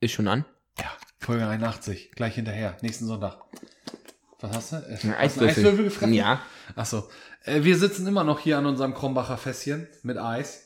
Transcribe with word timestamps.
Ist 0.00 0.12
schon 0.12 0.28
an? 0.28 0.44
Ja, 0.78 0.90
Folge 1.18 1.46
81, 1.46 2.12
gleich 2.12 2.34
hinterher, 2.36 2.76
nächsten 2.82 3.06
Sonntag. 3.06 3.38
Was 4.40 4.52
hast 4.56 4.72
du? 4.72 4.76
Äh, 4.76 4.78
Ein 4.80 4.92
hast 4.92 5.02
du 5.04 5.08
einen 5.08 5.14
Eiswürfel. 5.18 5.48
Eiswürfel 5.48 5.84
gefressen? 5.84 6.12
Ja. 6.14 6.40
Achso. 6.76 7.08
Äh, 7.44 7.64
wir 7.64 7.76
sitzen 7.76 8.06
immer 8.06 8.22
noch 8.22 8.38
hier 8.38 8.58
an 8.58 8.66
unserem 8.66 8.94
Krombacher 8.94 9.36
Fässchen 9.36 9.88
mit 10.04 10.16
Eis. 10.18 10.64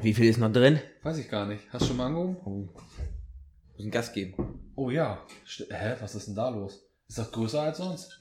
Wie 0.00 0.14
viel 0.14 0.24
ist 0.24 0.38
noch 0.38 0.50
drin? 0.50 0.80
Weiß 1.02 1.18
ich 1.18 1.28
gar 1.28 1.44
nicht. 1.46 1.64
Hast 1.70 1.82
du 1.82 1.86
schon 1.88 1.98
mal 1.98 2.06
angehoben? 2.06 2.38
Oh. 2.46 2.80
Muss 3.76 3.84
ein 3.84 3.90
Gas 3.90 4.12
geben. 4.14 4.72
Oh 4.74 4.88
ja. 4.88 5.22
St 5.46 5.66
Hä, 5.70 5.96
was 6.00 6.14
ist 6.14 6.28
denn 6.28 6.34
da 6.34 6.48
los? 6.48 6.80
Ist 7.08 7.18
das 7.18 7.30
größer 7.30 7.60
als 7.60 7.76
sonst? 7.76 8.18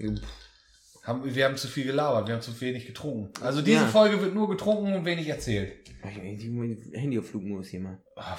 Haben, 1.04 1.34
wir 1.34 1.46
haben 1.46 1.56
zu 1.58 1.68
viel 1.68 1.86
gelabert, 1.86 2.28
wir 2.28 2.36
haben 2.36 2.42
zu 2.42 2.60
wenig 2.60 2.86
getrunken. 2.86 3.32
Also 3.42 3.62
diese 3.62 3.84
Ja. 3.84 3.88
Folge 3.88 4.22
wird 4.22 4.36
nur 4.36 4.50
getrunken 4.50 4.94
und 4.94 5.06
wenig 5.06 5.28
erzählt. 5.30 5.74
Ich 6.04 6.44
Handy 6.94 7.18
auf 7.18 7.30
Flugmodus 7.30 7.70
hier 7.70 7.80
mal. 7.80 7.98
Ah, 8.18 8.38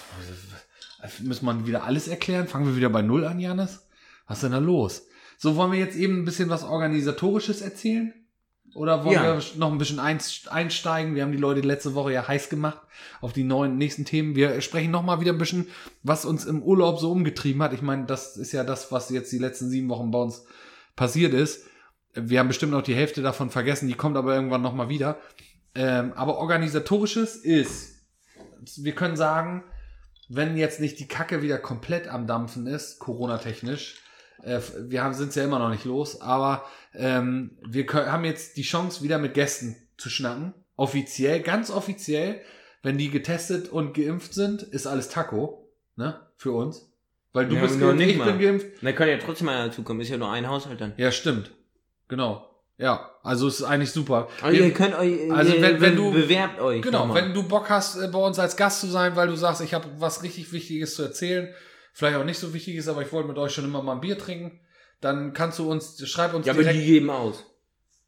Müssen 1.21 1.47
wir 1.47 1.67
wieder 1.67 1.85
alles 1.85 2.09
erklären? 2.09 2.47
Fangen 2.47 2.67
wir 2.67 2.77
wieder 2.77 2.91
bei 2.91 3.03
Null 3.03 3.25
an, 3.25 3.41
Janis? 3.41 3.87
Was 4.27 4.39
ist 4.39 4.45
denn 4.45 4.53
da 4.53 4.59
los? 4.59 5.07
So, 5.37 5.57
wollen 5.57 5.73
wir 5.73 5.79
jetzt 5.79 5.97
eben 5.97 6.19
ein 6.21 6.25
bisschen 6.25 6.49
was 6.49 6.63
Organisatorisches 6.65 7.61
erzählen? 7.61 8.15
Oder 8.75 9.05
wollen 9.05 9.15
Ja. 9.17 9.37
wir 9.37 9.43
noch 9.59 9.71
ein 9.73 9.79
bisschen 9.79 9.99
eins- 9.99 10.47
einsteigen? 10.49 11.15
Wir 11.15 11.23
haben 11.23 11.33
die 11.33 11.39
Leute 11.39 11.61
letzte 11.61 11.95
Woche 11.95 12.13
ja 12.13 12.27
heiß 12.27 12.49
gemacht 12.49 12.79
auf 13.21 13.33
die 13.33 13.45
neuen 13.45 13.77
nächsten 13.77 14.05
Themen. 14.05 14.35
Wir 14.37 14.61
sprechen 14.63 14.91
noch 14.93 15.03
mal 15.03 15.21
wieder 15.21 15.33
ein 15.33 15.39
bisschen, 15.39 15.67
was 16.03 16.25
uns 16.25 16.45
im 16.47 16.63
Urlaub 16.63 16.99
so 17.01 17.11
umgetrieben 17.11 17.63
hat. 17.63 17.73
Ich 17.75 17.83
meine, 17.83 18.07
das 18.07 18.37
ist 18.37 18.53
ja 18.53 18.65
das, 18.65 18.91
was 18.93 19.11
jetzt 19.11 19.33
die 19.33 19.39
letzten 19.39 19.69
sieben 19.69 19.89
Wochen 19.89 20.11
bei 20.11 20.19
uns 20.21 20.45
passiert 20.97 21.35
ist. 21.35 21.67
Wir 22.15 22.39
haben 22.39 22.49
bestimmt 22.49 22.73
noch 22.73 22.83
die 22.83 22.95
Hälfte 22.95 23.21
davon 23.23 23.51
vergessen, 23.51 23.89
die 23.89 23.95
kommt 23.95 24.17
aber 24.17 24.35
irgendwann 24.35 24.63
noch 24.63 24.75
mal 24.75 24.89
wieder. 24.89 25.19
Ähm, 25.75 26.13
aber 26.15 26.39
organisatorisches 26.39 27.37
ist, 27.37 28.05
wir 28.77 28.95
können 28.95 29.17
sagen, 29.17 29.65
wenn 30.35 30.57
jetzt 30.57 30.81
nicht 30.81 30.99
die 30.99 31.09
Kacke 31.09 31.43
wieder 31.43 31.59
komplett 31.59 32.09
am 32.09 32.27
Dampfen 32.27 32.67
ist, 32.67 32.99
Corona-technisch, 32.99 33.97
äh, 34.43 34.61
wir 34.81 35.03
haben 35.03 35.13
es 35.13 35.35
ja 35.35 35.45
immer 35.45 35.59
noch 35.59 35.71
nicht 35.71 35.85
los, 35.85 36.21
aber 36.21 36.65
ähm, 36.95 37.57
wir 37.67 37.87
können, 37.87 38.11
haben 38.11 38.25
jetzt 38.25 38.57
die 38.57 38.63
Chance, 38.63 39.03
wieder 39.03 39.19
mit 39.19 39.35
Gästen 39.35 39.77
zu 39.97 40.11
schnacken. 40.11 40.55
Offiziell, 40.77 41.41
ganz 41.41 41.71
offiziell, 41.71 42.41
wenn 42.83 42.99
die 42.99 43.11
getestet 43.11 43.69
und 43.69 43.95
geimpft 43.95 44.35
sind, 44.35 44.63
ist 44.63 44.87
alles 44.87 45.09
Taco, 45.09 45.69
ne, 45.97 46.21
für 46.37 46.53
uns. 46.53 46.89
Weil 47.33 47.47
du 47.49 47.55
Ja, 47.55 47.63
bist 47.63 47.75
noch 47.79 47.89
geimpft, 47.89 47.99
nicht 47.99 48.11
ich 48.13 48.19
mal. 48.19 48.33
bin 48.33 48.41
geimpft. 48.41 48.67
Da 48.83 48.93
kann 48.93 49.09
ja 49.09 49.19
trotzdem 49.19 49.47
mal 49.47 49.69
dazukommen. 49.69 50.03
Ist 50.03 50.09
ja 50.11 50.17
nur 50.19 50.31
ein 50.31 50.49
Haushalt 50.49 50.81
dann. 50.81 50.93
Ja, 50.97 51.11
stimmt. 51.13 51.51
Genau. 52.09 52.47
Ja, 52.79 53.11
also 53.23 53.47
es 53.49 53.61
ist 53.61 53.63
eigentlich 53.67 53.93
super. 53.93 54.29
Also 54.41 54.59
Wir- 54.59 54.67
ihr 54.67 54.73
könnt 54.73 54.95
euch, 54.99 55.31
Also 55.31 55.53
wenn- 55.61 55.81
wenn 55.81 55.95
du- 55.97 56.11
bewerbt 56.13 56.61
euch. 56.61 56.83
Genau, 56.83 57.01
nochmal. 57.01 57.23
wenn 57.23 57.35
du 57.35 57.47
Bock 57.47 57.69
hast, 57.71 57.97
äh, 57.97 58.09
bei 58.09 58.19
uns 58.19 58.39
als 58.39 58.57
Gast 58.57 58.81
zu 58.81 58.87
sein, 58.89 59.15
weil 59.15 59.29
du 59.29 59.37
sagst, 59.37 59.61
ich 59.61 59.75
habe 59.75 59.87
was 59.99 60.23
richtig 60.23 60.53
Wichtiges 60.53 60.95
zu 60.97 61.03
erzählen, 61.03 61.55
vielleicht 61.93 62.17
auch 62.17 62.25
nicht 62.25 62.39
so 62.39 62.53
Wichtiges, 62.55 62.89
aber 62.89 63.03
ich 63.03 63.13
wollte 63.13 63.29
mit 63.29 63.39
euch 63.39 63.53
schon 63.53 63.65
immer 63.65 63.83
mal 63.83 63.93
ein 63.93 64.01
Bier 64.01 64.19
trinken, 64.19 64.61
dann 65.01 65.33
kannst 65.33 65.59
du 65.59 65.71
uns, 65.71 66.03
schreib 66.09 66.33
uns 66.35 66.47
ja, 66.47 66.55
aber 66.55 66.65
die 66.65 66.85
geben 66.85 67.11
aus. 67.11 67.45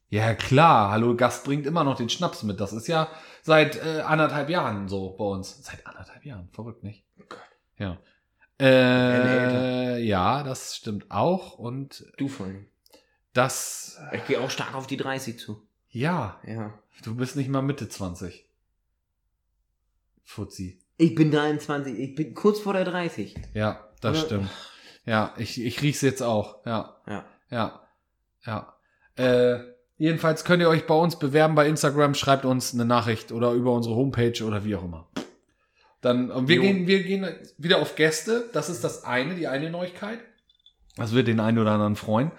Ja, 0.08 0.34
klar, 0.34 0.90
hallo, 0.92 1.14
Gast 1.16 1.44
bringt 1.44 1.66
immer 1.66 1.82
noch 1.84 1.96
den 1.96 2.08
Schnaps 2.08 2.42
mit. 2.42 2.60
Das 2.60 2.72
ist 2.72 2.86
ja 2.88 3.08
seit 3.42 3.76
äh, 3.76 4.00
anderthalb 4.00 4.48
Jahren 4.48 4.88
so 4.88 5.10
bei 5.10 5.24
uns. 5.24 5.62
Seit 5.64 5.86
anderthalb 5.86 6.24
Jahren, 6.24 6.48
verrückt, 6.52 6.82
nicht? 6.84 7.04
Gott. 7.28 7.38
Ja. 7.78 7.98
Äh, 8.60 9.98
ja, 10.02 10.42
das 10.42 10.76
stimmt 10.76 11.10
auch. 11.10 11.58
Und 11.58 12.04
Du 12.16 12.28
vor 12.28 12.46
allem. 12.46 12.66
Das, 13.34 13.98
Ich 14.12 14.24
gehe 14.26 14.40
auch 14.40 14.50
stark 14.50 14.74
auf 14.74 14.86
die 14.86 14.96
30 14.96 15.38
zu. 15.38 15.60
ja, 15.90 16.40
Ja. 16.46 16.72
du 17.02 17.14
bist 17.14 17.36
nicht 17.36 17.48
mal 17.50 17.60
Mitte 17.62 17.88
20. 17.88 18.46
Fuzzi. 20.24 20.80
Ich 20.96 21.14
bin 21.14 21.30
23, 21.30 21.98
ich 21.98 22.14
bin 22.14 22.34
kurz 22.34 22.60
vor 22.60 22.72
der 22.72 22.84
30. 22.84 23.34
Ja, 23.52 23.88
das 24.00 24.18
Oder- 24.18 24.26
stimmt. 24.26 24.50
Ja, 25.06 25.34
ich, 25.36 25.60
ich 25.62 25.82
riech's 25.82 26.00
jetzt 26.00 26.22
auch. 26.22 26.64
Ja, 26.64 26.96
Ja. 27.06 27.24
ja, 27.50 27.80
ja. 28.46 28.74
Äh, 29.16 29.58
jedenfalls 29.98 30.44
könnt 30.44 30.62
ihr 30.62 30.68
euch 30.68 30.86
bei 30.86 30.94
uns 30.94 31.18
bewerben 31.18 31.54
bei 31.54 31.68
Instagram, 31.68 32.14
schreibt 32.14 32.44
uns 32.46 32.72
eine 32.72 32.84
Nachricht 32.86 33.30
oder 33.32 33.52
über 33.52 33.72
unsere 33.72 33.94
Homepage 33.96 34.42
oder 34.44 34.64
wie 34.64 34.76
auch 34.76 34.84
immer. 34.84 35.06
Dann, 36.00 36.30
und 36.30 36.48
wir 36.48 36.56
Jo. 36.56 36.62
gehen, 36.62 36.86
wir 36.86 37.02
gehen 37.02 37.26
wieder 37.58 37.78
auf 37.78 37.96
Gäste. 37.96 38.48
Das 38.52 38.68
ist 38.70 38.82
das 38.84 39.04
eine, 39.04 39.34
die 39.34 39.46
eine 39.46 39.70
Neuigkeit. 39.70 40.20
Das 40.96 41.12
wird 41.12 41.26
den 41.28 41.40
einen 41.40 41.58
oder 41.58 41.72
anderen 41.72 41.96
freuen. 41.96 42.30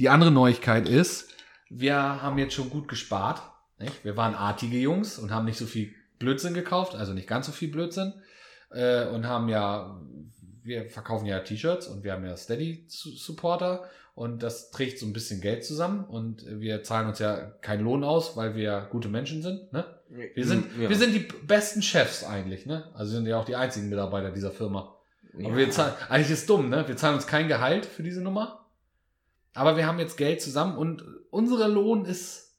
Die 0.00 0.08
andere 0.08 0.30
Neuigkeit 0.30 0.88
ist, 0.88 1.28
wir 1.68 1.94
haben 1.94 2.38
jetzt 2.38 2.54
schon 2.54 2.70
gut 2.70 2.88
gespart. 2.88 3.42
Nicht? 3.78 4.02
Wir 4.02 4.16
waren 4.16 4.34
artige 4.34 4.78
Jungs 4.78 5.18
und 5.18 5.30
haben 5.30 5.44
nicht 5.44 5.58
so 5.58 5.66
viel 5.66 5.92
Blödsinn 6.18 6.54
gekauft, 6.54 6.94
also 6.94 7.12
nicht 7.12 7.28
ganz 7.28 7.44
so 7.44 7.52
viel 7.52 7.70
Blödsinn. 7.70 8.14
Äh, 8.70 9.08
und 9.08 9.26
haben 9.26 9.50
ja, 9.50 10.00
wir 10.62 10.88
verkaufen 10.88 11.26
ja 11.26 11.40
T-Shirts 11.40 11.86
und 11.86 12.02
wir 12.02 12.14
haben 12.14 12.24
ja 12.24 12.34
Steady-Supporter 12.34 13.84
und 14.14 14.42
das 14.42 14.70
trägt 14.70 14.98
so 14.98 15.04
ein 15.04 15.12
bisschen 15.12 15.42
Geld 15.42 15.66
zusammen 15.66 16.04
und 16.06 16.46
wir 16.48 16.82
zahlen 16.82 17.08
uns 17.08 17.18
ja 17.18 17.36
keinen 17.60 17.84
Lohn 17.84 18.02
aus, 18.02 18.38
weil 18.38 18.54
wir 18.54 18.88
gute 18.90 19.10
Menschen 19.10 19.42
sind. 19.42 19.70
Ne? 19.70 19.84
Wir 20.08 20.46
sind, 20.46 20.64
ja. 20.80 20.88
wir 20.88 20.96
sind 20.96 21.14
die 21.14 21.28
besten 21.46 21.82
Chefs 21.82 22.24
eigentlich, 22.24 22.64
ne? 22.64 22.88
Also 22.94 23.12
sind 23.12 23.26
ja 23.26 23.38
auch 23.38 23.44
die 23.44 23.56
einzigen 23.56 23.90
Mitarbeiter 23.90 24.30
dieser 24.30 24.50
Firma. 24.50 24.96
Aber 25.34 25.42
ja. 25.42 25.56
wir 25.56 25.70
zahlen, 25.70 25.92
eigentlich 26.08 26.30
ist 26.30 26.48
dumm, 26.48 26.70
ne? 26.70 26.88
Wir 26.88 26.96
zahlen 26.96 27.16
uns 27.16 27.26
kein 27.26 27.48
Gehalt 27.48 27.84
für 27.84 28.02
diese 28.02 28.22
Nummer. 28.22 28.60
Aber 29.54 29.76
wir 29.76 29.86
haben 29.86 29.98
jetzt 29.98 30.16
Geld 30.16 30.40
zusammen 30.40 30.76
und 30.76 31.04
unser 31.30 31.68
Lohn 31.68 32.04
ist, 32.04 32.56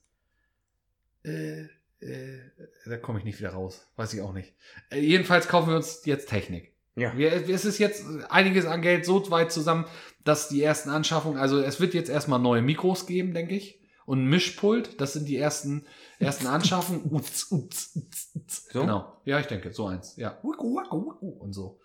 äh, 1.24 1.62
äh, 2.00 2.40
da 2.84 2.96
komme 2.96 3.18
ich 3.18 3.24
nicht 3.24 3.38
wieder 3.38 3.50
raus. 3.50 3.86
Weiß 3.96 4.12
ich 4.12 4.20
auch 4.20 4.32
nicht. 4.32 4.54
Äh, 4.90 5.00
jedenfalls 5.00 5.48
kaufen 5.48 5.70
wir 5.70 5.76
uns 5.76 6.04
jetzt 6.04 6.28
Technik. 6.28 6.72
Ja. 6.96 7.16
Wir, 7.16 7.32
es 7.48 7.64
ist 7.64 7.78
jetzt 7.78 8.04
einiges 8.28 8.66
an 8.66 8.82
Geld 8.82 9.06
so 9.06 9.30
weit 9.30 9.50
zusammen, 9.50 9.86
dass 10.24 10.48
die 10.48 10.62
ersten 10.62 10.90
Anschaffungen, 10.90 11.38
also 11.38 11.58
es 11.58 11.80
wird 11.80 11.94
jetzt 11.94 12.10
erstmal 12.10 12.38
neue 12.38 12.60
Mikros 12.60 13.06
geben, 13.06 13.32
denke 13.32 13.54
ich. 13.54 13.80
Und 14.04 14.24
ein 14.24 14.28
Mischpult, 14.28 15.00
das 15.00 15.12
sind 15.12 15.28
die 15.28 15.36
ersten, 15.36 15.86
ersten 16.18 16.46
Anschaffungen. 16.48 17.02
Uts, 17.10 17.50
uts, 17.50 17.92
uts, 17.94 18.30
uts. 18.34 18.68
So? 18.72 18.80
Genau. 18.80 19.16
Ja, 19.24 19.38
ich 19.38 19.46
denke, 19.46 19.72
so 19.72 19.86
eins. 19.86 20.16
Ja. 20.16 20.38
Und 20.40 21.52
so. 21.52 21.80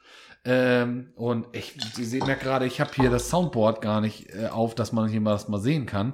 Ähm, 0.49 1.09
und 1.17 1.45
ich, 1.51 1.75
sehen 1.95 2.25
ja 2.25 2.35
gerade, 2.35 2.65
ich 2.65 2.79
habe 2.79 2.91
hier 2.95 3.09
das 3.09 3.29
Soundboard 3.29 3.81
gar 3.81 3.99
nicht 3.99 4.33
äh, 4.33 4.47
auf, 4.47 4.75
dass 4.75 4.93
man 4.93 5.09
hier 5.09 5.19
mal 5.19 5.31
das 5.31 5.49
mal 5.49 5.59
sehen 5.59 5.85
kann. 5.85 6.13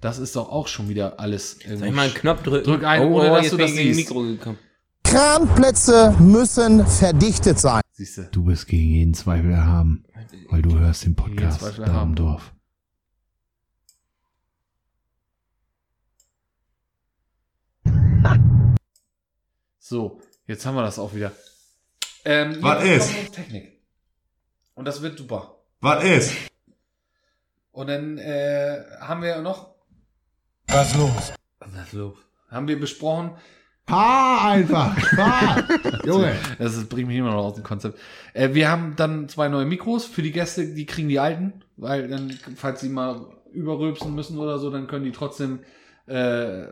Das 0.00 0.18
ist 0.18 0.36
doch 0.36 0.48
auch 0.50 0.68
schon 0.68 0.88
wieder 0.88 1.20
alles 1.20 1.58
Soll 1.60 1.88
ich 1.88 1.92
mal 1.94 2.06
einen 2.06 2.14
Knopf 2.14 2.42
drücken? 2.42 2.64
Drück 2.64 2.82
ein, 2.82 3.02
ohne 3.02 3.28
dass 3.28 3.42
jetzt 3.42 3.52
du 3.52 3.56
das 3.58 3.70
ich 3.72 3.76
siehst. 3.76 3.98
Mikro 4.00 4.22
gekommen. 4.22 4.58
Kranplätze 5.02 6.16
müssen 6.18 6.86
verdichtet 6.86 7.58
sein. 7.58 7.82
Siehst 7.92 8.16
du? 8.16 8.22
Du 8.32 8.46
wirst 8.46 8.68
gegen 8.68 8.88
jeden 8.88 9.12
Zweifel 9.12 9.50
erhaben, 9.50 10.04
weil 10.48 10.62
du 10.62 10.78
hörst 10.78 11.04
den 11.04 11.14
Podcast 11.14 11.60
Zweifel 11.60 11.84
da 11.84 11.92
erhaben. 11.92 12.12
im 12.12 12.16
Dorf. 12.16 12.54
So, 19.78 20.22
jetzt 20.46 20.64
haben 20.64 20.74
wir 20.74 20.82
das 20.82 20.98
auch 20.98 21.12
wieder. 21.14 21.32
Ähm, 22.24 22.56
Was 22.62 22.82
ist? 22.82 23.32
Technik. 23.34 23.73
Und 24.74 24.86
das 24.86 25.02
wird 25.02 25.18
super. 25.18 25.56
Was 25.80 26.04
ist? 26.04 26.34
Und 27.72 27.88
dann 27.88 28.18
äh, 28.18 28.82
haben 29.00 29.22
wir 29.22 29.40
noch. 29.40 29.74
Was 30.68 30.96
los? 30.96 31.32
Was 31.58 31.86
ist 31.86 31.92
los? 31.92 32.16
Haben 32.50 32.68
wir 32.68 32.78
besprochen. 32.78 33.32
Fahr 33.86 34.50
einfach, 34.50 34.98
fahr! 34.98 35.62
Junge! 36.06 36.34
Das 36.58 36.74
ist, 36.74 36.88
bringt 36.88 37.08
mich 37.08 37.18
immer 37.18 37.32
noch 37.32 37.44
aus 37.44 37.54
dem 37.54 37.64
Konzept. 37.64 37.98
Äh, 38.32 38.54
wir 38.54 38.70
haben 38.70 38.96
dann 38.96 39.28
zwei 39.28 39.48
neue 39.48 39.66
Mikros 39.66 40.06
für 40.06 40.22
die 40.22 40.32
Gäste, 40.32 40.72
die 40.72 40.86
kriegen 40.86 41.10
die 41.10 41.18
alten, 41.18 41.62
weil 41.76 42.08
dann, 42.08 42.30
falls 42.56 42.80
sie 42.80 42.88
mal 42.88 43.26
überrülpsen 43.52 44.14
müssen 44.14 44.38
oder 44.38 44.58
so, 44.58 44.70
dann 44.70 44.86
können 44.86 45.04
die 45.04 45.12
trotzdem, 45.12 45.60
äh, 46.06 46.62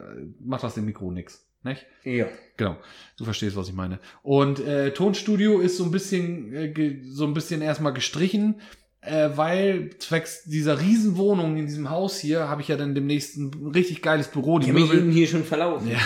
macht 0.40 0.62
das 0.62 0.74
dem 0.74 0.86
Mikro 0.86 1.10
nix. 1.10 1.46
Nicht? 1.64 1.86
Ja. 2.04 2.26
Genau, 2.56 2.76
du 3.16 3.24
verstehst, 3.24 3.56
was 3.56 3.68
ich 3.68 3.74
meine. 3.74 3.98
Und 4.22 4.60
äh, 4.60 4.92
Tonstudio 4.92 5.60
ist 5.60 5.76
so 5.76 5.84
ein 5.84 5.90
bisschen, 5.90 6.52
äh, 6.52 7.00
so 7.04 7.24
ein 7.26 7.34
bisschen 7.34 7.62
erstmal 7.62 7.92
gestrichen, 7.92 8.60
äh, 9.00 9.30
weil 9.34 9.90
zwecks 9.98 10.44
dieser 10.44 10.80
Riesenwohnung 10.80 11.56
in 11.56 11.66
diesem 11.66 11.90
Haus 11.90 12.18
hier 12.18 12.48
habe 12.48 12.62
ich 12.62 12.68
ja 12.68 12.76
dann 12.76 12.94
demnächst 12.94 13.36
ein 13.36 13.70
richtig 13.74 14.02
geiles 14.02 14.28
Büro. 14.28 14.58
Ich 14.58 14.64
Die 14.66 14.70
habe 14.70 14.80
mich 14.80 14.88
Möbel, 14.90 15.04
eben 15.04 15.12
hier 15.12 15.26
schon 15.28 15.44
verlaufen. 15.44 15.88
ja, 15.88 15.98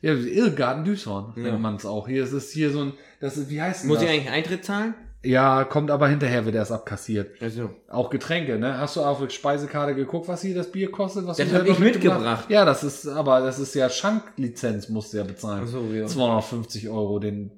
ja, 0.00 0.12
Irrgarten 0.14 0.84
Düsseldorf 0.84 1.36
Ja. 1.36 1.42
nennt 1.44 1.60
man 1.60 1.76
es 1.76 1.84
auch. 1.86 2.06
Hier 2.08 2.22
ist 2.22 2.32
es 2.32 2.50
hier 2.52 2.70
so 2.70 2.82
ein, 2.82 2.92
das 3.20 3.36
ist, 3.36 3.50
wie 3.50 3.60
heißt 3.60 3.82
denn 3.82 3.88
Muss 3.88 3.98
das? 3.98 4.04
ich 4.06 4.10
eigentlich 4.14 4.30
Eintritt 4.30 4.64
zahlen? 4.64 4.94
Ja, 5.24 5.64
kommt 5.64 5.90
aber 5.90 6.08
hinterher 6.08 6.44
wird 6.44 6.54
erst 6.54 6.70
abkassiert. 6.70 7.42
Also. 7.42 7.70
Auch 7.88 8.08
Getränke, 8.08 8.58
ne? 8.58 8.78
Hast 8.78 8.96
du 8.96 9.02
auf 9.02 9.18
die 9.20 9.34
Speisekarte 9.34 9.94
geguckt, 9.94 10.28
was 10.28 10.42
hier 10.42 10.54
das 10.54 10.70
Bier 10.70 10.92
kostet? 10.92 11.26
Was 11.26 11.38
Das 11.38 11.48
du 11.48 11.54
hab 11.54 11.64
selber 11.64 11.72
ich 11.72 11.78
mitgebracht. 11.80 12.48
Ja, 12.48 12.64
das 12.64 12.84
ist, 12.84 13.06
aber 13.08 13.40
das 13.40 13.58
ist 13.58 13.74
ja 13.74 13.90
Schanklizenz, 13.90 14.88
musst 14.88 15.12
du 15.12 15.18
ja 15.18 15.24
bezahlen. 15.24 15.64
Achso, 15.64 15.82
ja. 15.92 16.06
250 16.06 16.88
Euro 16.88 17.18
den, 17.18 17.50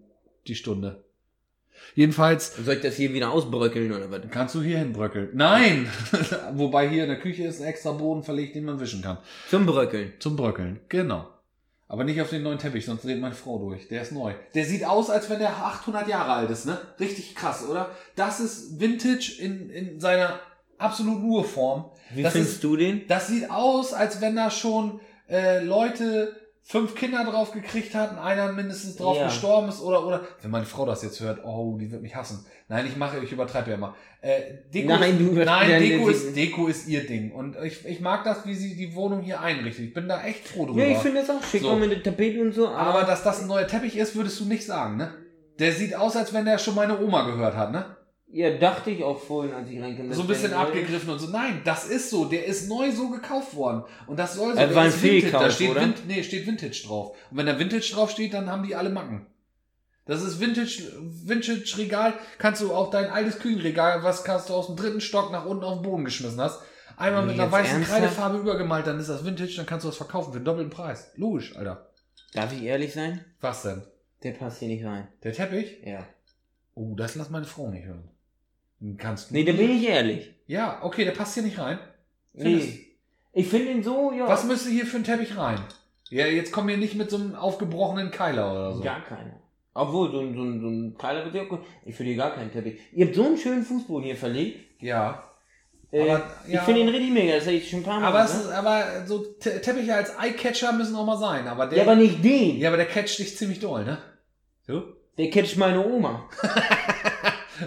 die 0.46 0.54
Stunde. 0.54 1.04
Jedenfalls 1.94 2.56
Soll 2.56 2.74
ich 2.74 2.80
das 2.80 2.96
hier 2.96 3.12
wieder 3.12 3.30
ausbröckeln 3.30 3.92
oder 3.92 4.10
was? 4.10 4.20
kannst 4.30 4.54
du 4.54 4.62
hier 4.62 4.78
hinbröckeln. 4.78 5.30
Nein! 5.34 5.86
Wobei 6.54 6.88
hier 6.88 7.04
in 7.04 7.10
der 7.10 7.18
Küche 7.18 7.44
ist 7.44 7.60
ein 7.60 7.66
extra 7.66 7.92
Boden 7.92 8.22
verlegt, 8.22 8.54
den 8.54 8.64
man 8.64 8.80
wischen 8.80 9.02
kann. 9.02 9.18
Zum 9.48 9.66
Bröckeln. 9.66 10.12
Zum 10.18 10.36
Bröckeln, 10.36 10.80
genau. 10.88 11.28
Aber 11.90 12.04
nicht 12.04 12.20
auf 12.20 12.30
den 12.30 12.44
neuen 12.44 12.60
Teppich, 12.60 12.86
sonst 12.86 13.02
dreht 13.02 13.20
meine 13.20 13.34
Frau 13.34 13.58
durch. 13.58 13.88
Der 13.88 14.02
ist 14.02 14.12
neu. 14.12 14.32
Der 14.54 14.64
sieht 14.64 14.84
aus, 14.84 15.10
als 15.10 15.28
wenn 15.28 15.40
der 15.40 15.56
800 15.56 16.06
Jahre 16.06 16.34
alt 16.34 16.48
ist, 16.48 16.64
ne? 16.64 16.78
Richtig 17.00 17.34
krass, 17.34 17.66
oder? 17.68 17.90
Das 18.14 18.38
ist 18.38 18.78
Vintage 18.78 19.34
in, 19.40 19.68
in 19.70 19.98
seiner 19.98 20.38
absoluten 20.78 21.24
Urform. 21.24 21.86
Wie 22.14 22.22
das 22.22 22.32
findest 22.32 22.54
ist, 22.54 22.64
du 22.64 22.76
den? 22.76 23.08
Das 23.08 23.26
sieht 23.26 23.50
aus, 23.50 23.92
als 23.92 24.20
wenn 24.20 24.36
da 24.36 24.52
schon 24.52 25.00
äh, 25.28 25.64
Leute 25.64 26.39
fünf 26.70 26.94
Kinder 26.94 27.24
drauf 27.24 27.50
gekriegt 27.50 27.96
hatten, 27.96 28.16
einer 28.16 28.52
mindestens 28.52 28.94
drauf 28.96 29.16
Ja. 29.16 29.24
gestorben 29.24 29.68
ist 29.68 29.80
oder 29.80 30.06
oder 30.06 30.20
wenn 30.40 30.52
meine 30.52 30.66
Frau 30.66 30.86
das 30.86 31.02
jetzt 31.02 31.18
hört, 31.20 31.44
oh, 31.44 31.76
die 31.80 31.90
wird 31.90 32.00
mich 32.00 32.14
hassen. 32.14 32.46
Nein, 32.68 32.86
ich 32.86 32.96
mache, 32.96 33.18
ich 33.18 33.32
übertreibe 33.32 33.70
ja 33.70 33.76
immer. 33.76 33.96
Äh, 34.20 34.40
Deko 34.72 34.88
Nein, 34.90 35.18
ist, 35.18 35.20
du 35.20 35.44
nein, 35.44 35.80
Deko 35.82 36.08
ist 36.08 36.36
Deko 36.36 36.66
ist 36.68 36.86
ihr 36.86 37.04
Ding 37.06 37.32
und 37.32 37.56
ich, 37.64 37.84
ich 37.84 38.00
mag 38.00 38.22
das, 38.22 38.46
wie 38.46 38.54
sie 38.54 38.76
die 38.76 38.94
Wohnung 38.94 39.20
hier 39.22 39.40
einrichtet. 39.40 39.86
Ich 39.86 39.94
bin 39.94 40.06
da 40.06 40.22
echt 40.22 40.46
froh 40.46 40.66
drüber. 40.66 40.80
Ja, 40.84 40.92
ich 40.92 40.98
finde 40.98 41.20
das 41.22 41.30
auch 41.30 41.42
schick, 41.42 41.62
So. 41.62 41.70
auch 41.70 41.78
mit 41.78 41.90
der 41.90 42.02
Tapete 42.04 42.40
und 42.40 42.52
so. 42.54 42.68
aber 42.68 43.02
dass 43.02 43.24
das 43.24 43.40
ein 43.42 43.48
neuer 43.48 43.66
Teppich 43.66 43.96
ist, 43.96 44.14
würdest 44.14 44.38
du 44.38 44.44
nicht 44.44 44.64
sagen, 44.64 44.96
ne? 44.96 45.12
Der 45.58 45.72
sieht 45.72 45.96
aus, 45.96 46.16
als 46.16 46.32
wenn 46.32 46.44
der 46.44 46.58
schon 46.58 46.76
meine 46.76 47.00
Oma 47.00 47.24
gehört 47.28 47.56
hat, 47.56 47.72
ne? 47.72 47.84
Ja, 48.32 48.56
dachte 48.56 48.90
ich 48.90 49.02
auch 49.02 49.18
vorhin, 49.18 49.52
als 49.52 49.68
ich 49.68 49.80
reinkam. 49.80 50.12
So 50.12 50.22
ein 50.22 50.28
bisschen 50.28 50.52
abgegriffen 50.52 51.10
und 51.10 51.18
so. 51.18 51.28
Nein, 51.28 51.62
das 51.64 51.86
ist 51.86 52.10
so. 52.10 52.26
Der 52.26 52.46
ist 52.46 52.68
neu 52.68 52.92
so 52.92 53.10
gekauft 53.10 53.54
worden. 53.56 53.84
Und 54.06 54.18
das 54.18 54.34
soll 54.34 54.52
so. 54.52 54.58
Der 54.58 54.74
war 54.74 54.84
ein 54.84 55.02
Vintage. 55.02 55.32
Da 55.32 55.50
steht, 55.50 55.70
oder? 55.70 55.80
Vin 55.80 55.94
nee, 56.06 56.22
steht 56.22 56.46
Vintage 56.46 56.82
drauf. 56.86 57.16
Und 57.30 57.36
wenn 57.36 57.46
da 57.46 57.58
Vintage 57.58 57.92
drauf 57.92 58.10
steht, 58.10 58.34
dann 58.34 58.50
haben 58.50 58.66
die 58.66 58.74
alle 58.74 58.90
Macken. 58.90 59.26
Das 60.10 60.22
ist 60.22 60.40
Vintage, 60.40 60.90
Vintage 60.98 61.78
Regal. 61.78 62.14
Kannst 62.38 62.62
du 62.62 62.74
auch 62.74 62.90
dein 62.90 63.10
altes 63.10 63.38
Küchenregal, 63.38 64.02
was 64.02 64.24
kannst 64.24 64.48
du 64.48 64.54
aus 64.54 64.66
dem 64.66 64.76
dritten 64.76 65.00
Stock 65.00 65.30
nach 65.30 65.46
unten 65.46 65.62
auf 65.62 65.74
den 65.74 65.82
Boden 65.82 66.04
geschmissen 66.04 66.40
hast, 66.40 66.60
einmal 66.96 67.22
Nee, 67.24 67.32
mit 67.32 67.40
einer 67.40 67.52
weißen 67.52 67.74
ernsthaft? 67.74 68.00
Kreidefarbe 68.00 68.38
übergemalt, 68.38 68.88
dann 68.88 68.98
ist 68.98 69.08
das 69.08 69.24
Vintage, 69.24 69.54
dann 69.56 69.66
kannst 69.66 69.84
du 69.84 69.88
das 69.88 69.96
verkaufen 69.96 70.32
für 70.32 70.40
den 70.40 70.44
doppelten 70.44 70.70
Preis. 70.70 71.12
Logisch, 71.14 71.56
Alter. 71.56 71.90
Darf 72.32 72.52
ich 72.52 72.62
ehrlich 72.62 72.92
sein? 72.92 73.24
Was 73.40 73.62
denn? 73.62 73.82
Der 74.24 74.32
passt 74.32 74.58
hier 74.58 74.68
nicht 74.68 74.84
rein. 74.84 75.06
Der 75.22 75.32
Teppich? 75.32 75.78
Ja. 75.84 76.06
Oh, 76.74 76.94
das 76.96 77.14
lass 77.14 77.30
meine 77.30 77.46
Frau 77.46 77.70
nicht 77.70 77.86
hören. 77.86 78.09
Kannst 78.98 79.30
du. 79.30 79.34
Nee, 79.34 79.44
da 79.44 79.52
bin 79.52 79.70
ich 79.70 79.86
ehrlich. 79.88 80.32
Ja, 80.46 80.80
okay, 80.82 81.04
der 81.04 81.12
passt 81.12 81.34
hier 81.34 81.42
nicht 81.42 81.58
rein. 81.58 81.78
Findest- 82.36 82.68
Nee. 82.68 82.86
Ich 83.32 83.46
finde 83.46 83.70
ihn 83.72 83.82
so, 83.82 84.10
ja. 84.12 84.26
Was 84.26 84.44
müsste 84.44 84.70
hier 84.70 84.86
für 84.86 84.96
ein 84.96 85.04
Teppich 85.04 85.36
rein? 85.36 85.60
Ja, 86.08 86.26
jetzt 86.26 86.50
komm 86.50 86.68
hier 86.68 86.78
nicht 86.78 86.96
mit 86.96 87.10
so 87.10 87.16
einem 87.16 87.34
aufgebrochenen 87.36 88.10
Keiler 88.10 88.50
oder 88.50 88.72
so. 88.74 88.82
Gar 88.82 89.04
keine. 89.04 89.34
Obwohl, 89.74 90.10
so 90.10 90.18
ein, 90.20 90.34
so 90.34 90.42
ein, 90.42 90.60
so 90.60 90.66
ein 90.68 90.98
Keiler 90.98 91.24
wird 91.26 91.34
ja 91.36 91.44
gut. 91.44 91.60
Ich 91.84 91.94
finde 91.94 92.12
hier 92.12 92.18
gar 92.22 92.34
keinen 92.34 92.50
Teppich. 92.50 92.80
Ihr 92.92 93.06
habt 93.06 93.14
so 93.14 93.24
einen 93.26 93.36
schönen 93.38 93.62
Fußboden 93.62 94.04
hier 94.04 94.16
verlegt. 94.16 94.82
Ja. 94.82 95.22
Äh, 95.92 96.10
Aber, 96.10 96.22
Ich 96.48 96.54
ja. 96.54 96.62
finde 96.62 96.80
ihn 96.80 96.88
richtig 96.88 97.12
mega. 97.12 97.34
Das 97.36 97.44
habe 97.46 97.54
ich 97.56 97.70
schon 97.70 97.80
ein 97.80 97.84
paar 97.84 98.00
Mal 98.00 98.08
Aber, 98.08 98.24
es 98.24 98.32
gesagt. 98.32 98.46
ist, 98.48 98.52
aber 98.54 99.06
so 99.06 99.18
Te 99.18 99.60
Teppiche 99.60 99.94
als 99.94 100.12
Eyecatcher 100.18 100.72
müssen 100.72 100.96
auch 100.96 101.06
mal 101.06 101.18
sein. 101.18 101.46
Aber 101.46 101.66
der, 101.66 101.78
Ja, 101.78 101.84
aber 101.84 101.94
nicht 101.94 102.24
den. 102.24 102.58
ja, 102.58 102.68
aber 102.70 102.76
der 102.78 102.86
catcht 102.86 103.18
dich 103.20 103.36
ziemlich 103.36 103.60
doll, 103.60 103.84
ne? 103.84 103.98
So? 104.66 104.82
Der 105.18 105.30
catcht 105.30 105.56
meine 105.56 105.84
Oma. 105.86 106.28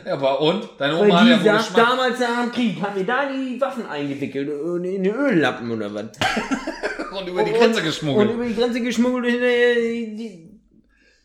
Ja, 0.05 0.13
aber 0.13 0.41
und? 0.41 0.69
Deine 0.77 0.99
Weil 0.99 1.09
Oma 1.09 1.21
hat 1.21 1.27
ja 1.27 1.33
die 1.35 1.39
wohl 1.41 1.45
sagt, 1.45 1.67
Geschmack. 1.67 1.87
damals 1.89 2.19
nach 2.19 2.41
dem 2.43 2.51
Krieg 2.51 2.81
haben 2.81 2.95
wir 2.95 3.03
da 3.05 3.31
die 3.31 3.61
Waffen 3.61 3.85
eingewickelt 3.85 4.49
und 4.49 4.83
in 4.85 5.03
die 5.03 5.09
Öllappen 5.09 5.71
oder 5.71 5.93
was. 5.93 6.05
Und 7.13 7.27
über 7.27 7.43
die 7.43 7.51
Grenze 7.51 7.79
Und 7.79 7.85
geschmuggelt. 7.85 8.31
über 8.31 8.43
die 8.45 8.55
Grenze 8.55 8.81
geschmuggelt 8.81 9.25
und 9.25 9.31
hinterher 9.31 9.75
die, 9.75 10.15
die, 10.15 10.49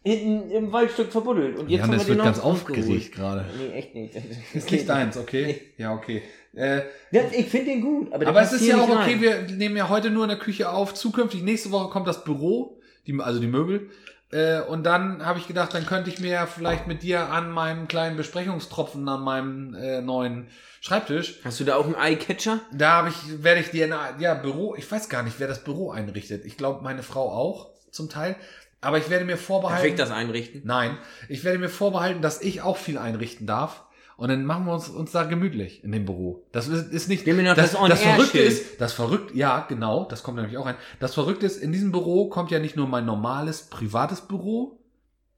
hinten 0.04 0.50
im 0.50 0.72
Waldstück 0.72 1.10
verbuddelt. 1.10 1.58
Und 1.58 1.70
jetzt 1.70 1.82
haben 1.82 1.92
wir 1.92 2.04
den 2.04 2.18
noch 2.18 2.44
aufgeholt. 2.44 3.12
gerade. 3.12 3.46
Nee, 3.58 3.74
echt 3.78 3.94
nicht. 3.94 4.14
Das 4.14 4.22
Ist 4.54 4.70
nicht 4.70 4.88
deins, 4.88 5.16
okay? 5.16 5.62
Ja, 5.78 5.94
okay. 5.94 6.22
Äh, 6.54 6.82
Ja, 7.10 7.22
ich 7.32 7.46
finde 7.46 7.70
den 7.70 7.80
gut. 7.80 8.12
Aber, 8.12 8.26
aber 8.26 8.42
es 8.42 8.52
ist 8.52 8.66
ja 8.66 8.76
auch 8.76 8.88
okay, 8.88 9.12
rein. 9.12 9.20
wir 9.20 9.42
nehmen 9.56 9.76
ja 9.76 9.88
heute 9.88 10.10
nur 10.10 10.24
in 10.24 10.28
der 10.28 10.38
Küche 10.38 10.70
auf. 10.70 10.92
Zukünftig, 10.94 11.42
nächste 11.42 11.70
Woche 11.70 11.88
kommt 11.90 12.06
das 12.06 12.24
Büro, 12.24 12.78
die, 13.06 13.18
also 13.18 13.40
die 13.40 13.46
Möbel. 13.46 13.90
Äh, 14.30 14.60
und 14.60 14.84
dann 14.84 15.24
habe 15.24 15.38
ich 15.38 15.46
gedacht, 15.46 15.72
dann 15.74 15.86
könnte 15.86 16.10
ich 16.10 16.20
mir 16.20 16.30
ja 16.30 16.46
vielleicht 16.46 16.86
mit 16.86 17.02
dir 17.02 17.30
an 17.30 17.50
meinem 17.50 17.88
kleinen 17.88 18.16
Besprechungstropfen, 18.16 19.08
an 19.08 19.22
meinem 19.22 19.74
äh, 19.74 20.00
neuen 20.00 20.48
Schreibtisch, 20.80 21.40
Hast 21.44 21.58
du 21.58 21.64
da 21.64 21.74
auch 21.74 21.86
einen 21.86 21.96
Eyecatcher? 21.96 22.60
da 22.72 22.90
habe 22.92 23.08
ich, 23.08 23.42
werde 23.42 23.60
ich 23.60 23.70
dir, 23.70 23.86
eine, 23.86 24.22
ja, 24.22 24.34
Büro, 24.34 24.76
ich 24.76 24.90
weiß 24.90 25.08
gar 25.08 25.22
nicht, 25.24 25.40
wer 25.40 25.48
das 25.48 25.64
Büro 25.64 25.90
einrichtet. 25.90 26.44
Ich 26.44 26.56
glaube, 26.56 26.84
meine 26.84 27.02
Frau 27.02 27.30
auch, 27.32 27.70
zum 27.90 28.08
Teil. 28.08 28.36
Aber 28.80 28.98
ich 28.98 29.10
werde 29.10 29.24
mir 29.24 29.36
vorbehalten. 29.36 29.80
Perfekt 29.80 29.98
das 29.98 30.12
einrichten. 30.12 30.62
Nein, 30.64 30.96
ich 31.28 31.42
werde 31.42 31.58
mir 31.58 31.68
vorbehalten, 31.68 32.22
dass 32.22 32.40
ich 32.40 32.62
auch 32.62 32.76
viel 32.76 32.96
einrichten 32.96 33.46
darf. 33.46 33.84
Und 34.18 34.30
dann 34.30 34.44
machen 34.44 34.66
wir 34.66 34.72
uns, 34.74 34.88
uns 34.88 35.12
da 35.12 35.22
gemütlich 35.22 35.84
in 35.84 35.92
dem 35.92 36.04
Büro. 36.04 36.42
Das 36.50 36.66
ist, 36.66 36.92
ist 36.92 37.08
nicht. 37.08 37.24
Noch 37.24 37.54
das, 37.54 37.70
das 37.70 37.88
das 37.88 38.02
Verrückte 38.02 38.38
ist, 38.40 38.80
das 38.80 38.92
Verrückte, 38.92 39.36
ja, 39.38 39.64
genau, 39.68 40.06
das 40.06 40.24
kommt 40.24 40.38
nämlich 40.38 40.58
auch 40.58 40.66
rein. 40.66 40.74
Das 40.98 41.14
Verrückte 41.14 41.46
ist, 41.46 41.62
in 41.62 41.70
diesem 41.70 41.92
Büro 41.92 42.28
kommt 42.28 42.50
ja 42.50 42.58
nicht 42.58 42.74
nur 42.74 42.88
mein 42.88 43.06
normales 43.06 43.68
privates 43.70 44.22
Büro, 44.22 44.80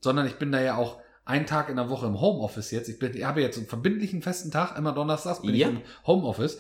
sondern 0.00 0.26
ich 0.26 0.36
bin 0.36 0.50
da 0.50 0.62
ja 0.62 0.76
auch 0.78 0.98
einen 1.26 1.44
Tag 1.44 1.68
in 1.68 1.76
der 1.76 1.90
Woche 1.90 2.06
im 2.06 2.22
Homeoffice 2.22 2.70
jetzt. 2.70 2.88
Ich, 2.88 2.98
bin, 2.98 3.14
ich 3.14 3.22
habe 3.22 3.42
jetzt 3.42 3.58
einen 3.58 3.66
verbindlichen 3.66 4.22
festen 4.22 4.50
Tag, 4.50 4.78
immer 4.78 4.92
donnerstags 4.92 5.42
bin 5.42 5.54
Ja. 5.54 5.68
ich 5.68 5.74
im 5.74 5.82
Homeoffice. 6.06 6.58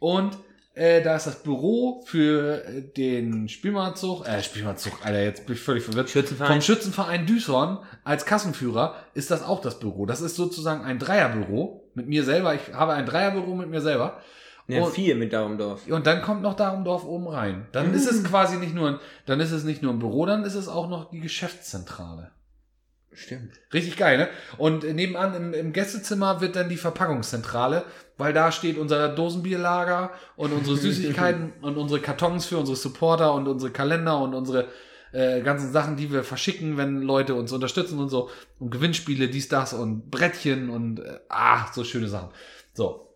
Und 0.00 0.38
äh, 0.78 1.02
da 1.02 1.16
ist 1.16 1.26
das 1.26 1.42
Büro 1.42 2.02
für 2.06 2.64
äh, 2.64 2.82
den 2.82 3.48
Spielmannzug, 3.48 4.26
äh, 4.26 4.42
Spielmannzug, 4.42 4.92
Alter, 5.04 5.22
jetzt 5.22 5.44
bin 5.46 5.54
ich 5.56 5.60
völlig 5.60 5.84
verwirrt. 5.84 6.08
Schützenverein. 6.08 6.52
Vom 6.52 6.60
Schützenverein 6.62 7.26
Düsseldorf 7.26 7.84
als 8.04 8.24
Kassenführer 8.24 8.94
ist 9.14 9.30
das 9.30 9.42
auch 9.42 9.60
das 9.60 9.78
Büro. 9.80 10.06
Das 10.06 10.20
ist 10.20 10.36
sozusagen 10.36 10.84
ein 10.84 10.98
Dreierbüro 10.98 11.90
mit 11.94 12.06
mir 12.08 12.24
selber. 12.24 12.54
Ich 12.54 12.72
habe 12.72 12.92
ein 12.92 13.06
Dreierbüro 13.06 13.54
mit 13.54 13.68
mir 13.68 13.80
selber. 13.80 14.20
Ja, 14.68 14.82
Und- 14.82 14.92
vier 14.92 15.16
mit 15.16 15.32
Darumdorf. 15.32 15.86
Und 15.88 16.06
dann 16.06 16.20
kommt 16.22 16.42
noch 16.42 16.54
Darumdorf 16.54 17.04
oben 17.04 17.26
rein. 17.26 17.66
Dann 17.72 17.94
ist 17.94 18.06
es 18.06 18.22
quasi 18.22 18.58
nicht 18.58 18.74
nur, 18.74 18.88
ein, 18.88 18.98
dann 19.26 19.40
ist 19.40 19.50
es 19.50 19.64
nicht 19.64 19.82
nur 19.82 19.92
ein 19.92 19.98
Büro, 19.98 20.26
dann 20.26 20.44
ist 20.44 20.54
es 20.54 20.68
auch 20.68 20.88
noch 20.88 21.10
die 21.10 21.20
Geschäftszentrale. 21.20 22.30
Stimmt. 23.18 23.54
Richtig 23.72 23.96
geil, 23.96 24.16
ne? 24.16 24.28
Und 24.58 24.84
äh, 24.84 24.92
nebenan 24.92 25.34
im, 25.34 25.52
im 25.52 25.72
Gästezimmer 25.72 26.40
wird 26.40 26.54
dann 26.54 26.68
die 26.68 26.76
Verpackungszentrale, 26.76 27.84
weil 28.16 28.32
da 28.32 28.52
steht 28.52 28.78
unser 28.78 29.08
Dosenbierlager 29.08 30.12
und 30.36 30.52
unsere 30.52 30.76
Süßigkeiten 30.78 31.52
und 31.60 31.76
unsere 31.76 32.00
Kartons 32.00 32.46
für 32.46 32.58
unsere 32.58 32.76
Supporter 32.76 33.34
und 33.34 33.48
unsere 33.48 33.72
Kalender 33.72 34.20
und 34.20 34.34
unsere 34.34 34.68
äh, 35.12 35.40
ganzen 35.40 35.72
Sachen, 35.72 35.96
die 35.96 36.12
wir 36.12 36.22
verschicken, 36.22 36.76
wenn 36.76 37.02
Leute 37.02 37.34
uns 37.34 37.52
unterstützen 37.52 37.98
und 37.98 38.08
so. 38.08 38.30
Und 38.60 38.70
Gewinnspiele, 38.70 39.28
dies, 39.28 39.48
das 39.48 39.72
und 39.72 40.10
Brettchen 40.10 40.70
und 40.70 41.00
äh, 41.00 41.18
ah, 41.28 41.66
so 41.72 41.82
schöne 41.82 42.08
Sachen. 42.08 42.30
So. 42.72 43.07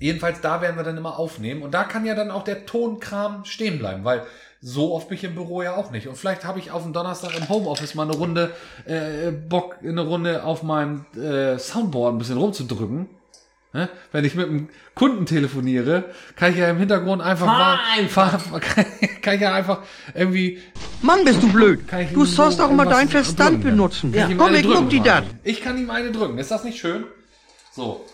Jedenfalls, 0.00 0.40
da 0.40 0.60
werden 0.60 0.76
wir 0.76 0.84
dann 0.84 0.96
immer 0.96 1.18
aufnehmen. 1.18 1.62
Und 1.62 1.72
da 1.72 1.84
kann 1.84 2.06
ja 2.06 2.14
dann 2.14 2.30
auch 2.30 2.44
der 2.44 2.66
Tonkram 2.66 3.44
stehen 3.44 3.78
bleiben, 3.78 4.04
weil 4.04 4.24
so 4.60 4.94
oft 4.94 5.08
bin 5.08 5.18
ich 5.18 5.24
im 5.24 5.34
Büro 5.34 5.62
ja 5.62 5.76
auch 5.76 5.90
nicht. 5.90 6.08
Und 6.08 6.16
vielleicht 6.16 6.44
habe 6.44 6.58
ich 6.58 6.70
auf 6.70 6.82
dem 6.82 6.92
Donnerstag 6.92 7.36
im 7.36 7.48
Homeoffice 7.48 7.94
mal 7.94 8.04
eine 8.04 8.16
Runde 8.16 8.50
äh, 8.86 9.30
Bock, 9.30 9.76
eine 9.82 10.00
Runde 10.00 10.44
auf 10.44 10.62
meinem 10.62 11.06
äh, 11.16 11.58
Soundboard 11.58 12.14
ein 12.14 12.18
bisschen 12.18 12.38
rumzudrücken. 12.38 13.08
Ne? 13.72 13.88
Wenn 14.12 14.24
ich 14.24 14.34
mit 14.34 14.48
einem 14.48 14.68
Kunden 14.94 15.26
telefoniere, 15.26 16.04
kann 16.36 16.52
ich 16.52 16.58
ja 16.58 16.70
im 16.70 16.78
Hintergrund 16.78 17.22
einfach 17.22 17.46
Fahr 17.46 17.76
mal, 17.76 17.78
einfach. 17.98 18.40
fahr, 18.40 18.60
kann, 18.60 18.84
kann 19.22 19.34
ich 19.34 19.40
ja 19.42 19.54
einfach 19.54 19.80
irgendwie 20.14 20.58
Mann, 21.02 21.24
bist 21.24 21.42
du 21.42 21.52
blöd. 21.52 21.86
Kann 21.86 22.00
ich 22.00 22.12
Du 22.12 22.20
ihm 22.22 22.26
sollst 22.26 22.58
so 22.58 22.64
auch 22.64 22.70
mal 22.70 22.86
deinen 22.86 23.08
Verstand 23.08 23.58
drücken, 23.58 23.62
benutzen. 23.62 24.12
Kann 24.12 24.24
ich 24.24 24.30
ihm 24.30 24.38
Komm, 24.38 24.48
eine 24.48 24.58
ich 24.58 24.64
drücken 24.64 24.80
guck 24.80 24.90
die 24.90 25.00
das. 25.02 25.24
Ich 25.44 25.62
kann 25.62 25.78
ihm 25.78 25.90
eine 25.90 26.10
drücken. 26.10 26.38
Ist 26.38 26.50
das 26.50 26.64
nicht 26.64 26.78
schön? 26.78 27.04
So. 27.72 28.04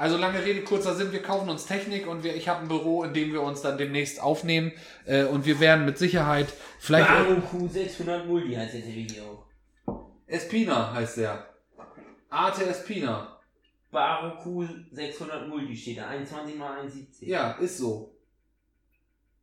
Also 0.00 0.16
lange 0.16 0.42
Rede, 0.42 0.62
kurzer 0.62 0.94
Sinn, 0.94 1.12
wir 1.12 1.20
kaufen 1.20 1.50
uns 1.50 1.66
Technik 1.66 2.06
und 2.06 2.24
wir, 2.24 2.34
ich 2.34 2.48
habe 2.48 2.62
ein 2.62 2.68
Büro, 2.68 3.04
in 3.04 3.12
dem 3.12 3.34
wir 3.34 3.42
uns 3.42 3.60
dann 3.60 3.76
demnächst 3.76 4.22
aufnehmen 4.22 4.72
äh, 5.04 5.24
und 5.24 5.44
wir 5.44 5.60
werden 5.60 5.84
mit 5.84 5.98
Sicherheit 5.98 6.54
vielleicht... 6.78 7.06
Baroku 7.06 7.68
600 7.68 8.26
Multi 8.26 8.54
heißt 8.54 8.72
der 8.72 8.80
Teppich 8.80 9.12
hier 9.12 9.24
auch. 9.24 10.06
Espina 10.26 10.94
heißt 10.94 11.18
der. 11.18 11.46
Arte 12.30 12.64
Espina. 12.64 13.40
Baroku 13.90 14.66
600 14.90 15.46
Multi 15.46 15.76
steht 15.76 15.98
da. 15.98 16.08
21 16.08 16.56
mal 16.56 16.80
1,70. 16.80 17.26
Ja, 17.26 17.50
ist 17.60 17.76
so. 17.76 18.16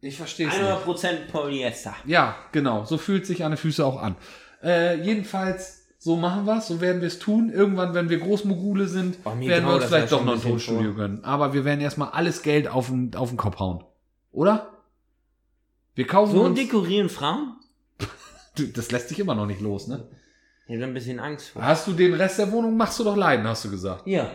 Ich 0.01 0.17
verstehe 0.17 0.47
es 0.47 0.57
nicht. 0.57 0.65
100% 0.65 1.27
Polyester. 1.31 1.93
Ja, 2.05 2.35
genau. 2.51 2.83
So 2.83 2.97
fühlt 2.97 3.27
sich 3.27 3.43
an 3.43 3.51
den 3.51 3.57
Füße 3.57 3.85
auch 3.85 4.01
an. 4.01 4.15
Äh, 4.63 5.03
jedenfalls, 5.03 5.86
so 6.07 6.15
machen 6.15 6.45
wir 6.45 6.57
es, 6.59 6.67
so 6.67 6.79
werden 6.79 7.01
wir 7.01 7.07
es 7.09 7.19
tun. 7.19 7.51
Irgendwann, 7.51 7.93
wenn 7.93 8.09
wir 8.09 8.19
Großmogule 8.19 8.87
sind, 8.87 9.17
Oh, 9.25 9.31
werden 9.31 9.41
wir 9.41 9.59
graut 9.59 9.75
uns 9.81 9.85
vielleicht 9.85 10.11
doch 10.13 10.23
noch 10.23 10.35
ein 10.35 10.41
Tonstudio 10.41 10.93
gönnen. 10.93 11.21
Aber 11.25 11.53
wir 11.53 11.65
werden 11.65 11.81
erstmal 11.81 12.11
alles 12.11 12.43
Geld 12.43 12.69
auf 12.69 12.87
den, 12.87 13.13
auf 13.13 13.27
den 13.27 13.37
Kopf 13.37 13.59
hauen. 13.59 13.83
Oder? 14.31 14.71
Wir 15.95 16.07
kaufen 16.07 16.33
So 16.33 16.43
uns... 16.43 16.57
dekorieren 16.57 17.09
Frauen? 17.09 17.57
Das 18.73 18.89
lässt 18.91 19.09
sich 19.09 19.19
immer 19.19 19.35
noch 19.35 19.45
nicht 19.47 19.59
los, 19.59 19.87
ne? 19.87 20.07
Ich 20.65 20.75
hab 20.75 20.79
da 20.79 20.87
ein 20.87 20.93
bisschen 20.93 21.19
Angst 21.19 21.49
vor. 21.49 21.61
Hast 21.61 21.87
du 21.87 21.91
den 21.91 22.13
Rest 22.13 22.39
der 22.39 22.51
Wohnung, 22.53 22.77
machst 22.77 22.97
du 22.99 23.03
doch 23.03 23.17
leiden, 23.17 23.45
hast 23.45 23.65
du 23.65 23.69
gesagt. 23.69 24.07
Ja. 24.07 24.31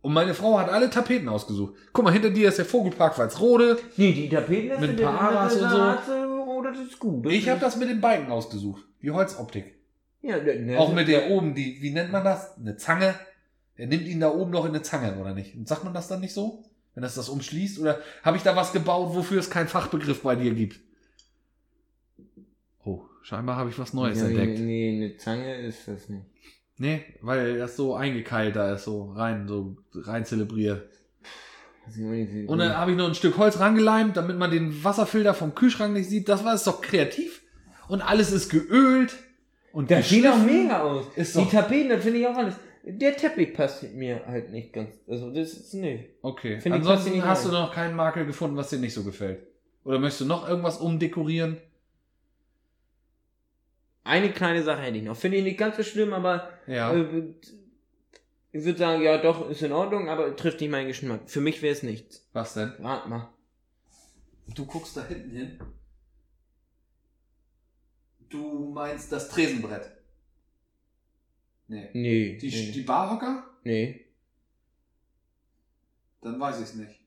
Und 0.00 0.12
meine 0.12 0.34
Frau 0.34 0.58
hat 0.58 0.68
alle 0.70 0.90
Tapeten 0.90 1.28
ausgesucht. 1.28 1.74
Guck 1.92 2.04
mal, 2.04 2.12
hinter 2.12 2.30
dir 2.30 2.48
ist 2.48 2.58
der 2.58 2.64
Vogelpark 2.64 3.16
Walsrode. 3.16 3.78
Nee, 3.96 4.12
die 4.12 4.28
Tapeten 4.28 4.80
Mit 4.80 4.90
ein 4.90 4.96
paar 4.96 5.20
Aras 5.20 5.54
und 5.54 5.70
so. 5.70 6.12
Oh, 6.48 6.62
das 6.62 6.78
ist 6.78 6.98
gut. 6.98 7.26
Ich 7.30 7.48
habe 7.48 7.60
das 7.60 7.76
mit 7.76 7.88
den 7.88 8.00
Balken 8.00 8.32
ausgesucht. 8.32 8.82
Die 9.00 9.12
Holzoptik. 9.12 9.81
Ja, 10.22 10.38
ne, 10.40 10.78
Auch 10.78 10.94
mit 10.94 11.08
der 11.08 11.30
oben, 11.30 11.54
die, 11.54 11.82
wie 11.82 11.90
nennt 11.90 12.12
man 12.12 12.24
das? 12.24 12.56
Eine 12.56 12.76
Zange. 12.76 13.14
Er 13.76 13.86
nimmt 13.88 14.06
ihn 14.06 14.20
da 14.20 14.30
oben 14.30 14.50
noch 14.52 14.64
in 14.64 14.70
eine 14.70 14.82
Zange, 14.82 15.16
oder 15.18 15.34
nicht? 15.34 15.56
Und 15.56 15.66
sagt 15.66 15.82
man 15.84 15.92
das 15.94 16.08
dann 16.08 16.20
nicht 16.20 16.32
so? 16.34 16.64
Wenn 16.94 17.02
das 17.02 17.14
das 17.16 17.28
umschließt? 17.28 17.80
Oder 17.80 17.98
habe 18.22 18.36
ich 18.36 18.42
da 18.42 18.54
was 18.54 18.72
gebaut, 18.72 19.14
wofür 19.14 19.40
es 19.40 19.50
keinen 19.50 19.68
Fachbegriff 19.68 20.22
bei 20.22 20.36
dir 20.36 20.54
gibt? 20.54 20.78
Oh. 22.84 23.02
scheinbar 23.22 23.56
habe 23.56 23.70
ich 23.70 23.78
was 23.78 23.92
Neues 23.92 24.20
Ja, 24.20 24.26
entdeckt. 24.26 24.58
nee, 24.58 24.90
nee, 24.98 25.04
eine 25.06 25.16
Zange 25.16 25.56
ist 25.60 25.88
das 25.88 26.08
nicht. 26.08 26.24
Nee, 26.78 27.04
weil 27.20 27.58
das 27.58 27.76
so 27.76 27.94
eingekeilt 27.94 28.56
da 28.56 28.74
ist, 28.74 28.84
so 28.84 29.12
rein, 29.12 29.46
so 29.46 29.76
rein 29.94 30.24
zelebriert. 30.24 30.88
Und 32.46 32.58
dann 32.58 32.76
habe 32.76 32.92
ich 32.92 32.96
noch 32.96 33.08
ein 33.08 33.14
Stück 33.14 33.36
Holz 33.38 33.58
rangeleimt, 33.58 34.16
damit 34.16 34.38
man 34.38 34.50
den 34.50 34.84
Wasserfilter 34.84 35.34
vom 35.34 35.54
Kühlschrank 35.54 35.92
nicht 35.92 36.08
sieht. 36.08 36.28
Das 36.28 36.44
war 36.44 36.54
ist 36.54 36.66
doch 36.66 36.80
kreativ. 36.80 37.42
Und 37.88 38.00
alles 38.02 38.30
ist 38.32 38.50
geölt. 38.50 39.14
Und 39.72 39.90
das 39.90 40.08
sieht 40.08 40.26
auch 40.26 40.38
mega 40.38 40.82
aus. 40.82 41.06
Ist 41.16 41.36
die 41.36 41.46
Tapeten, 41.46 41.88
das 41.88 42.02
finde 42.02 42.18
ich 42.20 42.26
auch 42.26 42.36
alles. 42.36 42.54
Der 42.84 43.16
Teppich 43.16 43.54
passt 43.54 43.82
mir 43.94 44.26
halt 44.26 44.50
nicht 44.50 44.72
ganz. 44.72 44.90
Also 45.08 45.30
das 45.30 45.52
ist 45.52 45.74
nee. 45.74 46.10
Okay. 46.20 46.60
Finde 46.60 46.78
ich, 46.78 46.84
passt 46.84 47.06
dir 47.06 47.10
Ansonsten 47.12 47.24
hast 47.28 47.46
du 47.46 47.52
noch 47.52 47.72
keinen 47.72 47.94
Makel 47.94 48.26
gefunden, 48.26 48.56
was 48.56 48.70
dir 48.70 48.78
nicht 48.78 48.92
so 48.92 49.04
gefällt. 49.04 49.46
Oder 49.84 49.98
möchtest 49.98 50.22
du 50.22 50.24
noch 50.26 50.48
irgendwas 50.48 50.78
umdekorieren? 50.78 51.58
Eine 54.04 54.32
kleine 54.32 54.62
Sache 54.62 54.82
hätte 54.82 54.98
ich 54.98 55.04
noch. 55.04 55.16
Finde 55.16 55.38
ich 55.38 55.44
nicht 55.44 55.58
ganz 55.58 55.76
so 55.76 55.82
schlimm, 55.82 56.12
aber 56.12 56.50
Ja. 56.66 56.92
äh, 56.92 57.34
ich 58.50 58.64
würde 58.64 58.78
sagen, 58.78 59.02
ja 59.02 59.16
doch, 59.18 59.48
ist 59.48 59.62
in 59.62 59.72
Ordnung, 59.72 60.08
aber 60.08 60.34
trifft 60.36 60.60
nicht 60.60 60.70
meinen 60.70 60.88
Geschmack. 60.88 61.20
Für 61.26 61.40
mich 61.40 61.62
wäre 61.62 61.72
es 61.72 61.82
nichts. 61.82 62.28
Was 62.32 62.54
denn? 62.54 62.72
Rat 62.80 63.08
mal. 63.08 63.28
Du 64.54 64.66
guckst 64.66 64.96
da 64.96 65.04
hinten 65.06 65.30
hin. 65.30 65.58
Du 68.32 68.72
meinst 68.74 69.12
das 69.12 69.28
Tresenbrett. 69.28 69.92
Nee. 71.68 71.90
Nee. 71.92 72.38
Die, 72.38 72.48
nee. 72.48 72.72
die 72.72 72.80
Barhocker? 72.82 73.44
nee. 73.64 74.06
Dann 76.22 76.38
weiß 76.38 76.58
ich 76.58 76.64
es 76.64 76.74
nicht. 76.74 77.00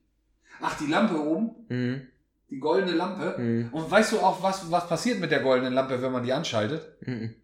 Ach, 0.60 0.76
die 0.78 0.88
Lampe 0.88 1.18
oben? 1.18 1.50
Mhm. 1.68 2.06
Die 2.50 2.58
goldene 2.58 2.92
Lampe? 2.92 3.34
Mhm. 3.38 3.72
Und 3.72 3.90
weißt 3.90 4.12
du 4.12 4.20
auch, 4.20 4.42
was, 4.42 4.70
was 4.70 4.88
passiert 4.88 5.20
mit 5.20 5.30
der 5.30 5.40
goldenen 5.40 5.72
Lampe, 5.72 6.00
wenn 6.02 6.12
man 6.12 6.22
die 6.22 6.32
anschaltet? 6.32 6.86
Mhm. 7.06 7.34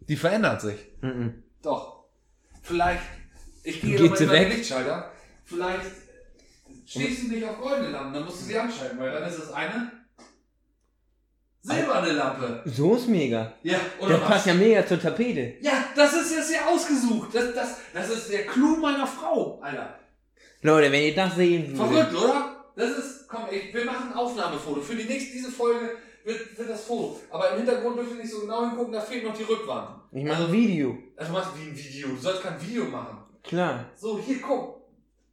Die 0.00 0.16
verändert 0.16 0.60
sich. 0.60 0.76
Mhm. 1.00 1.44
Doch. 1.62 2.04
Vielleicht. 2.62 3.02
Ich 3.62 3.80
gehe 3.80 3.96
Geht 3.96 4.16
sie 4.16 4.24
den 4.24 4.32
weg? 4.32 4.48
Lichtschalter. 4.48 5.12
Vielleicht 5.44 5.92
stehst 6.84 7.24
du 7.24 7.28
nicht 7.28 7.44
auf 7.44 7.58
goldene 7.60 7.90
Lampen, 7.90 8.14
dann 8.14 8.24
musst 8.24 8.40
du 8.40 8.44
sie 8.46 8.58
anschalten, 8.58 8.98
weil 8.98 9.12
dann 9.12 9.22
ist 9.22 9.38
es 9.38 9.52
eine 9.52 9.92
silberne 11.68 12.12
Lampe. 12.12 12.62
So 12.66 12.96
ist 12.96 13.08
mega. 13.08 13.52
Ja, 13.62 13.78
oder 14.00 14.08
Der 14.10 14.20
was? 14.22 14.28
passt 14.28 14.46
ja 14.46 14.54
mega 14.54 14.86
zur 14.86 15.00
Tapete. 15.00 15.54
Ja, 15.60 15.84
das 15.94 16.12
ist 16.14 16.34
jetzt 16.34 16.52
ja 16.52 16.66
ausgesucht. 16.66 17.28
Das, 17.34 17.54
das, 17.54 17.76
das 17.92 18.10
ist 18.10 18.32
der 18.32 18.46
Clou 18.46 18.76
meiner 18.76 19.06
Frau, 19.06 19.60
Alter. 19.60 19.98
Leute, 20.62 20.90
wenn 20.90 21.02
ihr 21.04 21.14
das 21.14 21.36
sehen 21.36 21.76
würdet. 21.78 22.08
Verrückt, 22.10 22.14
oder? 22.24 22.56
Das 22.74 22.90
ist, 22.90 23.28
komm, 23.28 23.44
ich, 23.50 23.72
wir 23.74 23.84
machen 23.84 24.10
ein 24.10 24.14
Aufnahmefoto. 24.16 24.80
Für 24.80 24.94
die 24.96 25.04
nächste, 25.04 25.32
diese 25.32 25.50
Folge 25.50 25.90
wird, 26.24 26.58
wird 26.58 26.70
das 26.70 26.84
Foto. 26.84 27.20
Aber 27.30 27.50
im 27.50 27.58
Hintergrund 27.58 27.96
dürft 27.98 28.10
ihr 28.12 28.16
nicht 28.22 28.30
so 28.30 28.40
genau 28.40 28.68
hingucken, 28.68 28.92
da 28.92 29.00
fehlt 29.00 29.24
noch 29.24 29.36
die 29.36 29.44
Rückwand. 29.44 30.00
Ich 30.12 30.24
mache 30.24 30.44
ein 30.44 30.52
Video. 30.52 30.96
Also 31.16 31.32
du 31.32 31.38
machst 31.38 31.50
wie 31.56 31.68
ein 31.70 31.76
Video. 31.76 32.08
Du 32.08 32.16
sollst 32.16 32.42
kein 32.42 32.60
Video 32.60 32.84
machen. 32.84 33.18
Klar. 33.42 33.84
So, 33.96 34.18
hier, 34.18 34.40
guck. 34.40 34.78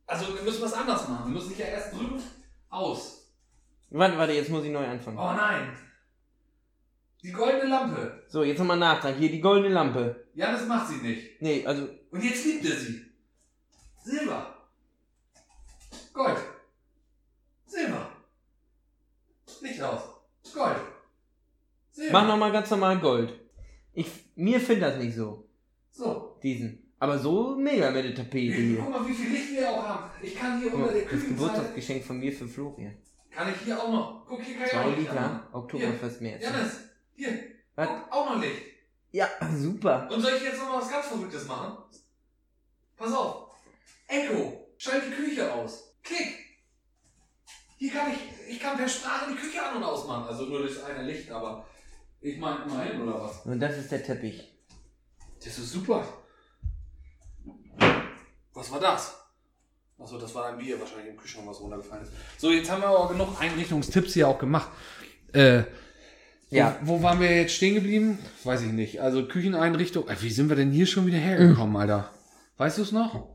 Also 0.07 0.33
wir 0.35 0.41
müssen 0.43 0.61
was 0.61 0.73
anderes 0.73 1.07
machen. 1.07 1.25
Wir 1.25 1.33
müssen 1.33 1.49
dich 1.49 1.59
ja 1.59 1.65
erst 1.65 1.93
drüben 1.93 2.21
aus. 2.69 3.31
Warte, 3.89 4.17
warte, 4.17 4.33
jetzt 4.33 4.49
muss 4.49 4.63
ich 4.63 4.71
neu 4.71 4.85
anfangen. 4.85 5.17
Oh 5.17 5.33
nein. 5.33 5.69
Die 7.25 7.31
goldene 7.31 7.65
Lampe. 7.65 8.23
So, 8.27 8.43
jetzt 8.43 8.59
nochmal 8.59 8.77
Nachtrag. 8.77 9.15
Hier 9.15 9.31
die 9.31 9.41
goldene 9.41 9.73
Lampe. 9.73 10.27
Ja, 10.35 10.51
das 10.51 10.67
macht 10.67 10.89
sie 10.89 10.97
nicht. 10.97 11.41
Nee, 11.41 11.65
also. 11.65 11.89
Und 12.11 12.23
jetzt 12.23 12.45
liebt 12.45 12.65
er 12.65 12.75
sie. 12.75 13.01
Silber. 14.03 14.55
Gold. 16.13 16.37
Silber. 17.65 18.11
Licht 19.61 19.81
aus. 19.81 20.01
Gold. 20.53 20.77
Silber. 21.89 22.11
Mach 22.13 22.27
nochmal 22.27 22.51
ganz 22.51 22.69
normal 22.69 22.99
Gold. 22.99 23.33
Ich, 23.93 24.07
mir 24.35 24.59
findet 24.59 24.91
das 24.91 24.97
nicht 24.99 25.15
so. 25.15 25.49
So. 25.89 26.37
Diesen. 26.43 26.93
Aber 26.99 27.17
so 27.17 27.55
mega 27.55 27.89
mit 27.89 28.05
der 28.05 28.13
Tapete 28.13 28.55
hier. 28.55 28.77
Guck 28.77 28.91
mal, 28.91 29.07
wie 29.07 29.13
viel 29.13 29.31
Licht 29.31 29.51
wir 29.51 29.67
auch 29.67 29.81
haben. 29.81 30.11
Ich 30.21 30.35
kann 30.35 30.61
hier 30.61 30.71
unter 30.71 30.93
der 30.93 31.05
Das. 31.05 31.27
Geburtstagsgeschenk 31.27 32.03
von 32.03 32.19
mir 32.19 32.31
für 32.31 32.47
Florian. 32.47 32.95
Kann 33.31 33.51
ich 33.51 33.61
hier 33.61 33.81
auch 33.81 33.91
noch... 33.91 34.25
Guck, 34.27 34.43
hier 34.43 34.57
kann 34.57 34.67
ich 34.67 34.73
auch 34.75 34.85
Licht 34.95 35.09
Liter. 35.11 35.49
Oktoberfest 35.51 36.21
März. 36.21 36.43
Janis, 36.43 36.79
hier. 37.15 37.39
Was? 37.75 37.89
Auch 38.09 38.29
noch 38.33 38.41
Licht. 38.41 38.61
Ja, 39.11 39.29
super. 39.55 40.07
Und 40.11 40.21
soll 40.21 40.33
ich 40.33 40.43
jetzt 40.43 40.59
noch 40.59 40.77
was 40.77 40.89
ganz 40.89 41.07
Verrücktes 41.07 41.45
machen? 41.47 41.77
Pass 42.97 43.13
auf. 43.13 43.51
Echo. 44.07 44.67
Schalt 44.77 45.03
die 45.07 45.11
Küche 45.11 45.53
aus. 45.53 45.95
Klick. 46.03 46.45
Hier 47.77 47.91
kann 47.91 48.11
ich, 48.11 48.53
ich 48.55 48.59
kann 48.59 48.77
per 48.77 48.87
Sprache 48.87 49.31
die 49.31 49.35
Küche 49.35 49.63
an- 49.63 49.77
und 49.77 49.83
ausmachen. 49.83 50.27
Also 50.27 50.45
nur 50.45 50.63
das 50.63 50.83
eine 50.83 51.03
Licht, 51.03 51.29
aber 51.31 51.65
ich 52.21 52.37
meine 52.37 52.63
immerhin, 52.63 53.01
oder 53.01 53.21
was? 53.21 53.45
Und 53.45 53.59
das 53.59 53.77
ist 53.77 53.91
der 53.91 54.03
Teppich. 54.03 54.53
Das 55.43 55.57
ist 55.57 55.71
super. 55.71 56.05
Was 58.53 58.71
war 58.71 58.79
das? 58.79 59.15
Achso, 59.99 60.17
das 60.17 60.33
war 60.35 60.47
ein 60.47 60.57
Bier, 60.57 60.79
wahrscheinlich 60.79 61.09
im 61.09 61.17
Kühlschrank, 61.17 61.47
was 61.47 61.59
runtergefallen 61.59 62.03
ist. 62.03 62.13
So, 62.37 62.51
jetzt 62.51 62.69
haben 62.69 62.81
wir 62.81 62.87
aber 62.87 63.09
genug 63.09 63.39
Einrichtungstipps 63.39 64.13
hier 64.13 64.27
auch 64.27 64.39
gemacht. 64.39 64.69
Äh, 65.33 65.63
Ja. 66.49 66.77
Wo, 66.81 66.99
wo 66.99 67.03
waren 67.03 67.19
wir 67.19 67.35
jetzt 67.35 67.53
stehen 67.53 67.75
geblieben? 67.75 68.19
Weiß 68.43 68.61
ich 68.61 68.71
nicht. 68.71 69.01
Also 69.01 69.27
Kücheneinrichtung. 69.27 70.07
Äh, 70.07 70.15
wie 70.21 70.29
sind 70.29 70.49
wir 70.49 70.55
denn 70.55 70.71
hier 70.71 70.85
schon 70.85 71.05
wieder 71.05 71.17
hergekommen, 71.17 71.75
Alter? 71.75 72.09
Weißt 72.57 72.77
du 72.77 72.83
es 72.83 72.91
noch? 72.91 73.27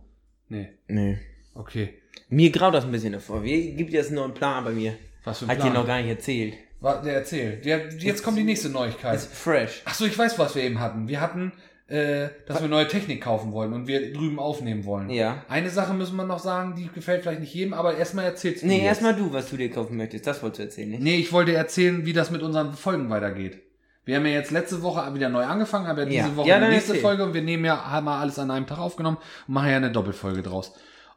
Nee. 0.48 0.68
Nee. 0.88 1.18
Okay. 1.54 1.94
Mir 2.28 2.50
graut 2.50 2.74
das 2.74 2.84
ein 2.84 2.92
bisschen 2.92 3.12
davor. 3.12 3.42
Wie 3.42 3.72
gibt 3.74 3.92
jetzt 3.92 4.06
einen 4.08 4.16
neuen 4.16 4.34
Plan 4.34 4.64
bei 4.64 4.70
mir? 4.70 4.96
Was 5.24 5.38
für 5.40 5.44
ein 5.46 5.50
Hat 5.50 5.58
Plan? 5.58 5.72
dir 5.72 5.78
noch 5.78 5.86
gar 5.86 5.98
nicht 6.00 6.08
erzählt. 6.08 6.54
War, 6.80 7.02
der 7.02 7.14
erzählt. 7.14 7.64
Der, 7.64 7.92
jetzt 7.92 8.22
kommt 8.22 8.38
die 8.38 8.44
nächste 8.44 8.70
Neuigkeit. 8.70 9.16
Ist 9.16 9.32
fresh. 9.34 9.82
Ach 9.84 9.94
so, 9.94 10.06
ich 10.06 10.16
weiß, 10.16 10.38
was 10.38 10.54
wir 10.54 10.62
eben 10.62 10.80
hatten. 10.80 11.08
Wir 11.08 11.20
hatten, 11.20 11.52
äh, 11.90 12.28
dass 12.46 12.60
wir 12.62 12.68
neue 12.68 12.86
Technik 12.88 13.22
kaufen 13.22 13.52
wollen 13.52 13.72
und 13.72 13.86
wir 13.88 14.12
drüben 14.12 14.38
aufnehmen 14.38 14.84
wollen. 14.84 15.10
Ja. 15.10 15.44
Eine 15.48 15.70
Sache 15.70 15.92
müssen 15.92 16.16
wir 16.16 16.24
noch 16.24 16.38
sagen, 16.38 16.74
die 16.76 16.88
gefällt 16.88 17.22
vielleicht 17.22 17.40
nicht 17.40 17.52
jedem, 17.52 17.74
aber 17.74 17.96
erstmal 17.96 18.24
erzählst 18.26 18.62
du 18.62 18.66
Nee, 18.68 18.84
erstmal 18.84 19.14
du, 19.14 19.32
was 19.32 19.50
du 19.50 19.56
dir 19.56 19.70
kaufen 19.70 19.96
möchtest. 19.96 20.26
Das 20.26 20.42
wolltest 20.42 20.58
du 20.60 20.62
erzählen, 20.64 20.90
nicht? 20.90 21.02
Nee, 21.02 21.16
ich 21.16 21.32
wollte 21.32 21.52
erzählen, 21.52 22.06
wie 22.06 22.12
das 22.12 22.30
mit 22.30 22.42
unseren 22.42 22.74
Folgen 22.74 23.10
weitergeht. 23.10 23.58
Wir 24.04 24.16
haben 24.16 24.26
ja 24.26 24.32
jetzt 24.32 24.50
letzte 24.50 24.82
Woche 24.82 25.14
wieder 25.14 25.28
neu 25.28 25.44
angefangen, 25.44 25.86
haben 25.86 25.98
ja 25.98 26.04
diese 26.04 26.28
Ja. 26.28 26.36
Woche 26.36 26.48
Ja, 26.48 26.60
die 26.60 26.68
nächste 26.68 26.92
erzähl. 26.92 27.02
Folge 27.02 27.24
und 27.24 27.34
wir 27.34 27.42
nehmen 27.42 27.64
ja, 27.64 27.90
haben 27.90 28.04
mal 28.06 28.20
alles 28.20 28.38
an 28.38 28.50
einem 28.50 28.66
Tag 28.66 28.78
aufgenommen 28.78 29.18
und 29.46 29.54
machen 29.54 29.70
ja 29.70 29.76
eine 29.76 29.90
Doppelfolge 29.92 30.42
draus. 30.42 30.72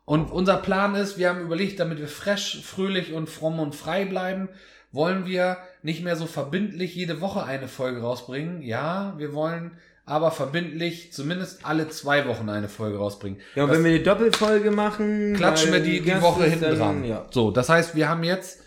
Und 0.06 0.32
unser 0.32 0.58
Plan 0.58 0.96
ist, 0.96 1.18
wir 1.18 1.30
haben 1.30 1.42
überlegt, 1.42 1.80
damit 1.80 2.00
wir 2.00 2.08
fresh, 2.10 2.62
fröhlich 2.64 3.14
und 3.14 3.30
fromm 3.30 3.60
und 3.60 3.74
frei 3.74 4.06
bleiben, 4.06 4.50
wollen 4.92 5.26
wir 5.26 5.58
nicht 5.82 6.04
mehr 6.04 6.16
so 6.16 6.26
verbindlich 6.26 6.94
jede 6.94 7.22
Woche 7.22 7.44
eine 7.46 7.68
Folge 7.68 8.02
rausbringen. 8.02 8.62
Ja, 8.62 9.14
wir 9.18 9.34
wollen 9.34 9.72
aber 10.06 10.32
verbindlich 10.32 11.14
zumindest 11.14 11.66
alle 11.66 11.88
zwei 11.90 12.28
Wochen 12.28 12.50
eine 12.50 12.68
Folge 12.70 12.98
rausbringen. 12.98 13.40
Ja, 13.56 13.64
und 13.64 13.70
Das- 13.70 13.78
wenn 13.78 13.86
wir 13.86 13.92
eine 13.92 14.04
Doppelfolge 14.04 14.72
machen, 14.72 15.34
klatschen 15.36 15.72
wir 15.72 15.80
die, 15.80 16.02
die 16.02 16.22
Woche 16.22 16.44
hinten 16.46 16.62
dann- 16.62 16.78
dran. 16.78 17.04
Ja. 17.06 17.26
So, 17.32 17.52
das 17.52 17.70
heißt, 17.70 17.96
wir 17.96 18.10
haben 18.10 18.24
jetzt 18.24 18.60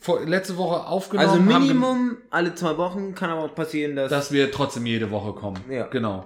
vor, 0.00 0.20
letzte 0.24 0.56
Woche 0.56 0.86
aufgenommen. 0.86 1.28
Also 1.28 1.42
Minimum 1.42 2.16
alle 2.30 2.54
zwei 2.54 2.76
Wochen 2.78 3.14
kann 3.14 3.30
aber 3.30 3.42
auch 3.44 3.54
passieren, 3.54 3.96
dass. 3.96 4.10
dass 4.10 4.32
wir 4.32 4.50
trotzdem 4.50 4.86
jede 4.86 5.10
Woche 5.10 5.32
kommen. 5.32 5.58
Ja. 5.70 5.86
Genau. 5.88 6.24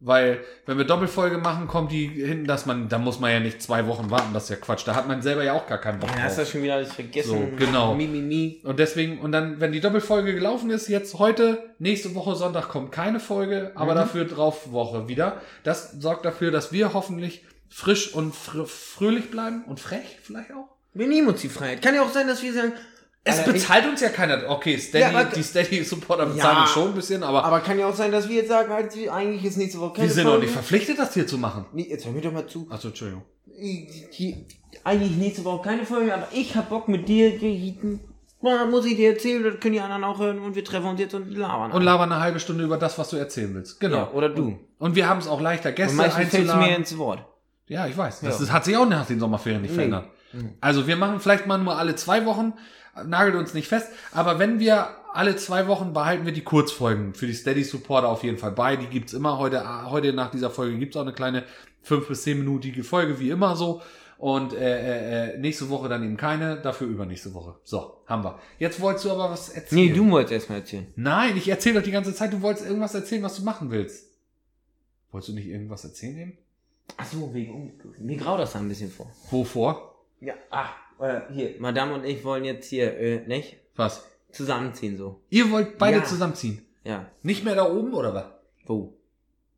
Weil, 0.00 0.44
wenn 0.64 0.78
wir 0.78 0.84
Doppelfolge 0.84 1.38
machen, 1.38 1.66
kommt 1.66 1.90
die 1.90 2.06
hinten, 2.06 2.46
dass 2.46 2.66
man, 2.66 2.88
da 2.88 2.98
muss 2.98 3.18
man 3.18 3.32
ja 3.32 3.40
nicht 3.40 3.60
zwei 3.60 3.86
Wochen 3.88 4.10
warten, 4.12 4.32
das 4.32 4.44
ist 4.44 4.50
ja 4.50 4.56
Quatsch. 4.56 4.86
Da 4.86 4.94
hat 4.94 5.08
man 5.08 5.22
selber 5.22 5.42
ja 5.42 5.54
auch 5.54 5.66
gar 5.66 5.78
keinen 5.78 5.98
Bock 5.98 6.10
ja, 6.10 6.22
hast 6.22 6.38
du 6.38 6.46
schon 6.46 6.62
wieder 6.62 6.74
alles 6.74 6.92
vergessen. 6.92 7.28
So, 7.30 7.56
genau. 7.56 7.96
Mi, 7.96 8.06
mi, 8.06 8.20
mi. 8.20 8.60
Und 8.62 8.78
deswegen, 8.78 9.18
und 9.18 9.32
dann, 9.32 9.58
wenn 9.60 9.72
die 9.72 9.80
Doppelfolge 9.80 10.34
gelaufen 10.34 10.70
ist, 10.70 10.86
jetzt 10.86 11.18
heute, 11.18 11.70
nächste 11.80 12.14
Woche 12.14 12.36
Sonntag 12.36 12.68
kommt 12.68 12.92
keine 12.92 13.18
Folge, 13.18 13.72
aber 13.74 13.92
Mhm. 13.92 13.96
dafür 13.96 14.24
drauf 14.24 14.70
Woche 14.70 15.08
wieder. 15.08 15.40
Das 15.64 15.90
sorgt 15.98 16.24
dafür, 16.24 16.52
dass 16.52 16.70
wir 16.70 16.94
hoffentlich 16.94 17.44
frisch 17.68 18.14
und 18.14 18.36
fr 18.36 18.66
fröhlich 18.66 19.32
bleiben 19.32 19.64
und 19.66 19.80
frech 19.80 20.18
vielleicht 20.22 20.52
auch. 20.52 20.68
Wir 20.94 21.08
nehmen 21.08 21.26
uns 21.26 21.40
die 21.40 21.48
Freiheit. 21.48 21.82
Kann 21.82 21.94
ja 21.96 22.02
auch 22.02 22.12
sein, 22.12 22.28
dass 22.28 22.40
wir 22.42 22.52
sagen. 22.52 22.72
Es 23.30 23.38
Alter, 23.38 23.52
bezahlt 23.52 23.86
uns 23.88 24.00
ja 24.00 24.08
keiner. 24.08 24.48
Okay, 24.48 24.78
Steady, 24.78 25.02
Ja, 25.12 25.20
aber- 25.20 25.24
die 25.30 25.42
Steady-Supporter 25.42 26.26
bezahlen 26.26 26.58
Ja. 26.58 26.66
schon 26.66 26.88
ein 26.88 26.94
bisschen, 26.94 27.22
aber, 27.22 27.44
Aber 27.44 27.60
kann 27.60 27.78
ja 27.78 27.86
auch 27.88 27.94
sein, 27.94 28.10
dass 28.12 28.28
wir 28.28 28.36
jetzt 28.36 28.48
sagen, 28.48 28.72
halt, 28.72 28.92
eigentlich 29.10 29.44
ist 29.44 29.56
nächste 29.56 29.80
Woche 29.80 30.00
wir 30.02 30.08
sind 30.10 30.24
doch 30.24 30.30
Folge. 30.32 30.46
nicht 30.46 30.54
verpflichtet, 30.54 30.98
das 30.98 31.14
hier 31.14 31.26
zu 31.26 31.38
machen. 31.38 31.66
Nee, 31.72 31.86
jetzt 31.90 32.04
hör 32.06 32.12
mir 32.12 32.20
doch 32.20 32.32
mal 32.32 32.46
zu. 32.46 32.66
Achso, 32.70 32.88
Entschuldigung. 32.88 33.22
Eigentlich 34.84 35.16
nächste 35.16 35.44
Woche 35.44 35.62
keine 35.68 35.84
Folge, 35.84 36.14
aber 36.14 36.28
ich 36.32 36.54
hab 36.56 36.68
Bock 36.70 36.88
mit 36.88 37.08
dir, 37.08 37.32
muss 38.70 38.86
ich 38.86 38.96
dir 38.96 39.10
erzählen, 39.10 39.42
das 39.42 39.60
können 39.60 39.74
die 39.74 39.80
anderen 39.80 40.04
auch 40.04 40.18
hören 40.20 40.38
und 40.38 40.54
wir 40.54 40.64
treffen 40.64 40.86
uns 40.86 41.00
jetzt 41.00 41.14
und 41.14 41.30
labern. 41.36 41.72
Und 41.72 41.82
labern 41.82 42.12
eine 42.12 42.20
halbe 42.22 42.38
Stunde 42.40 42.64
über 42.64 42.76
das, 42.76 42.96
was 42.98 43.10
du 43.10 43.16
erzählen 43.16 43.52
willst. 43.54 43.80
Genau. 43.80 43.96
Ja, 43.96 44.10
oder 44.12 44.28
du. 44.28 44.58
Und 44.78 44.94
wir 44.94 45.08
haben 45.08 45.18
es 45.18 45.26
auch 45.26 45.40
leichter, 45.40 45.72
Gäste 45.72 45.96
meistens 45.96 46.28
fällt 46.30 46.46
mir 46.56 46.76
ins 46.76 46.96
Wort. 46.98 47.24
Ja, 47.66 47.86
ich 47.86 47.96
weiß. 47.96 48.20
Das 48.20 48.40
Ja. 48.40 48.52
hat 48.52 48.64
sich 48.64 48.76
auch 48.76 48.88
nach 48.88 49.06
den 49.06 49.20
Sommerferien 49.20 49.60
nicht 49.60 49.72
Nee. 49.72 49.76
verändert. 49.76 50.06
Mhm. 50.32 50.50
Also 50.60 50.86
wir 50.86 50.96
machen 50.96 51.20
vielleicht 51.20 51.46
mal 51.46 51.58
nur 51.58 51.76
alle 51.76 51.96
zwei 51.96 52.24
Wochen, 52.26 52.52
nagelt 53.04 53.36
uns 53.36 53.54
nicht 53.54 53.68
fest, 53.68 53.88
aber 54.12 54.38
wenn 54.38 54.60
wir 54.60 54.88
alle 55.12 55.36
zwei 55.36 55.66
Wochen 55.66 55.92
behalten 55.92 56.26
wir 56.26 56.32
die 56.32 56.44
Kurzfolgen 56.44 57.14
für 57.14 57.26
die 57.26 57.32
Steady 57.32 57.64
Supporter 57.64 58.08
auf 58.08 58.22
jeden 58.22 58.38
Fall 58.38 58.52
bei. 58.52 58.76
Die 58.76 58.86
gibt's 58.86 59.12
immer 59.12 59.38
heute, 59.38 59.90
heute 59.90 60.12
nach 60.12 60.30
dieser 60.30 60.50
Folge 60.50 60.78
gibt's 60.78 60.96
auch 60.96 61.02
eine 61.02 61.12
kleine 61.12 61.44
fünf 61.82 62.08
bis 62.08 62.22
zehn 62.22 62.38
minütige 62.38 62.84
Folge, 62.84 63.18
wie 63.18 63.30
immer 63.30 63.56
so. 63.56 63.82
Und 64.18 64.52
äh, 64.52 64.58
äh, 64.58 65.34
äh, 65.34 65.38
nächste 65.38 65.68
Woche 65.70 65.88
dann 65.88 66.02
eben 66.02 66.16
keine, 66.16 66.60
dafür 66.60 66.88
übernächste 66.88 67.32
Woche. 67.34 67.54
So, 67.62 68.02
haben 68.06 68.24
wir. 68.24 68.38
Jetzt 68.58 68.80
wolltest 68.80 69.04
du 69.04 69.12
aber 69.12 69.30
was 69.30 69.48
erzählen. 69.50 69.86
Nee, 69.86 69.92
du 69.92 70.10
wolltest 70.10 70.32
erstmal 70.32 70.58
erzählen. 70.58 70.86
Nein, 70.96 71.36
ich 71.36 71.48
erzähle 71.48 71.76
doch 71.76 71.84
die 71.84 71.92
ganze 71.92 72.12
Zeit, 72.12 72.32
du 72.32 72.42
wolltest 72.42 72.66
irgendwas 72.66 72.94
erzählen, 72.94 73.22
was 73.22 73.36
du 73.36 73.44
machen 73.44 73.70
willst. 73.70 74.08
Wolltest 75.12 75.30
du 75.30 75.34
nicht 75.34 75.46
irgendwas 75.46 75.84
erzählen 75.84 76.18
eben? 76.18 76.38
Ach 76.96 77.06
so, 77.06 77.32
wegen. 77.32 77.78
Mir 77.98 78.16
graut 78.16 78.40
das 78.40 78.52
da 78.52 78.58
ein 78.58 78.68
bisschen 78.68 78.90
vor. 78.90 79.10
Wovor? 79.30 79.94
Ja, 80.20 80.34
ah, 80.50 80.70
äh, 81.00 81.20
hier, 81.32 81.54
Madame 81.58 81.94
und 81.94 82.04
ich 82.04 82.24
wollen 82.24 82.44
jetzt 82.44 82.68
hier, 82.68 82.96
äh, 82.98 83.26
nicht? 83.26 83.56
Was? 83.76 84.06
Zusammenziehen 84.30 84.96
so. 84.96 85.20
Ihr 85.30 85.50
wollt 85.50 85.78
beide 85.78 85.98
Ja. 85.98 86.04
zusammenziehen. 86.04 86.64
Ja. 86.84 87.06
Nicht 87.22 87.44
mehr 87.44 87.54
da 87.54 87.70
oben, 87.70 87.92
oder 87.94 88.14
was? 88.14 88.24
Wo? 88.66 88.94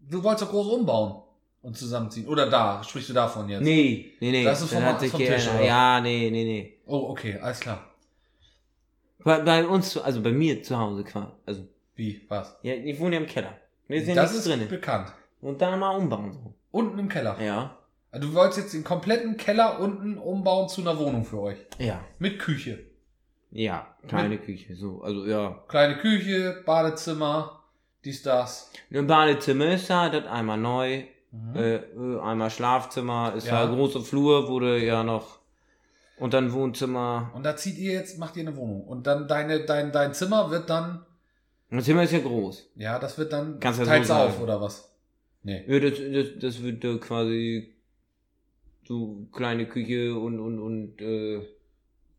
Du 0.01 0.23
wolltest 0.23 0.43
doch 0.45 0.51
groß 0.51 0.69
umbauen 0.69 1.23
und 1.63 1.77
zusammenziehen. 1.77 2.27
Oder 2.29 2.49
da, 2.49 2.83
sprichst 2.85 3.09
du 3.11 3.13
davon 3.15 3.49
jetzt? 3.49 3.63
Nee, 3.63 4.13
nee, 4.21 4.31
nee. 4.31 4.45
Das 4.45 4.61
ist 4.63 4.73
vom- 4.73 4.81
Dann 4.83 4.93
hat 4.95 5.01
sich 5.01 5.11
vom 5.11 5.19
Tisch, 5.21 5.29
geändert. 5.29 5.55
oder? 5.57 5.65
Ja, 5.65 6.01
nee, 6.01 6.31
nee, 6.31 6.45
nee. 6.45 6.79
Oh, 6.87 7.09
okay, 7.11 7.39
alles 7.41 7.61
klar. 7.61 7.85
Bei, 9.23 9.41
bei 9.41 9.67
uns, 9.67 9.91
zu- 9.91 10.03
also 10.03 10.23
bei 10.23 10.33
mir 10.33 10.63
zu 10.63 10.79
Hause 10.79 11.05
quasi. 11.05 11.29
Also, 11.47 11.67
Wie? 11.95 12.23
Was? 12.29 12.57
ja, 12.63 12.75
ich 12.75 12.99
wohne 12.99 13.17
ja 13.17 13.21
im 13.21 13.27
Keller. 13.27 13.55
Ist 13.89 14.07
ja 14.09 14.15
das 14.15 14.33
nichts 14.33 14.47
ist 14.47 14.57
drin. 14.57 14.69
bekannt. 14.69 15.13
Und 15.41 15.61
da 15.61 15.77
mal 15.77 15.97
umbauen 15.97 16.33
so. 16.33 16.55
Unten 16.71 16.99
im 16.99 17.09
Keller. 17.09 17.37
Ja. 17.43 17.77
Also 18.13 18.29
Du 18.29 18.35
wolltest 18.35 18.59
jetzt 18.59 18.75
den 18.75 18.85
kompletten 18.85 19.37
Keller 19.37 19.79
unten 19.81 20.19
umbauen 20.19 20.69
zu 20.69 20.81
einer 20.81 20.99
Wohnung 20.99 21.25
für 21.25 21.41
euch. 21.41 21.59
Ja. 21.79 22.01
Mit 22.19 22.39
Küche. 22.39 22.79
Ja, 23.53 23.95
kleine 24.07 24.39
Küche, 24.39 24.77
so. 24.77 25.03
Also, 25.03 25.27
ja. 25.27 25.63
Kleine 25.69 25.97
Küche, 25.99 26.63
Badezimmer, 26.65 27.61
dies, 28.05 28.23
das. 28.23 28.71
Ein 28.93 29.07
Badezimmer 29.09 29.73
ist 29.75 29.91
da, 29.91 30.09
das 30.09 30.27
einmal 30.27 30.57
neu. 30.59 31.03
Mhm. 31.33 31.57
Äh, 31.57 31.75
äh, 31.77 32.21
einmal 32.21 32.51
Schlafzimmer, 32.51 33.35
ist 33.37 33.47
Ja. 33.49 33.65
ja 33.65 33.73
große 33.75 34.01
Flur, 34.03 34.49
wurde 34.49 34.79
ja 34.85 35.03
noch. 35.03 35.39
Und 36.19 36.35
dann 36.35 36.53
Wohnzimmer. 36.53 37.31
Und 37.35 37.45
da 37.45 37.57
zieht 37.57 37.79
ihr 37.79 37.93
jetzt, 37.93 38.19
macht 38.19 38.37
ihr 38.37 38.43
eine 38.47 38.57
Wohnung. 38.57 38.85
Und 38.87 39.07
dann 39.07 39.27
deine, 39.27 39.65
dein, 39.65 39.91
dein 39.91 40.13
Zimmer 40.15 40.51
wird 40.51 40.69
dann, 40.71 41.05
das 41.71 41.85
Zimmer 41.85 42.03
ist 42.03 42.13
ja 42.13 42.19
groß. 42.19 42.71
ja, 42.77 42.99
das 42.99 43.17
wird 43.19 43.33
dann, 43.33 43.59
Kannst 43.61 43.79
ja 43.79 43.85
so 43.85 43.91
teils 43.91 44.09
sagen. 44.09 44.29
auf, 44.31 44.41
oder 44.41 44.61
was? 44.61 44.93
Nee. 45.43 45.65
Ja, 45.67 45.79
das, 45.81 45.99
das, 46.13 46.27
das 46.41 46.63
wird 46.63 46.83
quasi 47.01 47.75
so 48.91 49.29
kleine 49.31 49.67
Küche 49.67 50.19
und, 50.19 50.41
und, 50.41 50.59
und 50.59 51.01
äh, 51.01 51.41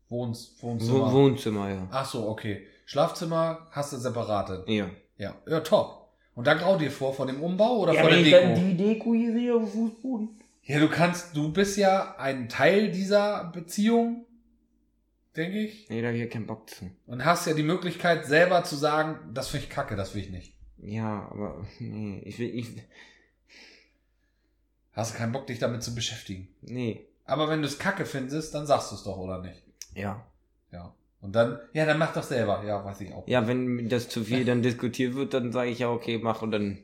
Wohns, 0.08 0.56
Wo- 0.60 0.68
Wohnzimmer. 0.70 1.12
Wohnzimmer, 1.12 1.68
ja. 1.68 1.86
Ach 1.90 2.06
so, 2.06 2.26
okay. 2.28 2.66
Schlafzimmer 2.86 3.66
hast 3.72 3.92
du 3.92 3.98
separate. 3.98 4.64
Ja. 4.66 4.88
Ja, 5.18 5.34
ja, 5.46 5.60
top. 5.60 6.08
Und 6.34 6.46
da 6.46 6.54
graut 6.54 6.80
dir 6.80 6.90
vor, 6.90 7.12
von 7.12 7.26
dem 7.28 7.42
Umbau 7.42 7.80
oder 7.80 7.92
ja 7.92 8.00
von 8.00 8.10
der 8.10 8.22
Deko? 8.22 8.36
dann 8.38 8.54
die 8.70 8.76
Deko 8.76 9.12
hier 9.12 9.32
sehe 9.34 9.54
auf 9.54 9.70
Fußboden. 9.70 10.30
Ja, 10.62 10.78
du 10.78 10.88
kannst, 10.88 11.36
du 11.36 11.52
bist 11.52 11.76
ja 11.76 12.14
ein 12.16 12.48
Teil 12.48 12.90
dieser 12.90 13.50
Beziehung, 13.52 14.24
denke 15.36 15.58
ich. 15.58 15.90
Nee, 15.90 16.00
da 16.00 16.08
hab 16.08 16.14
ich 16.14 16.20
ja 16.22 16.26
keinen 16.26 16.46
Bock 16.46 16.70
zu. 16.70 16.90
Und 17.06 17.22
hast 17.26 17.46
ja 17.46 17.52
die 17.52 17.62
Möglichkeit, 17.62 18.24
selber 18.24 18.64
zu 18.64 18.76
sagen, 18.76 19.18
das 19.34 19.48
finde 19.48 19.64
ich 19.66 19.70
kacke, 19.70 19.94
das 19.94 20.14
will 20.14 20.22
ich 20.22 20.30
nicht. 20.30 20.54
Ja, 20.78 21.28
aber 21.30 21.66
nee, 21.80 22.22
ich 22.24 22.38
will, 22.38 22.48
ich, 22.48 22.68
Hast 24.92 25.14
du 25.14 25.18
keinen 25.18 25.32
Bock, 25.32 25.46
dich 25.46 25.58
damit 25.58 25.82
zu 25.82 25.94
beschäftigen. 25.94 26.48
nee, 26.62 27.06
Aber 27.24 27.48
wenn 27.48 27.62
du 27.62 27.66
es 27.68 27.78
kacke 27.78 28.04
findest, 28.04 28.54
dann 28.54 28.66
sagst 28.66 28.90
du 28.90 28.96
es 28.96 29.02
doch, 29.04 29.16
oder 29.16 29.40
nicht? 29.40 29.62
ja. 29.94 30.22
Ja. 30.70 30.94
Und 31.20 31.36
dann, 31.36 31.58
ja, 31.72 31.86
dann 31.86 31.98
mach 31.98 32.12
doch 32.14 32.22
selber. 32.24 32.64
Ja, 32.66 32.84
weiß 32.84 33.00
ich 33.02 33.12
auch. 33.12 33.28
Ja, 33.28 33.46
wenn 33.46 33.88
das 33.88 34.08
zu 34.08 34.24
viel 34.24 34.44
dann 34.44 34.60
diskutiert 34.62 35.14
wird, 35.14 35.34
dann 35.34 35.52
sage 35.52 35.70
ich 35.70 35.78
ja, 35.80 35.88
okay, 35.90 36.18
mach 36.20 36.42
und 36.42 36.50
dann. 36.50 36.78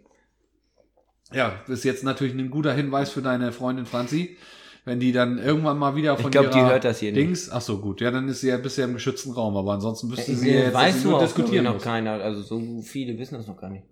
Ja, 1.32 1.60
ist 1.66 1.84
jetzt 1.84 2.04
natürlich 2.04 2.34
ein 2.34 2.50
guter 2.50 2.72
Hinweis 2.72 3.10
für 3.10 3.20
deine 3.22 3.50
Freundin 3.52 3.84
Franzi. 3.86 4.36
Wenn 4.84 5.00
die 5.00 5.10
dann 5.12 5.38
irgendwann 5.38 5.76
mal 5.76 5.96
wieder 5.96 6.16
von 6.16 6.26
Ich 6.26 6.30
glaub, 6.30 6.50
die 6.50 6.60
hört 6.60 6.84
das 6.84 7.00
hier 7.00 7.12
nicht. 7.12 7.20
Dings, 7.20 7.50
ach 7.50 7.60
so, 7.60 7.80
gut. 7.80 8.00
Ja, 8.00 8.10
dann 8.10 8.28
ist 8.28 8.40
sie 8.42 8.48
ja 8.48 8.56
bisher 8.58 8.84
im 8.84 8.94
geschützten 8.94 9.32
Raum, 9.32 9.56
aber 9.56 9.72
ansonsten 9.72 10.08
müsste 10.08 10.30
Ich, 10.32 10.38
sie 10.38 10.50
ja 10.54 10.60
jetzt 10.60 10.74
weißt 10.74 10.98
sie 10.98 11.02
du 11.04 11.08
nur 11.10 11.18
auch 11.18 11.22
diskutieren 11.22 11.64
noch 11.64 11.74
muss. 11.74 11.82
keiner, 11.82 12.12
also 12.12 12.40
so 12.42 12.80
viele 12.82 13.18
wissen 13.18 13.34
das 13.34 13.46
noch 13.46 13.60
gar 13.60 13.68
nicht. 13.70 13.84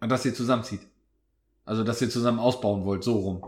Und 0.00 0.08
dass 0.10 0.24
ihr 0.26 0.34
zusammenzieht. 0.34 0.80
Also, 1.64 1.84
dass 1.84 2.00
ihr 2.02 2.10
zusammen 2.10 2.38
ausbauen 2.38 2.84
wollt, 2.84 3.04
so 3.04 3.18
rum. 3.18 3.44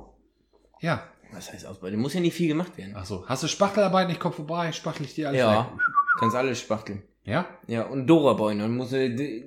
Ja. 0.81 1.03
Was 1.33 1.51
heißt 1.53 1.67
Ausbau? 1.67 1.89
Da 1.89 1.97
muss 1.97 2.13
ja 2.13 2.21
nicht 2.21 2.35
viel 2.35 2.49
gemacht 2.49 2.77
werden. 2.77 2.93
Ach 2.95 3.07
so. 3.07 3.27
Hast 3.27 3.43
du 3.43 3.49
Spachtelarbeit? 3.49 4.11
Ich 4.11 4.21
komm 4.21 4.33
vorbei, 4.35 4.71
spachtel 4.73 5.07
ich 5.07 5.15
dir 5.15 5.29
alles 5.29 5.41
Ja, 5.41 5.61
weg. 5.73 5.81
kannst 6.19 6.37
alles 6.37 6.61
spachteln. 6.61 7.03
Ja? 7.25 7.47
Ja, 7.67 7.85
und 7.87 8.07
Dora 8.07 8.35
bauen, 8.35 8.59
dann 8.59 8.77
muss 8.77 8.93
äh, 8.93 9.43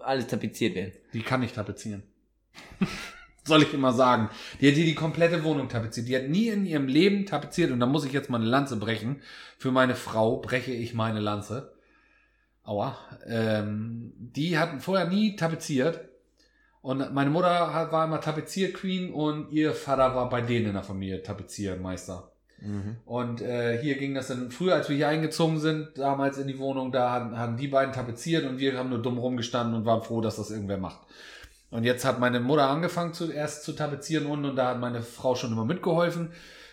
alles 0.00 0.26
tapeziert 0.26 0.74
werden. 0.74 0.92
Die 1.12 1.22
kann 1.22 1.42
ich 1.44 1.52
tapezieren. 1.52 2.02
Soll 3.44 3.62
ich 3.62 3.72
immer 3.72 3.92
sagen. 3.92 4.30
Die 4.60 4.68
hat 4.68 4.74
hier 4.74 4.84
die 4.84 4.94
komplette 4.96 5.44
Wohnung 5.44 5.68
tapeziert. 5.68 6.08
Die 6.08 6.16
hat 6.16 6.28
nie 6.28 6.48
in 6.48 6.66
ihrem 6.66 6.86
Leben 6.88 7.24
tapeziert. 7.24 7.70
Und 7.70 7.80
da 7.80 7.86
muss 7.86 8.04
ich 8.04 8.12
jetzt 8.12 8.28
mal 8.30 8.38
eine 8.40 8.50
Lanze 8.50 8.76
brechen. 8.76 9.22
Für 9.58 9.70
meine 9.70 9.94
Frau 9.94 10.38
breche 10.38 10.72
ich 10.72 10.92
meine 10.92 11.20
Lanze. 11.20 11.72
Aua. 12.64 12.96
Ähm, 13.26 14.12
die 14.18 14.58
hat 14.58 14.82
vorher 14.82 15.06
nie 15.08 15.36
tapeziert. 15.36 16.07
Und 16.88 17.12
meine 17.12 17.28
Mutter 17.28 17.90
war 17.92 18.06
immer 18.06 18.18
Tapezierqueen 18.18 19.12
und 19.12 19.52
ihr 19.52 19.74
Vater 19.74 20.14
war 20.14 20.30
bei 20.30 20.40
denen 20.40 20.68
in 20.68 20.72
der 20.72 20.82
Familie 20.82 21.22
Tapeziermeister. 21.22 22.32
Und 23.04 23.42
äh, 23.42 23.76
hier 23.82 23.98
ging 23.98 24.14
das 24.14 24.28
dann, 24.28 24.50
früher 24.50 24.74
als 24.74 24.88
wir 24.88 24.96
hier 24.96 25.08
eingezogen 25.08 25.60
sind, 25.60 25.98
damals 25.98 26.38
in 26.38 26.48
die 26.48 26.58
Wohnung, 26.58 26.90
da 26.90 27.10
haben, 27.10 27.36
haben 27.36 27.58
die 27.58 27.68
beiden 27.68 27.92
tapeziert 27.92 28.46
und 28.46 28.58
wir 28.58 28.78
haben 28.78 28.88
nur 28.88 29.02
dumm 29.02 29.18
rumgestanden 29.18 29.74
und 29.74 29.84
waren 29.84 30.00
froh, 30.00 30.22
dass 30.22 30.36
das 30.36 30.50
irgendwer 30.50 30.78
macht. 30.78 31.00
Und 31.70 31.84
jetzt 31.84 32.06
hat 32.06 32.20
meine 32.20 32.40
Mutter 32.40 32.70
angefangen 32.70 33.12
zuerst 33.12 33.64
zu 33.64 33.74
tapezieren 33.74 34.24
unten 34.24 34.46
und 34.46 34.56
da 34.56 34.68
hat 34.68 34.80
meine 34.80 35.02
Frau 35.02 35.34
schon 35.34 35.52
immer 35.52 35.66
mitgeholfen 35.66 36.30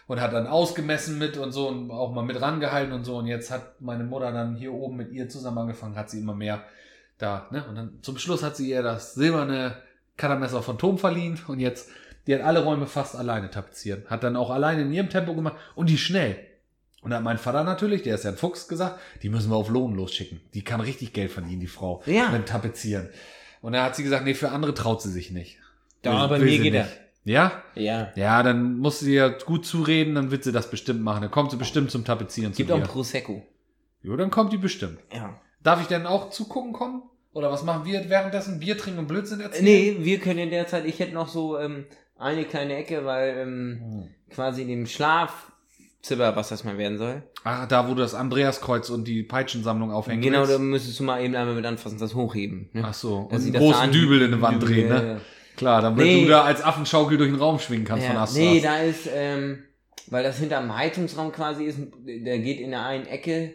und 0.08 0.22
hat 0.22 0.32
dann 0.32 0.48
ausgemessen 0.48 1.20
mit 1.20 1.36
und 1.36 1.52
so 1.52 1.68
und 1.68 1.92
auch 1.92 2.14
mal 2.14 2.24
mit 2.24 2.40
rangehalten 2.40 2.94
und 2.94 3.04
so. 3.04 3.18
Und 3.18 3.28
jetzt 3.28 3.52
hat 3.52 3.82
meine 3.82 4.06
Mutter 4.06 4.32
dann 4.32 4.56
hier 4.56 4.72
oben 4.72 4.96
mit 4.96 5.12
ihr 5.12 5.28
zusammen 5.28 5.58
angefangen, 5.58 5.98
hat 5.98 6.10
sie 6.10 6.22
immer 6.22 6.36
mehr 6.36 6.64
da, 7.18 7.48
ne? 7.52 7.66
Und 7.68 7.76
dann 7.76 8.00
zum 8.02 8.18
Schluss 8.18 8.44
hat 8.44 8.56
sie 8.56 8.70
ihr 8.70 8.82
das 8.82 9.14
silberne 9.14 9.76
Cuttermesser 10.18 10.62
von 10.62 10.78
Tom 10.78 10.98
verliehen 10.98 11.40
und 11.48 11.60
jetzt, 11.60 11.90
die 12.28 12.34
hat 12.34 12.42
alle 12.42 12.64
Räume 12.64 12.88
fast 12.88 13.16
alleine 13.16 13.50
tapeziert. 13.50 14.10
Hat 14.10 14.24
dann 14.24 14.36
auch 14.36 14.50
alleine 14.50 14.84
in 14.84 14.94
ihrem 14.94 15.10
Tempo 15.10 15.34
gemacht 15.34 15.56
und 15.76 15.90
die 15.90 15.98
schnell. 15.98 16.38
Und 17.02 17.12
da 17.12 17.18
hat 17.18 17.24
mein 17.24 17.38
Vater 17.38 17.64
natürlich, 17.64 18.02
der 18.02 18.16
ist 18.16 18.24
ja 18.24 18.32
ein 18.32 18.38
Fuchs, 18.38 18.68
gesagt, 18.68 19.00
die 19.22 19.30
müssen 19.30 19.52
wir 19.52 19.56
auf 19.56 19.70
Lohn 19.70 19.94
losschicken. 19.94 20.42
Die 20.54 20.64
kann 20.64 20.82
richtig 20.82 21.14
Geld 21.14 21.32
verdienen, 21.32 21.60
die 21.60 21.68
Frau. 21.68 22.02
Ja. 22.08 22.30
Mit 22.30 22.48
Tapezieren. 22.48 23.10
Und 23.62 23.74
da 23.74 23.84
hat 23.84 23.96
sie 23.96 24.04
gesagt, 24.04 24.26
nee, 24.26 24.34
für 24.34 24.50
andere 24.50 24.74
traut 24.74 25.02
sie 25.02 25.12
sich 25.12 25.32
nicht. 25.32 25.60
Da, 26.02 26.26
bei 26.28 26.40
will 26.40 26.48
mir 26.48 26.60
geht 26.60 26.74
nicht. 26.74 27.00
Ja? 27.26 27.64
Ja. 27.76 28.12
Ja, 28.16 28.44
dann 28.44 28.78
muss 28.78 29.00
sie 29.00 29.16
ja 29.16 29.30
gut 29.30 29.66
zureden, 29.66 30.16
dann 30.16 30.32
wird 30.32 30.44
sie 30.44 30.52
das 30.52 30.70
bestimmt 30.70 31.02
machen. 31.02 31.22
Dann 31.22 31.32
kommt 31.32 31.52
sie 31.52 31.58
bestimmt 31.58 31.92
zum 31.92 32.06
Tapezieren 32.06 32.54
Gibt 32.54 32.70
zu 32.70 32.76
auch 32.76 32.80
ein 32.80 32.88
Prosecco. 32.88 33.44
Jo, 34.02 34.16
dann 34.16 34.30
kommt 34.30 34.54
die 34.54 34.58
bestimmt. 34.58 35.00
Ja. 35.12 35.40
Darf 35.64 35.82
ich 35.82 35.88
denn 35.88 36.06
auch 36.06 36.30
zugucken 36.30 36.74
kommen? 36.74 37.02
Oder 37.36 37.52
was 37.52 37.64
machen 37.64 37.86
wir 37.86 38.10
währenddessen? 38.10 38.60
Bier 38.60 38.78
trinken 38.78 39.00
und 39.02 39.08
Blödsinn 39.08 39.42
erzählen? 39.42 39.66
Nee, 39.66 39.98
wir 40.00 40.20
können 40.20 40.40
in 40.40 40.50
der 40.50 40.68
Zeit, 40.68 40.86
ich 40.86 41.00
hätte 41.00 41.14
noch 41.14 41.28
so 41.28 41.60
ähm, 41.60 41.86
eine 42.18 42.46
kleine 42.46 42.76
Ecke, 42.78 43.06
weil 43.06 43.36
ähm, 43.38 43.80
Hm. 43.82 44.04
quasi 44.34 44.62
in 44.62 44.70
dem 44.70 44.86
Schlafzimmer, 44.88 46.36
was 46.36 46.50
das 46.50 46.64
mal 46.64 46.78
werden 46.78 46.98
soll. 46.98 47.24
Ach, 47.44 47.68
da, 47.68 47.86
wo 47.88 47.94
du 47.94 48.02
das 48.02 48.16
Andreaskreuz 48.16 48.90
und 48.90 49.06
die 49.08 49.22
Peitschensammlung 49.22 49.92
aufhängen 49.92 50.22
genau, 50.22 50.44
da 50.44 50.48
willst? 50.50 50.62
müsstest 50.62 51.00
du 51.00 51.04
mal 51.04 51.22
eben 51.24 51.36
einmal 51.36 51.56
mit 51.56 51.66
anfassen, 51.66 52.00
das 52.00 52.16
hochheben. 52.16 52.70
Ne? 52.74 52.84
Ach 52.86 52.94
so, 52.94 53.28
Dass 53.30 53.40
und 53.42 53.44
einen 53.46 53.54
das 53.54 53.62
großen 53.62 53.92
Dübel 53.92 54.22
in 54.22 54.34
eine 54.34 54.42
Wand 54.42 54.64
Dübel, 54.64 54.74
drehen, 54.76 54.90
ne? 54.90 55.08
ja. 55.16 55.22
Klar, 55.58 55.82
damit 55.82 56.06
Nee. 56.06 56.24
du 56.24 56.30
da 56.30 56.44
als 56.44 56.64
Affenschaukel 56.64 57.18
durch 57.18 57.30
den 57.32 57.40
Raum 57.40 57.60
schwingen 57.60 57.86
kannst 57.86 58.06
von 58.06 58.16
Ja, 58.16 58.24
Ast 58.24 58.34
zu 58.34 58.40
nee, 58.40 58.60
da 58.62 58.78
ist, 58.80 59.10
ähm, 59.14 59.64
weil 60.08 60.24
das 60.24 60.38
hinterm 60.40 60.76
Heizungsraum 60.76 61.32
quasi 61.32 61.66
ist, 61.66 61.80
der 62.06 62.40
geht 62.40 62.60
in 62.60 62.72
der 62.72 62.84
einen 62.86 63.06
Ecke, 63.08 63.54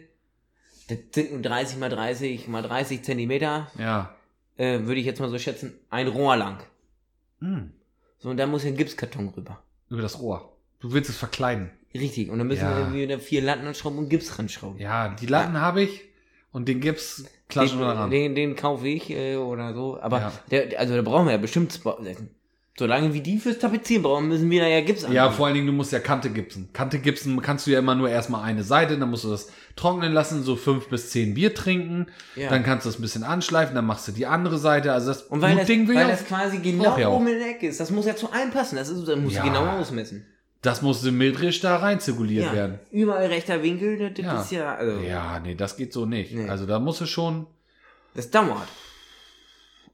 das 0.91 0.99
sind 1.13 1.31
nur 1.31 1.41
30 1.41 1.77
mal 1.77 1.89
30 1.89 2.47
mal 2.47 2.61
30 2.61 3.03
Zentimeter, 3.03 3.71
Ja. 3.77 4.15
äh, 4.57 4.81
würde 4.81 4.99
ich 4.99 5.05
jetzt 5.05 5.19
mal 5.19 5.29
so 5.29 5.37
schätzen, 5.39 5.73
ein 5.89 6.07
Rohr 6.07 6.35
lang. 6.37 6.59
Hm. 7.39 7.71
So, 8.19 8.29
und 8.29 8.37
da 8.37 8.45
muss 8.47 8.63
ja 8.63 8.69
ein 8.69 8.77
Gipskarton 8.77 9.29
rüber. 9.29 9.61
Über 9.89 10.01
das 10.01 10.19
Rohr. 10.19 10.55
Du 10.79 10.93
willst 10.93 11.09
es 11.09 11.17
verkleiden. 11.17 11.71
Richtig, 11.93 12.29
und 12.29 12.37
dann 12.37 12.47
müssen 12.47 12.61
Ja. 12.63 12.71
wir 12.71 12.79
irgendwie 12.79 13.01
wieder 13.01 13.19
vier 13.19 13.41
Latten 13.41 13.65
anschrauben 13.67 13.97
und 13.99 14.09
Gips 14.09 14.37
ranschrauben. 14.39 14.79
Ja, 14.79 15.09
die 15.09 15.25
Latten 15.25 15.59
habe 15.59 15.81
ich 15.81 16.01
und 16.51 16.67
den 16.67 16.79
Gips 16.79 17.25
klatschen 17.49 17.79
wir 17.79 17.87
den, 17.89 17.97
ran. 17.97 18.09
den, 18.11 18.35
den 18.35 18.55
kaufe 18.55 18.87
ich 18.87 19.09
äh, 19.09 19.35
oder 19.35 19.73
so. 19.73 19.99
Aber 19.99 20.19
Ja. 20.19 20.31
der, 20.51 20.79
also 20.79 20.95
da 20.95 21.01
brauchen 21.01 21.25
wir 21.25 21.31
ja 21.33 21.37
bestimmt. 21.37 21.81
Solange 22.79 23.13
wie 23.13 23.19
die 23.21 23.37
fürs 23.37 23.59
Tapezieren 23.59 24.01
brauchen, 24.03 24.29
müssen 24.29 24.49
wir 24.49 24.61
da 24.61 24.67
ja 24.67 24.79
Gips 24.81 25.01
Ja, 25.01 25.07
anbringen. 25.07 25.31
vor 25.33 25.45
allen 25.45 25.55
Dingen, 25.55 25.67
du 25.67 25.73
musst 25.73 25.91
ja 25.91 25.99
Kante 25.99 26.29
gipsen. 26.29 26.69
Kante 26.71 26.99
gipsen 26.99 27.39
kannst 27.41 27.67
du 27.67 27.71
ja 27.71 27.79
immer 27.79 27.95
nur 27.95 28.09
erstmal 28.09 28.43
eine 28.43 28.63
Seite, 28.63 28.97
dann 28.97 29.09
musst 29.09 29.25
du 29.25 29.29
das 29.29 29.49
trocknen 29.75 30.13
lassen, 30.13 30.41
so 30.41 30.55
fünf 30.55 30.87
bis 30.87 31.09
zehn 31.09 31.33
Bier 31.33 31.53
trinken, 31.53 32.07
Ja. 32.35 32.49
dann 32.49 32.63
kannst 32.63 32.85
du 32.85 32.89
das 32.89 32.97
ein 32.97 33.01
bisschen 33.01 33.23
anschleifen, 33.23 33.75
dann 33.75 33.85
machst 33.85 34.07
du 34.07 34.13
die 34.13 34.25
andere 34.25 34.57
Seite, 34.57 34.93
also 34.93 35.07
das 35.09 35.23
Und 35.23 35.41
weil, 35.41 35.57
das, 35.57 35.67
Ding 35.67 35.87
will 35.89 35.95
weil 35.95 36.03
ja- 36.03 36.11
das 36.11 36.25
quasi 36.25 36.59
genau 36.59 36.97
ja 36.97 37.09
oben 37.09 37.27
in 37.27 37.39
der 37.39 37.49
Ecke 37.49 37.67
ist, 37.67 37.79
das 37.81 37.91
muss 37.91 38.05
ja 38.05 38.15
zu 38.15 38.31
einem 38.31 38.51
passen. 38.51 38.77
Das, 38.77 38.87
ist, 38.89 39.05
das 39.05 39.19
muss 39.19 39.33
Ja. 39.33 39.43
genau 39.43 39.65
ausmessen. 39.67 40.25
das 40.61 40.81
muss 40.81 41.01
symmetrisch 41.01 41.59
da 41.59 41.75
rein 41.77 41.99
zirkuliert 41.99 42.45
Ja. 42.45 42.53
werden. 42.53 42.79
Überall 42.91 43.25
rechter 43.25 43.61
Winkel, 43.63 43.97
das, 44.13 44.25
Ja. 44.25 44.41
ist 44.41 44.51
ja, 44.51 44.75
also, 44.75 44.99
Ja, 45.01 45.39
nee, 45.41 45.55
das 45.55 45.75
geht 45.75 45.91
so 45.91 46.05
nicht. 46.05 46.33
Nee. 46.33 46.47
Also 46.47 46.65
da 46.65 46.79
muss 46.79 47.01
es 47.01 47.09
schon, 47.09 47.47
das 48.13 48.29
dauert. 48.31 48.67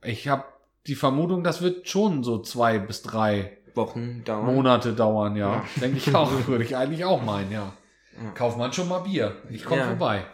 ich 0.04 0.28
habe 0.28 0.44
die 0.88 0.96
Vermutung, 0.96 1.44
das 1.44 1.62
wird 1.62 1.88
schon 1.88 2.24
so 2.24 2.40
zwei 2.42 2.80
bis 2.80 3.02
drei 3.02 3.58
Wochen 3.76 4.24
dauern. 4.24 4.46
Monate 4.56 4.94
dauern, 4.94 5.36
ja. 5.36 5.64
Denke 5.76 5.98
ich 5.98 6.16
auch. 6.16 6.32
Würde 6.48 6.64
ich 6.64 6.76
eigentlich 6.76 7.06
auch 7.06 7.22
meinen, 7.24 7.52
ja. 7.52 7.74
Kauf 8.34 8.58
man 8.58 8.74
schon 8.74 8.88
mal 8.88 9.00
Bier. 9.00 9.36
Ich 9.50 9.64
komme 9.66 9.82
Ja. 9.82 9.88
vorbei. 9.88 10.26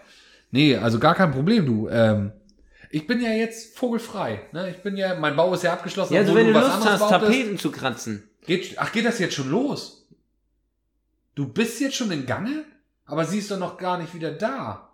Nee, 0.51 0.77
also 0.77 0.99
gar 0.99 1.15
kein 1.15 1.31
Problem, 1.31 1.65
du. 1.65 1.89
Ähm, 1.89 2.31
ich 2.89 3.07
bin 3.07 3.19
ja 3.21 3.31
jetzt 3.31 3.77
vogelfrei. 3.77 4.41
Ne? 4.53 4.69
Ich 4.69 4.83
bin 4.83 4.95
ja, 4.95 5.15
mein 5.15 5.35
Bau 5.35 5.53
ist 5.53 5.63
ja 5.63 5.73
abgeschlossen. 5.73 6.13
Ja, 6.13 6.21
also 6.21 6.35
wenn 6.35 6.47
du 6.47 6.53
Lust 6.53 6.85
hast, 6.85 6.99
bautest. 6.99 7.09
Tapeten 7.09 7.57
zu 7.57 7.71
kratzen. 7.71 8.29
Geht, 8.45 8.75
ach, 8.77 8.91
geht 8.91 9.05
das 9.05 9.19
jetzt 9.19 9.33
schon 9.33 9.49
los? 9.49 10.07
Du 11.35 11.47
bist 11.47 11.81
jetzt 11.81 11.95
schon 11.95 12.11
in 12.11 12.25
Gange? 12.25 12.63
Aber 13.05 13.25
siehst 13.25 13.51
du 13.51 13.57
noch 13.57 13.77
gar 13.77 13.97
nicht 13.97 14.13
wieder 14.13 14.31
da. 14.31 14.89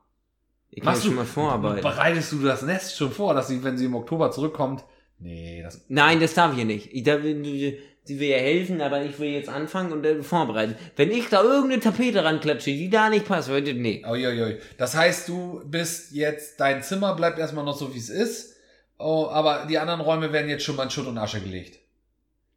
Ich 0.72 0.84
Machst 0.84 1.02
schon 1.04 1.12
du, 1.12 1.18
mal 1.18 1.26
vorarbeiten. 1.26 1.82
Bereitest 1.82 2.32
du 2.32 2.40
das 2.42 2.62
Nest 2.62 2.96
schon 2.96 3.12
vor, 3.12 3.34
dass 3.34 3.48
sie, 3.50 3.64
wenn 3.64 3.78
sie 3.78 3.86
im 3.86 3.96
Oktober 3.96 4.32
zurückkommt? 4.32 4.84
Nee, 5.20 5.62
das. 5.62 5.86
Nein, 5.90 6.20
das 6.20 6.34
darf 6.34 6.58
ich 6.58 6.64
nicht. 6.64 6.90
Ich 6.94 7.04
darf, 7.04 7.22
sie 7.22 8.20
will 8.20 8.30
ja 8.30 8.38
helfen, 8.38 8.82
aber 8.82 9.04
ich 9.04 9.20
will 9.20 9.30
jetzt 9.30 9.50
anfangen 9.50 9.92
und 9.92 10.04
dann 10.04 10.24
vorbereiten. 10.24 10.76
Wenn 10.96 11.12
ich 11.12 11.28
da 11.30 11.44
irgendeine 11.44 11.82
Tapete 11.82 12.24
ranklatsche, 12.24 12.72
die 12.72 12.90
da 12.90 13.10
nicht 13.10 13.26
passt, 13.26 13.50
würde 13.50 13.74
nee. 13.74 14.04
Uiuiui. 14.06 14.58
Das 14.78 14.96
heißt, 14.96 15.28
du 15.28 15.62
bist 15.66 16.12
jetzt, 16.14 16.60
dein 16.60 16.82
Zimmer 16.82 17.16
bleibt 17.16 17.38
erstmal 17.38 17.66
noch 17.66 17.78
so, 17.78 17.94
wie 17.94 18.00
es 18.00 18.10
ist. 18.10 18.56
Oh, 18.98 19.28
aber 19.30 19.66
die 19.70 19.78
anderen 19.78 20.02
Räume 20.02 20.34
werden 20.34 20.50
jetzt 20.50 20.64
schon 20.64 20.76
mal 20.76 20.84
in 20.84 20.90
Schutt 20.90 21.08
und 21.08 21.18
Asche 21.18 21.40
gelegt. 21.40 21.80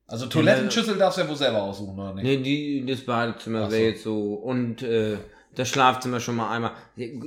Also 0.07 0.27
Toilettenschüssel 0.27 0.99
darfst 0.99 1.19
du 1.19 1.23
ja 1.23 1.29
wohl 1.29 1.37
selber 1.37 1.63
aussuchen, 1.63 1.99
oder 1.99 2.15
nicht? 2.15 2.25
Nee, 2.25 2.37
die, 2.39 2.85
das 2.87 3.01
Badezimmer 3.01 3.65
Ach 3.67 3.71
wäre 3.71 3.81
so. 3.83 3.89
jetzt 3.89 4.03
so. 4.03 4.35
Und 4.35 4.83
äh, 4.83 5.17
das 5.55 5.69
Schlafzimmer 5.69 6.21
schon 6.21 6.37
mal 6.37 6.51
einmal. 6.51 6.73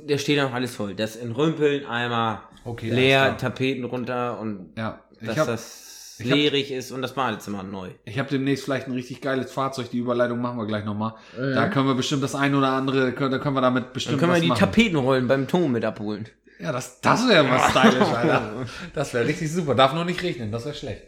Da 0.06 0.18
steht 0.18 0.40
auch 0.40 0.52
alles 0.52 0.74
voll. 0.74 0.94
Das 0.94 1.16
Entrümpeln 1.16 1.86
einmal 1.86 2.40
Okay, 2.66 2.90
leer. 2.90 3.36
Tapeten 3.36 3.84
runter 3.84 4.40
und 4.40 4.72
Ja, 4.76 5.00
dass 5.26 5.34
ich 5.34 5.40
habe 5.40 5.50
das 5.52 6.16
hab- 6.20 6.26
leerig 6.26 6.70
ist 6.70 6.90
und 6.92 7.02
das 7.02 7.14
Badezimmer 7.14 7.62
neu. 7.62 7.90
ich 8.04 8.18
hab 8.18 8.28
demnächst 8.28 8.64
vielleicht 8.64 8.86
ein 8.86 8.92
richtig 8.92 9.20
geiles 9.20 9.52
Fahrzeug. 9.52 9.90
Die 9.90 9.98
Überleitung 9.98 10.40
machen 10.40 10.58
wir 10.58 10.66
gleich 10.66 10.84
nochmal. 10.84 11.14
Da 11.36 11.68
können 11.68 11.86
wir 11.86 11.94
bestimmt 11.94 12.22
das 12.22 12.34
eine 12.34 12.56
oder 12.56 12.68
andere, 12.72 13.12
können- 13.12 13.32
da 13.32 13.38
können 13.38 13.54
wir 13.56 13.60
damit 13.60 13.84
Dann 13.86 13.92
bestimmt 13.92 14.18
können 14.18 14.30
wir 14.32 14.36
was 14.36 14.42
die 14.42 14.48
machen. 14.48 14.60
Tapetenrollen 14.60 15.28
beim 15.28 15.46
Ton 15.48 15.72
mit 15.72 15.84
abholen. 15.84 16.28
Ja, 16.58 16.72
das, 16.72 17.02
das 17.02 17.28
wäre 17.28 17.44
mal 17.44 17.58
stylisch, 17.68 18.08
Alter. 18.08 18.52
Das 18.94 19.12
wäre 19.12 19.26
richtig 19.26 19.52
super. 19.52 19.74
Darf 19.74 19.92
nur 19.92 20.06
nicht 20.06 20.22
regnen, 20.22 20.50
das 20.50 20.64
wäre 20.64 20.74
schlecht. 20.74 21.02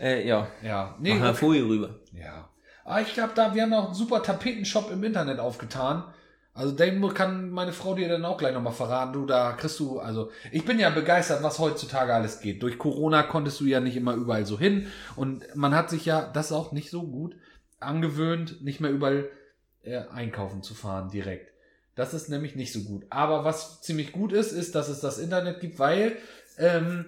Äh, 0.00 0.26
ja. 0.26 0.46
Ja, 0.62 0.94
nee, 0.98 1.14
Mach 1.14 1.34
Folie 1.34 1.62
rüber. 1.62 1.90
Ja. 2.12 2.48
Aber 2.86 3.00
ich 3.02 3.12
glaube, 3.12 3.32
da, 3.34 3.54
wir 3.54 3.62
haben 3.62 3.74
auch 3.74 3.86
einen 3.86 3.94
super 3.94 4.22
Tapetenshop 4.22 4.90
im 4.90 5.04
Internet 5.04 5.40
aufgetan. 5.40 6.04
Also 6.54 6.72
den 6.72 7.02
kann 7.14 7.50
meine 7.50 7.72
Frau 7.72 7.94
dir 7.94 8.08
dann 8.08 8.24
auch 8.24 8.38
gleich 8.38 8.54
nochmal 8.54 8.72
verraten. 8.72 9.12
Du, 9.12 9.26
da 9.26 9.52
kriegst 9.52 9.80
du, 9.80 9.98
also 9.98 10.30
ich 10.52 10.64
bin 10.64 10.78
ja 10.78 10.88
begeistert, 10.90 11.42
was 11.42 11.58
heutzutage 11.58 12.14
alles 12.14 12.40
geht. 12.40 12.62
Durch 12.62 12.78
Corona 12.78 13.24
konntest 13.24 13.60
du 13.60 13.64
ja 13.64 13.80
nicht 13.80 13.96
immer 13.96 14.14
überall 14.14 14.46
so 14.46 14.56
hin. 14.56 14.86
Und 15.16 15.44
man 15.56 15.74
hat 15.74 15.90
sich 15.90 16.06
ja, 16.06 16.30
das 16.32 16.52
auch 16.52 16.70
nicht 16.70 16.90
so 16.90 17.02
gut, 17.02 17.34
angewöhnt, 17.80 18.62
nicht 18.62 18.80
mehr 18.80 18.92
überall 18.92 19.28
äh, 19.82 20.02
einkaufen 20.12 20.62
zu 20.62 20.74
fahren 20.74 21.10
direkt. 21.10 21.50
Das 21.96 22.14
ist 22.14 22.28
nämlich 22.28 22.54
nicht 22.54 22.72
so 22.72 22.82
gut. 22.82 23.04
Aber 23.10 23.44
was 23.44 23.82
ziemlich 23.82 24.12
gut 24.12 24.32
ist, 24.32 24.52
ist, 24.52 24.76
dass 24.76 24.88
es 24.88 25.00
das 25.00 25.18
Internet 25.18 25.60
gibt, 25.60 25.80
weil 25.80 26.16
ähm, 26.56 27.06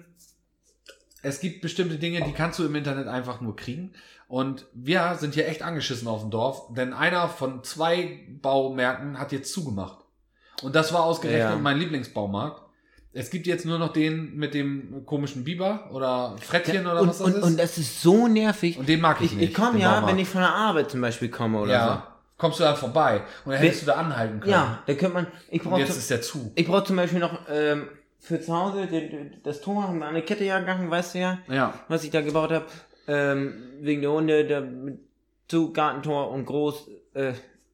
es 1.21 1.39
gibt 1.39 1.61
bestimmte 1.61 1.97
Dinge, 1.97 2.21
die 2.23 2.33
kannst 2.33 2.59
du 2.59 2.65
im 2.65 2.75
Internet 2.75 3.07
einfach 3.07 3.41
nur 3.41 3.55
kriegen. 3.55 3.93
Und 4.27 4.65
wir 4.73 5.15
sind 5.19 5.35
hier 5.35 5.47
echt 5.47 5.61
angeschissen 5.63 6.07
auf 6.07 6.21
dem 6.21 6.31
Dorf, 6.31 6.73
denn 6.73 6.93
einer 6.93 7.29
von 7.29 7.63
zwei 7.63 8.19
Baumärkten 8.41 9.17
hat 9.19 9.31
jetzt 9.31 9.53
zugemacht. 9.53 9.99
Und 10.63 10.75
das 10.75 10.91
war 10.93 11.03
ausgerechnet 11.03 11.51
Ja. 11.51 11.55
mein 11.57 11.77
Lieblingsbaumarkt. 11.77 12.61
Es 13.13 13.29
gibt 13.29 13.47
jetzt 13.47 13.65
nur 13.65 13.79
noch 13.79 13.93
den 13.93 14.35
mit 14.35 14.53
dem 14.53 15.05
komischen 15.05 15.43
Biber 15.43 15.89
oder 15.93 16.35
Frettchen 16.41 16.85
oder 16.85 17.01
und, 17.01 17.07
was 17.09 17.17
das 17.19 17.27
und, 17.27 17.35
ist. 17.35 17.43
und 17.43 17.57
das 17.59 17.77
ist 17.77 18.01
so 18.01 18.27
nervig. 18.27 18.77
Und 18.77 18.87
den 18.89 18.99
mag 19.01 19.21
ich 19.21 19.31
ich, 19.31 19.37
nicht, 19.37 19.49
ich 19.49 19.55
komme 19.55 19.79
ja, 19.79 19.91
Baumarkt. 19.93 20.07
wenn 20.13 20.19
ich 20.19 20.27
von 20.27 20.41
der 20.41 20.53
Arbeit 20.53 20.91
zum 20.91 21.01
Beispiel 21.01 21.29
komme 21.29 21.59
oder 21.59 21.71
ja, 21.71 22.07
kommst 22.37 22.59
du 22.59 22.63
dann 22.63 22.75
vorbei 22.75 23.21
und 23.45 23.53
dann 23.53 23.61
hättest 23.61 23.83
du 23.83 23.85
da 23.87 23.93
anhalten 23.93 24.35
so. 24.35 24.39
können. 24.41 24.51
Ja, 24.51 24.79
da 24.85 24.93
könnte 24.93 25.13
man. 25.15 25.27
Ich 25.49 25.63
Und 25.63 25.69
brauche 25.71 25.79
jetzt 25.81 25.97
ist 25.97 26.09
der 26.11 26.21
zu. 26.21 26.51
ich 26.53 26.67
brauch 26.67 26.83
zum 26.83 26.97
Beispiel 26.97 27.19
noch 27.19 27.39
ähm, 27.49 27.87
für 28.19 28.39
zu 28.41 28.53
Hause 28.55 28.85
den, 28.87 29.39
das 29.43 29.61
Tor 29.61 29.83
haben 29.87 29.99
wir 29.99 30.07
eine 30.07 30.21
Kette 30.21 30.43
ja 30.43 30.59
gegangen, 30.59 30.91
weißt 30.91 31.15
du 31.15 31.19
ja, 31.19 31.37
Ja. 31.47 31.73
was 31.87 32.03
ich 32.03 32.11
da 32.11 32.21
gebaut 32.21 32.51
habe. 32.51 32.65
Ähm, 33.07 33.53
wegen 33.81 34.01
der 34.01 34.11
Hunde, 34.11 34.45
der 34.45 34.67
zu 35.47 35.71
Gartentor 35.71 36.29
und 36.31 36.45
groß. 36.45 36.89
Äh, 37.13 37.31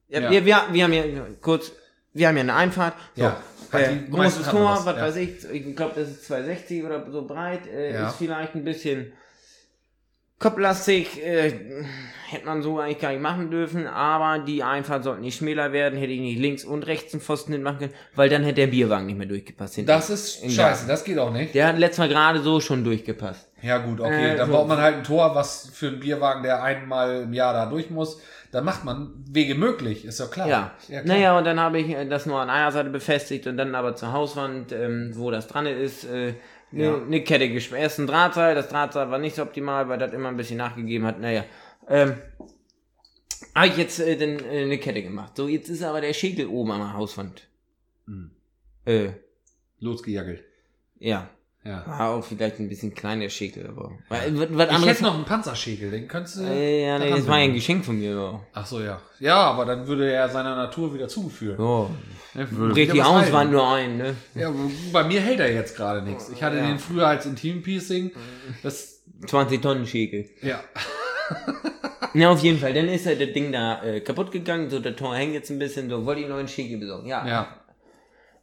ja. 0.10 0.30
Wir, 0.30 0.46
wir, 0.46 0.62
wir 0.72 0.84
haben 0.84 0.94
ja 0.94 1.04
kurz, 1.42 1.72
wir 2.14 2.28
haben 2.28 2.38
ja 2.38 2.42
eine 2.44 2.54
Einfahrt. 2.56 2.94
So, 3.16 3.24
Ja. 3.24 3.42
Äh, 3.72 4.08
großes 4.12 4.50
Tor, 4.50 4.76
das, 4.76 4.86
was 4.86 4.96
ja. 4.98 5.02
weiß 5.02 5.16
ich, 5.16 5.44
ich 5.52 5.76
glaube, 5.76 5.94
das 5.96 6.10
ist 6.10 6.26
260 6.26 6.84
oder 6.84 7.12
so 7.12 7.26
breit, 7.26 7.66
äh, 7.66 7.94
Ja. 7.94 8.10
ist 8.10 8.18
vielleicht 8.18 8.54
ein 8.54 8.64
bisschen 8.64 9.14
kopflastig, 10.40 11.24
äh, 11.24 11.52
hätte 12.30 12.46
man 12.46 12.62
so 12.62 12.80
eigentlich 12.80 13.00
gar 13.00 13.12
nicht 13.12 13.22
machen 13.22 13.50
dürfen, 13.50 13.88
aber 13.88 14.44
die 14.44 14.62
Einfahrt 14.62 15.04
sollte 15.04 15.22
nicht 15.22 15.38
schmäler 15.38 15.72
werden, 15.72 15.98
hätte 15.98 16.12
ich 16.12 16.20
nicht 16.20 16.38
links 16.40 16.66
und 16.66 16.86
rechts 16.86 17.14
einen 17.14 17.22
Pfosten 17.22 17.54
hinmachen 17.54 17.80
können, 17.80 17.94
weil 18.16 18.30
dann 18.30 18.44
hätte 18.44 18.56
der 18.56 18.68
Bierwagen 18.68 19.06
nicht 19.06 19.18
mehr 19.18 19.28
durchgepasst. 19.28 19.76
hinten. 19.76 19.88
Das 19.88 20.10
ist 20.10 20.52
scheiße, 20.52 20.86
das 20.86 21.04
geht 21.04 21.18
auch 21.18 21.32
nicht. 21.32 21.56
Der 21.56 21.68
hat 21.68 21.80
letztes 21.80 22.00
Mal 22.00 22.10
gerade 22.10 22.42
so 22.42 22.60
schon 22.60 22.84
durchgepasst. 22.84 23.50
Ja 23.64 23.78
gut, 23.80 24.00
okay, 24.02 24.34
Äh, 24.34 24.38
dann 24.38 24.48
so. 24.48 24.54
baut 24.54 24.68
man 24.68 24.78
halt 24.80 24.98
ein 24.98 25.04
Tor, 25.04 25.34
was 25.36 25.70
für 25.74 25.88
einen 25.88 26.00
Bierwagen, 26.00 26.44
der 26.44 26.62
einmal 26.62 27.22
im 27.24 27.34
Jahr 27.34 27.54
da 27.54 27.66
durch 27.66 27.90
muss. 27.90 28.22
Dann 28.52 28.66
macht 28.66 28.84
man 28.84 29.14
Wege 29.30 29.56
möglich, 29.56 30.06
ist 30.06 30.20
ja 30.20 30.28
klar. 30.28 30.48
Ja. 30.48 30.76
klar. 30.86 31.02
naja, 31.06 31.38
und 31.38 31.46
dann 31.46 31.60
habe 31.60 31.80
ich 31.80 31.90
äh, 31.90 32.06
das 32.06 32.26
nur 32.26 32.40
an 32.40 32.50
einer 32.50 32.72
Seite 32.72 32.90
befestigt 32.90 33.48
und 33.48 33.58
dann 33.58 33.74
aber 33.74 33.96
zur 33.96 34.12
Hauswand, 34.14 34.72
ähm, 34.72 35.12
wo 35.16 35.32
das 35.32 35.48
dran 35.48 35.66
ist, 35.66 36.04
äh, 36.04 36.36
eine 36.72 36.84
Ja. 36.84 36.98
ne 36.98 37.24
Kette 37.24 37.50
gespannt. 37.50 37.82
Erst 37.82 38.00
ein 38.00 38.08
Drahtseil, 38.08 38.54
das 38.54 38.68
Drahtseil 38.68 39.10
war 39.10 39.18
nicht 39.18 39.36
so 39.36 39.42
optimal, 39.44 39.88
weil 39.90 39.98
das 39.98 40.12
immer 40.12 40.28
ein 40.30 40.38
bisschen 40.38 40.58
nachgegeben 40.58 41.08
hat. 41.08 41.20
Naja, 41.20 41.46
ähm, 41.88 42.16
habe 43.56 43.68
ich 43.68 43.78
jetzt 43.78 44.00
äh, 44.00 44.18
dann 44.18 44.40
äh, 44.46 44.64
eine 44.64 44.78
Kette 44.78 45.02
gemacht. 45.04 45.38
So, 45.38 45.48
jetzt 45.48 45.70
ist 45.70 45.84
aber 45.84 46.02
der 46.02 46.14
Schäkel 46.14 46.48
oben 46.48 46.72
an 46.72 46.80
der 46.80 46.94
Hauswand. 46.94 47.48
Hm. 48.08 48.32
Äh, 48.86 49.10
Losgejaggelt. 49.80 50.44
ja. 51.00 51.30
Ja. 51.66 51.84
War 51.88 52.10
auch 52.10 52.24
vielleicht 52.26 52.60
ein 52.60 52.68
bisschen 52.68 52.94
kleiner 52.94 53.30
Schäkel, 53.30 53.68
aber. 53.68 53.92
Weil, 54.10 54.38
was, 54.38 54.68
was 54.70 54.80
Ich 54.82 54.86
hätte 54.86 55.04
noch 55.04 55.16
einen 55.16 55.24
Panzerschäkel, 55.24 55.92
den 55.92 56.08
könntest 56.10 56.38
du. 56.40 56.42
äh, 56.44 56.86
ja, 56.86 57.00
nee, 57.00 57.10
das 57.10 57.26
war 57.26 57.38
ja 57.38 57.46
ein. 57.46 57.54
Geschenk 57.54 57.86
von 57.86 57.98
mir. 57.98 58.12
Ja. 58.12 58.40
Ach 58.54 58.66
so, 58.66 58.82
ja. 58.82 59.00
Ja, 59.20 59.36
aber 59.38 59.64
dann 59.66 59.88
würde 59.88 60.12
er 60.12 60.28
seiner 60.28 60.56
Natur 60.58 60.94
wieder 60.94 61.08
zuführen. 61.08 61.60
Oh, 61.60 61.90
Ne, 62.36 62.46
bricht 62.48 62.94
die 62.94 63.02
halten. 63.04 63.52
nur 63.52 63.68
ein, 63.74 63.98
ne? 63.98 64.16
Ja, 64.36 64.52
bei 64.92 65.04
mir 65.04 65.22
hält 65.22 65.40
er 65.40 65.54
jetzt 65.54 65.78
gerade 65.78 66.02
nichts. 66.02 66.30
Ich 66.30 66.42
hatte 66.44 66.58
Ja. 66.58 66.66
den 66.68 66.80
früher 66.80 67.08
als 67.08 67.26
Intim-Piercing. 67.28 68.12
Das, 68.64 69.02
20 69.28 69.62
Tonnen 69.62 69.86
Schäkel. 69.88 70.30
ja. 70.42 70.60
Ja, 72.16 72.30
auf 72.30 72.40
jeden 72.42 72.60
Fall. 72.60 72.74
Dann 72.76 72.88
ist 72.90 73.08
halt 73.08 73.20
das 73.22 73.34
Ding 73.34 73.52
da 73.52 73.82
äh, 73.84 74.00
kaputt 74.02 74.32
gegangen. 74.32 74.70
So, 74.70 74.80
der 74.80 74.96
Tor 74.96 75.16
hängt 75.16 75.34
jetzt 75.34 75.50
ein 75.50 75.58
bisschen. 75.58 75.90
So, 75.90 76.06
wollte 76.06 76.22
ich 76.22 76.28
noch 76.28 76.38
einen 76.38 76.48
Schäkel 76.48 76.78
besorgen. 76.78 77.08
Ja. 77.08 77.28
Ja. 77.28 77.48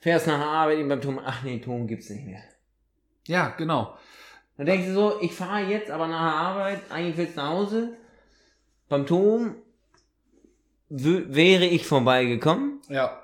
Fährst 0.01 0.27
nach 0.27 0.39
der 0.39 0.47
Arbeit 0.49 0.79
eben 0.79 0.89
beim 0.89 1.01
Ton. 1.01 1.21
Ach 1.25 1.45
nee, 1.45 1.59
Ton 1.61 1.87
gibt's 1.87 2.11
nicht 2.11 2.27
mehr. 2.27 2.41
Ja, 3.27 3.49
genau. 3.57 3.97
Dann 4.57 4.67
denkst 4.67 4.87
du 4.89 4.95
so, 4.95 5.19
ich 5.21 5.33
fahre 5.33 5.63
jetzt 5.65 5.91
aber 5.91 6.07
nach 6.07 6.21
der 6.33 6.41
Arbeit, 6.41 6.81
eigentlich 6.91 7.17
willst 7.17 7.37
du 7.37 7.41
nach 7.41 7.49
Hause. 7.51 7.97
Beim 8.89 9.07
wö- 10.91 11.25
wäre 11.29 11.65
ich 11.65 11.87
vorbeigekommen. 11.87 12.81
Ja. 12.89 13.17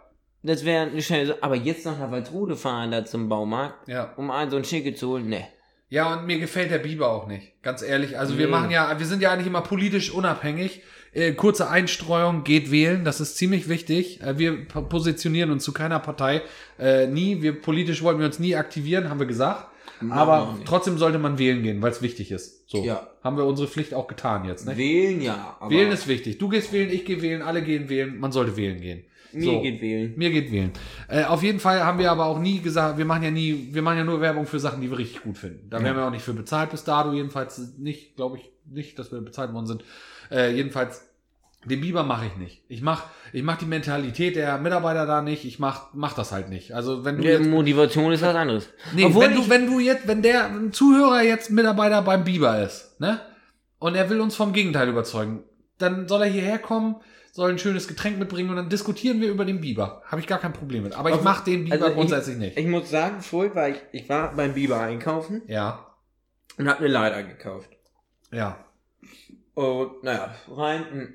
Das 0.42 0.64
wäre 0.64 0.86
eine 0.90 1.02
schnelle, 1.02 1.26
so- 1.26 1.34
aber 1.40 1.56
jetzt 1.56 1.84
noch 1.84 1.98
nach 1.98 2.10
Walsrode 2.10 2.56
fahren 2.56 2.90
da 2.92 3.04
zum 3.04 3.28
Baumarkt, 3.28 3.88
Ja. 3.88 4.12
um 4.16 4.30
einen 4.30 4.50
so 4.50 4.56
einen 4.56 4.64
Schäkel 4.64 4.94
zu 4.94 5.08
holen, 5.08 5.28
ne. 5.28 5.46
Ja, 5.88 6.14
und 6.14 6.26
mir 6.26 6.38
gefällt 6.38 6.70
der 6.70 6.78
Biber 6.78 7.10
auch 7.10 7.26
nicht. 7.26 7.62
Ganz 7.62 7.82
ehrlich. 7.82 8.18
Also 8.18 8.38
wir 8.38 8.46
Nee. 8.46 8.50
machen 8.52 8.70
ja, 8.70 8.98
wir 8.98 9.06
sind 9.06 9.22
ja 9.22 9.30
eigentlich 9.32 9.46
immer 9.46 9.60
politisch 9.62 10.10
unabhängig. 10.10 10.82
Äh, 11.12 11.32
kurze 11.32 11.70
Einstreuung, 11.70 12.44
geht 12.44 12.70
wählen, 12.70 13.04
das 13.04 13.20
ist 13.20 13.36
ziemlich 13.36 13.68
wichtig. 13.68 14.20
Äh, 14.20 14.36
wir 14.38 14.66
po- 14.66 14.82
positionieren 14.82 15.50
uns 15.50 15.64
zu 15.64 15.72
keiner 15.72 15.98
Partei. 16.00 16.42
Äh, 16.78 17.06
nie, 17.06 17.40
wir 17.40 17.60
politisch 17.60 18.02
wollten 18.02 18.18
wir 18.20 18.26
uns 18.26 18.38
nie 18.38 18.54
aktivieren, 18.56 19.08
haben 19.08 19.20
wir 19.20 19.26
gesagt. 19.26 19.68
Aber 20.10 20.58
trotzdem 20.64 20.98
sollte 20.98 21.18
man 21.18 21.38
wählen 21.38 21.62
gehen, 21.62 21.80
weil 21.82 21.90
es 21.90 22.02
wichtig 22.02 22.30
ist. 22.30 22.68
So. 22.68 22.84
Ja. 22.84 23.06
Haben 23.22 23.36
wir 23.36 23.44
unsere 23.44 23.68
Pflicht 23.68 23.94
auch 23.94 24.06
getan 24.06 24.44
jetzt, 24.44 24.66
ne? 24.66 24.76
Wählen 24.76 25.20
ja, 25.20 25.56
Wählen 25.68 25.92
ist 25.92 26.06
wichtig. 26.08 26.38
Du 26.38 26.48
gehst 26.48 26.72
wählen, 26.72 26.90
ich 26.90 27.04
gehe 27.04 27.22
wählen, 27.22 27.42
alle 27.42 27.62
gehen 27.62 27.88
wählen. 27.88 28.18
Man 28.18 28.32
sollte 28.32 28.56
wählen 28.56 28.80
gehen. 28.80 29.04
mir 29.32 29.44
So. 29.44 29.62
geht 29.62 29.80
wählen. 29.80 30.14
Mir 30.16 30.30
geht 30.30 30.52
wählen. 30.52 30.72
Äh, 31.08 31.24
auf 31.24 31.42
jeden 31.42 31.60
Fall 31.60 31.84
haben 31.84 31.98
wir 31.98 32.10
aber 32.10 32.26
auch 32.26 32.38
nie 32.38 32.60
gesagt, 32.60 32.98
wir 32.98 33.04
machen 33.04 33.22
ja 33.22 33.30
nie, 33.30 33.68
wir 33.72 33.82
machen 33.82 33.98
ja 33.98 34.04
nur 34.04 34.20
Werbung 34.20 34.46
für 34.46 34.60
Sachen, 34.60 34.80
die 34.80 34.90
wir 34.90 34.98
richtig 34.98 35.22
gut 35.22 35.38
finden. 35.38 35.70
Da 35.70 35.82
werden 35.82 35.96
wir 35.96 36.06
auch 36.06 36.10
nicht 36.10 36.24
für 36.24 36.34
bezahlt 36.34 36.70
bis 36.70 36.84
dato, 36.84 37.12
jedenfalls 37.12 37.74
nicht, 37.78 38.16
glaube 38.16 38.38
ich 38.38 38.50
nicht, 38.70 38.98
dass 38.98 39.12
wir 39.12 39.20
bezahlt 39.20 39.52
worden 39.52 39.66
sind. 39.66 39.84
Äh, 40.30 40.54
jedenfalls, 40.54 41.05
den 41.64 41.80
Biber 41.80 42.04
mache 42.04 42.26
ich 42.26 42.36
nicht. 42.36 42.62
Ich 42.68 42.80
mach, 42.82 43.04
ich 43.32 43.42
mach 43.42 43.56
die 43.56 43.64
Mentalität 43.64 44.36
der 44.36 44.58
Mitarbeiter 44.58 45.04
da 45.06 45.20
nicht. 45.22 45.44
Ich 45.44 45.58
mach, 45.58 45.88
mach 45.94 46.12
das 46.12 46.30
halt 46.30 46.48
nicht. 46.48 46.72
Also 46.72 47.04
wenn 47.04 47.16
du 47.16 47.24
Ja, 47.24 47.38
jetzt, 47.38 47.46
Motivation 47.48 48.12
ist 48.12 48.22
was 48.22 48.34
anderes. 48.36 48.68
nee, 48.94 49.04
Obwohl 49.04 49.24
wenn 49.24 49.32
ich, 49.32 49.38
du, 49.44 49.50
wenn 49.50 49.66
du 49.66 49.80
jetzt, 49.80 50.06
wenn 50.06 50.22
der 50.22 50.46
ein 50.46 50.72
Zuhörer 50.72 51.22
jetzt 51.22 51.50
Mitarbeiter 51.50 52.02
beim 52.02 52.22
Biber 52.24 52.62
ist, 52.62 53.00
ne, 53.00 53.20
und 53.78 53.94
er 53.96 54.08
will 54.10 54.20
uns 54.20 54.36
vom 54.36 54.52
Gegenteil 54.52 54.88
überzeugen, 54.88 55.42
dann 55.78 56.06
soll 56.06 56.22
er 56.22 56.28
hierher 56.28 56.58
kommen, 56.58 56.96
soll 57.32 57.50
ein 57.50 57.58
schönes 57.58 57.88
Getränk 57.88 58.18
mitbringen 58.18 58.48
und 58.50 58.56
dann 58.56 58.68
diskutieren 58.70 59.20
wir 59.20 59.28
über 59.28 59.44
den 59.44 59.60
Biber. 59.60 60.02
Habe 60.06 60.20
ich 60.20 60.26
gar 60.26 60.38
kein 60.38 60.52
Problem 60.54 60.84
mit. 60.84 60.94
Aber 60.94 61.08
ich 61.10 61.16
Also- 61.16 61.24
mach 61.24 61.42
den 61.42 61.64
Biber 61.64 61.74
also 61.74 61.86
ich- 61.88 61.94
grundsätzlich 61.94 62.36
nicht. 62.36 62.56
Ich 62.56 62.66
muss 62.66 62.88
sagen, 62.90 63.20
vorhin 63.20 63.54
war 63.54 63.68
ich, 63.68 63.76
ich 63.92 64.08
war 64.08 64.32
beim 64.34 64.54
Biber 64.54 64.80
einkaufen 64.80 65.42
Ja, 65.48 65.84
und 66.58 66.68
habe 66.68 66.78
eine 66.78 66.88
Leiter 66.88 67.24
gekauft. 67.24 67.68
ja, 68.30 68.64
Und 69.54 70.02
naja, 70.04 70.34
rein. 70.50 71.14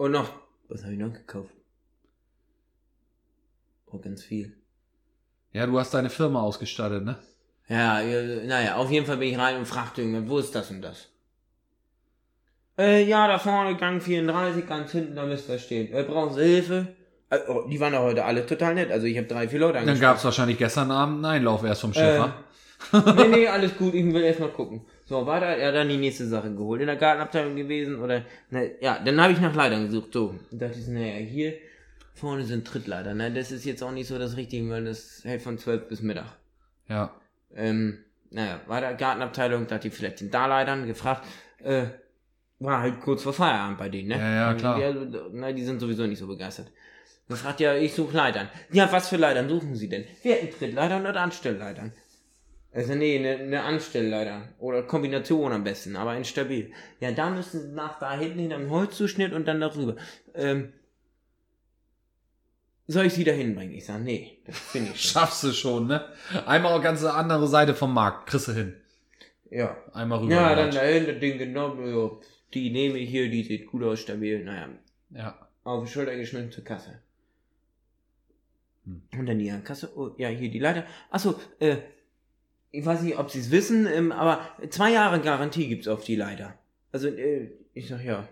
Und 0.00 0.12
noch. 0.12 0.30
Was 0.70 0.82
habe 0.82 0.94
ich 0.94 0.98
noch 0.98 1.12
gekauft? 1.12 1.50
Oh, 3.84 3.98
ganz 3.98 4.22
viel. 4.22 4.56
Ja, 5.52 5.66
du 5.66 5.78
hast 5.78 5.92
deine 5.92 6.08
Firma 6.08 6.40
ausgestattet, 6.40 7.04
ne? 7.04 7.18
Ja, 7.68 8.00
naja, 8.46 8.76
auf 8.76 8.90
jeden 8.90 9.04
Fall 9.04 9.18
bin 9.18 9.28
ich 9.28 9.36
rein 9.36 9.58
und 9.58 9.66
fragte 9.66 10.00
irgendwann, 10.00 10.30
wo 10.30 10.38
ist 10.38 10.54
das 10.54 10.70
und 10.70 10.80
das? 10.80 11.08
Äh, 12.78 13.04
ja, 13.04 13.28
da 13.28 13.38
vorne, 13.38 13.76
Gang 13.76 14.02
34, 14.02 14.66
ganz 14.66 14.92
hinten, 14.92 15.16
da 15.16 15.26
müsst 15.26 15.50
ihr 15.50 15.58
stehen. 15.58 15.92
Äh, 15.92 16.04
brauchen 16.04 16.32
Sie 16.32 16.44
Hilfe? 16.44 16.86
Äh, 17.28 17.40
oh, 17.48 17.68
die 17.68 17.78
waren 17.78 17.92
ja 17.92 18.00
heute 18.00 18.24
alle 18.24 18.46
total 18.46 18.76
nett. 18.76 18.90
Also 18.90 19.06
ich 19.06 19.18
habe 19.18 19.26
drei, 19.26 19.48
vier 19.48 19.58
Leute 19.60 19.74
Dann 19.74 19.82
angesprochen. 19.82 20.00
gab 20.00 20.16
es 20.16 20.24
wahrscheinlich 20.24 20.56
gestern 20.56 20.90
Abend 20.90 21.16
einen 21.16 21.26
Einlauf 21.26 21.62
erst 21.62 21.82
vom 21.82 21.92
Chef, 21.92 22.24
Äh, 22.94 22.98
nee, 23.16 23.28
nee, 23.28 23.48
alles 23.48 23.76
gut, 23.76 23.92
ich 23.92 24.06
will 24.06 24.22
erst 24.22 24.40
mal 24.40 24.48
gucken. 24.48 24.80
So, 25.10 25.26
weiter, 25.26 25.46
er 25.46 25.68
hat 25.70 25.74
dann 25.74 25.88
die 25.88 25.96
nächste 25.96 26.24
Sache 26.24 26.54
geholt. 26.54 26.80
In 26.80 26.86
der 26.86 26.94
Gartenabteilung 26.94 27.56
gewesen 27.56 27.98
oder, 27.98 28.22
ne, 28.50 28.76
ja, 28.80 29.00
dann 29.04 29.20
habe 29.20 29.32
ich 29.32 29.40
nach 29.40 29.52
Leitern 29.52 29.86
gesucht, 29.86 30.12
so. 30.12 30.36
Und 30.52 30.62
dachte 30.62 30.78
ich, 30.78 30.86
naja, 30.86 31.16
hier 31.16 31.54
vorne 32.14 32.44
sind 32.44 32.64
Trittleiter, 32.64 33.12
ne, 33.12 33.32
das 33.32 33.50
ist 33.50 33.64
jetzt 33.64 33.82
auch 33.82 33.90
nicht 33.90 34.06
so 34.06 34.20
das 34.20 34.36
Richtige, 34.36 34.70
weil 34.70 34.84
das 34.84 35.22
hält 35.24 35.42
von 35.42 35.58
12 35.58 35.88
bis 35.88 36.00
Mittag. 36.00 36.36
Ja. 36.86 37.12
Ähm, 37.56 38.04
naja, 38.30 38.60
weiter, 38.68 38.94
Gartenabteilung, 38.94 39.66
dachte 39.66 39.88
ich, 39.88 39.94
vielleicht 39.94 40.18
sind 40.18 40.32
da 40.32 40.46
Leitern, 40.46 40.86
gefragt, 40.86 41.26
äh, 41.58 41.86
war 42.60 42.80
halt 42.80 43.00
kurz 43.00 43.24
vor 43.24 43.32
Feierabend 43.32 43.78
bei 43.78 43.88
denen, 43.88 44.10
ne? 44.10 44.16
Ja, 44.16 44.32
ja, 44.32 44.54
klar. 44.54 44.78
Die, 44.78 44.84
also, 44.84 45.06
na, 45.32 45.50
die 45.50 45.64
sind 45.64 45.80
sowieso 45.80 46.06
nicht 46.06 46.20
so 46.20 46.28
begeistert. 46.28 46.70
Dann 47.26 47.36
fragt 47.36 47.58
ja, 47.58 47.74
ich 47.74 47.94
suche 47.94 48.16
Leitern. 48.16 48.48
Ja, 48.70 48.92
was 48.92 49.08
für 49.08 49.16
Leitern 49.16 49.48
suchen 49.48 49.74
Sie 49.74 49.88
denn? 49.88 50.04
Wir 50.22 50.36
hätten 50.36 50.56
Trittleitern 50.56 51.04
oder 51.04 51.20
Anstellleitern. 51.20 51.92
Also 52.72 52.94
nee, 52.94 53.18
eine 53.18 53.46
ne 53.46 53.62
Anstellleiter. 53.62 54.48
Oder 54.58 54.84
Kombination 54.84 55.52
am 55.52 55.64
besten, 55.64 55.96
aber 55.96 56.16
instabil. 56.16 56.72
Ja, 57.00 57.10
da 57.10 57.30
müssen 57.30 57.60
Sie 57.62 57.68
nach 57.74 57.98
da 57.98 58.16
hinten 58.16 58.38
hinterm 58.38 58.70
Holzzuschnitt 58.70 59.32
und 59.32 59.46
dann 59.48 59.60
darüber. 59.60 59.96
Ähm, 60.34 60.72
soll 62.86 63.06
ich 63.06 63.14
Sie 63.14 63.24
da 63.24 63.32
hinbringen? 63.32 63.74
Ich 63.74 63.86
sag, 63.86 64.00
nee, 64.00 64.38
das 64.46 64.58
finde 64.58 64.92
ich. 64.92 65.00
Schaffst 65.10 65.42
du 65.44 65.52
schon, 65.52 65.88
ne? 65.88 66.04
Einmal 66.46 66.72
auf 66.72 66.82
ganz 66.82 67.04
andere 67.04 67.48
Seite 67.48 67.74
vom 67.74 67.92
Markt, 67.92 68.28
kriegst 68.28 68.48
du 68.48 68.52
hin. 68.52 68.76
Ja. 69.50 69.76
Einmal 69.92 70.20
rüber. 70.20 70.32
Ja, 70.32 70.54
dann 70.54 70.70
dahin, 70.70 71.06
das 71.06 71.18
Ding 71.18 71.38
genommen, 71.38 71.86
ja, 71.92 72.10
die 72.54 72.70
nehme 72.70 72.98
ich 72.98 73.10
hier, 73.10 73.28
die 73.30 73.42
sieht 73.42 73.66
gut 73.66 73.82
aus, 73.82 74.00
stabil, 74.00 74.44
naja, 74.44 74.68
Ja. 75.10 75.48
auf 75.64 75.84
die 75.84 75.90
Schulter 75.90 76.16
geschnitten 76.16 76.52
zur 76.52 76.64
Kasse. 76.64 77.00
Hm. 78.84 79.02
Und 79.18 79.26
dann 79.26 79.38
die 79.38 79.50
Kasse, 79.64 79.90
oh, 79.96 80.10
ja, 80.18 80.28
hier 80.28 80.50
die 80.50 80.58
Leiter. 80.60 80.84
Achso, 81.10 81.34
äh, 81.58 81.76
ich 82.72 82.84
weiß 82.84 83.02
nicht, 83.02 83.18
ob 83.18 83.30
Sie 83.30 83.40
es 83.40 83.50
wissen, 83.50 83.86
ähm, 83.86 84.12
aber 84.12 84.40
zwei 84.70 84.92
Jahre 84.92 85.20
Garantie 85.20 85.68
gibt's 85.68 85.88
auf 85.88 86.04
die 86.04 86.16
Leiter. 86.16 86.54
Also, 86.92 87.08
äh, 87.08 87.50
ich 87.74 87.88
sag 87.88 88.04
ja. 88.04 88.26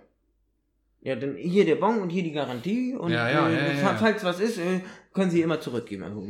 Ja, 1.01 1.14
dann 1.16 1.37
hier 1.37 1.64
der 1.64 1.77
Bon 1.77 2.01
und 2.01 2.11
hier 2.11 2.22
die 2.24 2.33
Garantie 2.33 2.94
und 2.94 3.12
Ja, 3.12 3.31
ja, 3.31 3.48
äh, 3.48 3.55
ja, 3.55 3.66
ja, 3.72 3.74
fa- 3.77 3.92
ja. 3.92 3.98
falls 3.98 4.24
was 4.24 4.40
ist, 4.40 4.59
äh, 4.59 4.81
können 5.14 5.31
Sie 5.31 5.42
immer 5.42 5.61
zurückgeben. 5.61 6.03
Also, 6.03 6.27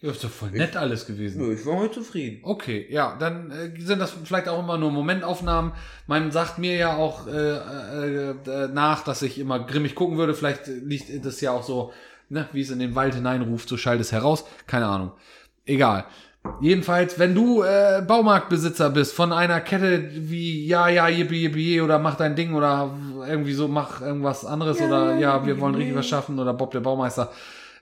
Ja, 0.00 0.10
ist 0.10 0.22
doch 0.24 0.30
voll 0.30 0.50
nett 0.50 0.76
alles 0.76 1.06
gewesen. 1.06 1.40
nö, 1.40 1.54
ich 1.54 1.64
war 1.64 1.76
heute 1.78 1.94
zufrieden. 1.94 2.40
Okay, 2.42 2.86
ja, 2.90 3.16
dann 3.18 3.50
äh, 3.52 3.72
sind 3.80 4.00
das 4.00 4.10
vielleicht 4.24 4.48
auch 4.48 4.58
immer 4.58 4.76
nur 4.78 4.90
Momentaufnahmen. 4.90 5.72
Man 6.06 6.30
sagt 6.32 6.58
mir 6.58 6.74
ja 6.76 6.96
auch 6.96 7.26
äh, 7.28 7.30
äh, 7.30 8.30
äh, 8.30 8.68
nach, 8.68 9.04
dass 9.04 9.22
ich 9.22 9.38
immer 9.38 9.60
grimmig 9.64 9.94
gucken 9.94 10.18
würde. 10.18 10.34
Vielleicht 10.34 10.66
liegt 10.66 11.24
das 11.24 11.40
ja 11.40 11.52
auch 11.52 11.62
so, 11.62 11.92
ne, 12.28 12.48
wie 12.52 12.60
es 12.62 12.70
in 12.70 12.80
den 12.80 12.94
Wald 12.96 13.14
hineinruft, 13.14 13.68
so 13.68 13.76
schallt 13.76 14.00
es 14.00 14.10
heraus. 14.12 14.44
Keine 14.66 14.86
Ahnung. 14.86 15.12
Egal. 15.64 16.04
Jedenfalls, 16.60 17.18
wenn 17.18 17.34
du 17.34 17.62
äh, 17.62 18.02
Baumarktbesitzer 18.06 18.90
bist 18.90 19.14
von 19.14 19.32
einer 19.32 19.60
Kette 19.60 20.10
wie 20.14 20.66
ja, 20.66 20.88
ja, 20.88 21.08
yippie, 21.08 21.42
yippie, 21.42 21.80
oder 21.80 21.98
mach 21.98 22.16
dein 22.16 22.36
Ding 22.36 22.54
oder 22.54 22.94
irgendwie 23.26 23.54
so, 23.54 23.66
mach 23.66 24.00
irgendwas 24.00 24.44
anderes 24.44 24.80
oder 24.80 25.16
ja, 25.16 25.44
wir 25.46 25.58
wollen 25.60 25.74
richtig 25.74 25.96
was 25.96 26.06
schaffen 26.06 26.38
oder 26.38 26.52
Bob 26.54 26.70
der 26.70 26.80
Baumeister 26.80 27.32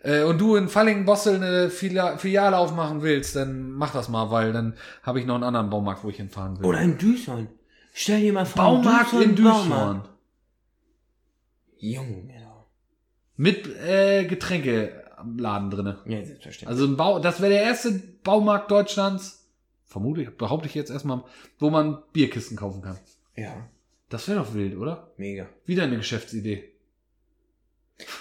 äh, 0.02 0.22
und 0.22 0.40
du 0.40 0.56
in 0.56 0.68
Fallingen-Bossel 0.68 1.36
eine 1.36 1.70
Filia 1.70 2.16
Filiale 2.16 2.56
aufmachen 2.56 3.02
willst, 3.02 3.36
dann 3.36 3.72
mach 3.72 3.92
das 3.92 4.08
mal, 4.08 4.30
weil 4.30 4.52
dann 4.52 4.74
habe 5.02 5.20
ich 5.20 5.26
noch 5.26 5.36
einen 5.36 5.44
anderen 5.44 5.70
Baumarkt, 5.70 6.04
wo 6.04 6.08
ich 6.08 6.16
hinfahren 6.16 6.58
will. 6.58 6.66
Oder 6.66 6.80
in 6.80 6.98
Düsseldorf. 6.98 7.46
Stell 7.92 8.20
dir 8.20 8.32
mal 8.32 8.46
vor, 8.46 8.62
Baumarkt 8.62 9.12
in. 9.14 9.34
Düsseldorf. 9.36 10.08
Junge, 11.78 12.22
genau. 12.22 12.66
Mit 13.36 13.66
äh, 13.84 14.24
Getränkeladen 15.22 15.70
drinne. 15.70 15.98
Ja, 16.06 16.24
selbstverständlich. 16.24 16.68
Also 16.68 16.84
ein 16.86 16.96
Bau, 16.96 17.18
das 17.18 17.40
wäre 17.40 17.52
der 17.52 17.62
erste 17.62 17.92
Baumarkt 18.24 18.70
Deutschlands, 18.70 19.48
vermute 19.86 20.22
ich, 20.22 20.30
behaupte 20.36 20.68
ich 20.68 20.74
jetzt 20.74 20.90
erstmal, 20.90 21.22
wo 21.58 21.70
man 21.70 22.02
Bierkisten 22.12 22.56
kaufen 22.56 22.82
kann. 22.82 22.98
ja, 23.36 23.68
Das 24.08 24.28
wäre 24.28 24.40
doch 24.40 24.54
wild, 24.54 24.76
oder? 24.76 25.12
mega. 25.16 25.48
Wieder 25.66 25.84
eine 25.84 25.96
Geschäftsidee. 25.96 26.64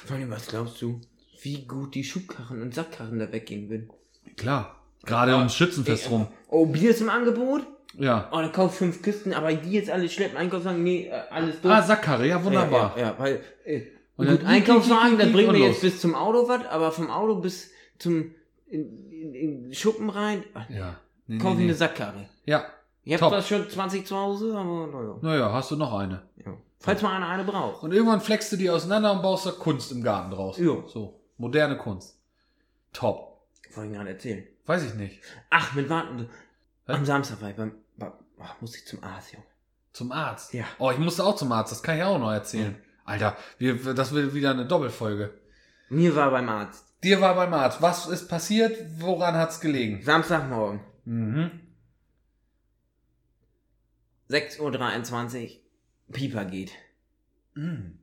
Vor 0.06 0.16
allem, 0.16 0.30
was 0.30 0.48
glaubst 0.48 0.82
du, 0.82 1.02
wie 1.42 1.66
gut 1.66 1.96
die 1.96 2.04
Schubkarren 2.04 2.62
und 2.62 2.74
Sackkarren 2.76 3.20
da 3.20 3.32
weggehen 3.32 3.70
würden? 3.70 3.90
Klar. 4.38 4.76
Gerade 5.04 5.36
ums 5.36 5.56
Schützenfest 5.56 6.12
rum. 6.12 6.28
Oh, 6.48 6.68
Bier 6.68 6.92
ist 6.92 7.02
im 7.02 7.10
Angebot? 7.10 7.66
Ja. 7.98 8.30
Oh, 8.32 8.38
dann 8.38 8.52
kauf 8.52 8.76
fünf 8.78 9.02
Kisten, 9.02 9.34
aber 9.34 9.52
die 9.52 9.72
jetzt 9.72 9.90
alle 9.90 10.08
schleppen. 10.08 10.38
Einkaufswagen, 10.38 10.84
nee, 10.84 11.08
äh, 11.08 11.22
alles 11.32 11.60
durch. 11.60 11.74
Ah, 11.74 11.82
Sackkarre, 11.82 12.28
ja, 12.28 12.44
wunderbar. 12.44 12.94
Ja, 12.96 13.02
ja, 13.02 13.08
ja 13.10 13.20
weil, 13.20 13.42
äh, 13.66 13.82
Und 14.18 14.28
dann- 14.28 14.46
Einkaufswagen, 14.46 15.18
das 15.18 15.32
bringt 15.32 15.52
mir 15.52 15.60
jetzt 15.68 15.82
bis 15.82 16.00
zum 16.00 16.16
Auto 16.16 16.48
was, 16.48 16.66
aber 16.68 16.92
vom 16.92 17.10
Auto 17.10 17.36
bis 17.36 17.72
zum, 17.98 18.34
in, 18.68 19.12
in, 19.12 19.34
in 19.68 19.74
Schuppen 19.74 20.10
rein, 20.10 20.44
Ja. 20.70 21.00
Nee, 21.28 21.38
kauf 21.38 21.52
ich 21.54 21.58
nee, 21.58 21.64
eine 21.64 21.72
nee. 21.72 21.78
Sackkarre. 21.78 22.30
Ja. 22.46 22.66
Ich 23.04 23.14
hab 23.14 23.20
Top. 23.22 23.32
das 23.32 23.48
schon 23.48 23.68
20 23.70 24.06
zu 24.06 24.16
Hause, 24.16 24.56
aber 24.56 24.88
naja. 24.88 25.18
Naja, 25.22 25.54
hast 25.54 25.72
du 25.72 25.76
noch 25.76 25.94
eine. 25.94 26.24
Ja. 26.46 26.54
Falls 26.80 27.02
mal 27.02 27.16
einer 27.16 27.28
eine 27.30 27.44
braucht. 27.44 27.84
Und 27.84 27.94
irgendwann 27.94 28.22
flexst 28.22 28.52
du 28.52 28.58
die 28.58 28.70
auseinander 28.70 29.12
und 29.14 29.22
baust 29.22 29.46
da 29.46 29.52
Kunst 29.52 29.92
im 29.92 30.04
Garten 30.04 30.32
draus. 30.32 30.58
Ja. 30.58 30.84
So. 30.88 31.20
Moderne 31.38 31.78
Kunst. 31.78 32.20
Top. 32.94 33.40
Wollte 33.74 33.92
ich 33.92 33.98
gerade 33.98 34.10
erzählen. 34.10 34.44
Weiß 34.66 34.84
ich 34.84 34.94
nicht. 34.96 35.22
Ach, 35.50 35.74
mit 35.74 35.90
Warten. 35.90 36.30
Hä? 36.88 36.94
Am 36.94 37.06
Samstag 37.06 37.42
war 37.42 37.50
ich 37.50 37.56
beim, 37.56 37.72
beim 37.98 38.12
ach, 38.40 38.56
muss 38.62 38.76
ich 38.76 38.86
zum 38.86 39.04
Arzt, 39.04 39.32
Junge. 39.34 39.46
Zum 39.94 40.12
Arzt. 40.12 40.54
Ja. 40.54 40.66
Oh, 40.80 40.92
ich 40.92 40.98
musste 40.98 41.24
auch 41.24 41.36
zum 41.36 41.52
Arzt. 41.52 41.72
Das 41.72 41.82
kann 41.84 41.98
ich 41.98 42.04
auch 42.04 42.20
noch 42.20 42.32
erzählen. 42.32 42.76
Alter, 43.06 43.38
wir, 43.58 43.94
das 43.94 44.14
wird 44.14 44.34
wieder 44.34 44.52
eine 44.52 44.66
Doppelfolge. 44.66 45.34
Mir 45.90 46.16
war 46.16 46.32
beim 46.32 46.48
Arzt. 46.50 46.86
Dir 47.04 47.20
war 47.20 47.36
beim 47.36 47.54
Arzt. 47.54 47.82
Was 47.82 48.08
ist 48.08 48.28
passiert? 48.28 48.78
Woran 49.00 49.36
hat's 49.36 49.60
gelegen? 49.60 50.04
Samstagmorgen. 50.04 50.82
Mhm. 51.06 51.52
6.23 54.30 55.44
Uhr. 55.44 55.62
Pieper 56.12 56.46
geht. 56.46 56.72
Mhm. 57.56 58.00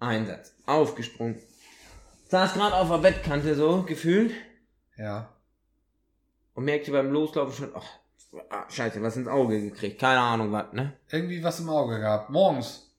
Einsatz. 0.00 0.54
Aufgesprungen. 0.66 1.38
Saß 2.28 2.54
gerade 2.54 2.74
auf 2.74 2.88
der 2.88 2.98
Bettkante 2.98 3.54
so, 3.54 3.82
gefühlt. 3.82 4.32
Ja. 4.96 5.32
Und 6.54 6.64
merkte 6.64 6.90
beim 6.90 7.10
Loslaufen 7.12 7.54
schon, 7.54 7.70
ach, 7.74 7.86
ah, 8.50 8.68
scheiße, 8.68 9.02
was 9.02 9.16
ins 9.16 9.28
Auge 9.28 9.60
gekriegt. 9.60 10.00
Keine 10.00 10.20
Ahnung 10.20 10.52
was, 10.52 10.72
ne? 10.72 10.94
Irgendwie 11.10 11.42
was 11.42 11.60
im 11.60 11.68
Auge 11.68 12.00
gehabt. 12.00 12.30
Morgens. 12.30 12.90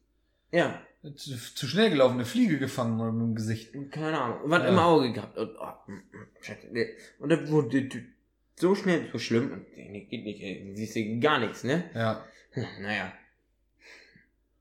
Ja, 0.52 0.80
Zu, 1.16 1.38
zu 1.56 1.66
schnell 1.68 1.90
gelaufen, 1.92 2.16
eine 2.16 2.26
Fliege 2.26 2.60
gefangen 2.60 3.00
oder 3.00 3.10
im 3.10 3.34
Gesicht. 3.34 3.72
keine 3.92 4.20
Ahnung. 4.20 4.40
Was 4.46 4.64
Ja. 4.64 4.70
im 4.70 4.80
Auge 4.80 5.14
gehabt. 5.14 5.38
Und, 5.38 5.56
oh, 5.58 5.74
mm, 5.88 5.94
mm, 5.94 6.74
nee. 6.74 6.88
Und 7.20 7.30
das 7.30 7.50
wurde 7.50 7.90
so 8.58 8.76
schnell, 8.76 9.08
so 9.12 9.18
schlimm. 9.18 9.52
Und, 9.54 9.66
nee, 9.78 10.08
geht 10.10 10.26
nicht, 10.26 10.42
ey. 10.42 10.74
siehst 10.76 10.96
du 10.98 11.20
gar 11.22 11.40
nichts, 11.40 11.64
ne? 11.64 11.90
Ja. 11.94 12.26
Naja. 12.82 13.14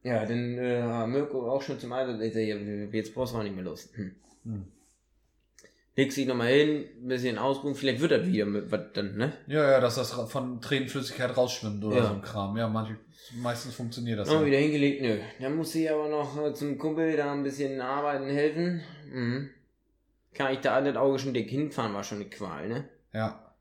Ja, 0.04 0.24
dann 0.24 0.58
äh, 0.58 0.80
war 0.84 1.06
Mirko 1.08 1.50
auch 1.50 1.60
schon 1.60 1.80
zum 1.80 1.92
ja, 1.92 2.56
jetzt 2.92 3.14
brauchst 3.14 3.34
du 3.34 3.38
auch 3.38 3.42
nicht 3.42 3.54
mehr 3.56 3.64
los. 3.64 3.90
Hm. 3.94 4.14
Hm. 4.44 4.66
Legst 5.98 6.16
dich 6.16 6.28
nochmal 6.28 6.52
hin, 6.52 6.84
ein 7.02 7.08
bisschen 7.08 7.38
ausruhen, 7.38 7.74
vielleicht 7.74 8.00
wird 8.00 8.12
das 8.12 8.24
wieder 8.24 8.46
mit 8.46 8.70
was 8.70 8.92
dann, 8.94 9.16
ne? 9.16 9.32
Ja, 9.48 9.68
ja, 9.68 9.80
dass 9.80 9.96
das 9.96 10.12
von 10.12 10.60
Tränenflüssigkeit 10.60 11.36
rausschwimmt 11.36 11.82
oder 11.84 11.96
Ja. 11.96 12.06
so 12.06 12.14
ein 12.14 12.22
Kram. 12.22 12.56
Ja, 12.56 12.68
manche, 12.68 12.96
meistens 13.42 13.74
funktioniert 13.74 14.20
das 14.20 14.30
Oh, 14.30 14.34
ja. 14.34 14.46
wieder 14.46 14.58
hingelegt, 14.58 15.02
nö. 15.02 15.18
Dann 15.40 15.56
muss 15.56 15.74
ich 15.74 15.90
aber 15.90 16.08
noch 16.08 16.40
äh, 16.46 16.54
zum 16.54 16.78
Kumpel 16.78 17.16
da 17.16 17.32
ein 17.32 17.42
bisschen 17.42 17.80
arbeiten, 17.80 18.26
helfen. 18.30 18.80
Mhm. 19.12 19.50
Kann 20.34 20.52
ich 20.52 20.60
da 20.60 20.76
an 20.76 20.84
das 20.84 20.94
Auge 20.94 21.18
schon 21.18 21.34
dick 21.34 21.50
hinfahren, 21.50 21.92
war 21.94 22.04
schon 22.04 22.18
eine 22.20 22.30
Qual, 22.30 22.68
ne? 22.68 22.88
Ja. 23.12 23.52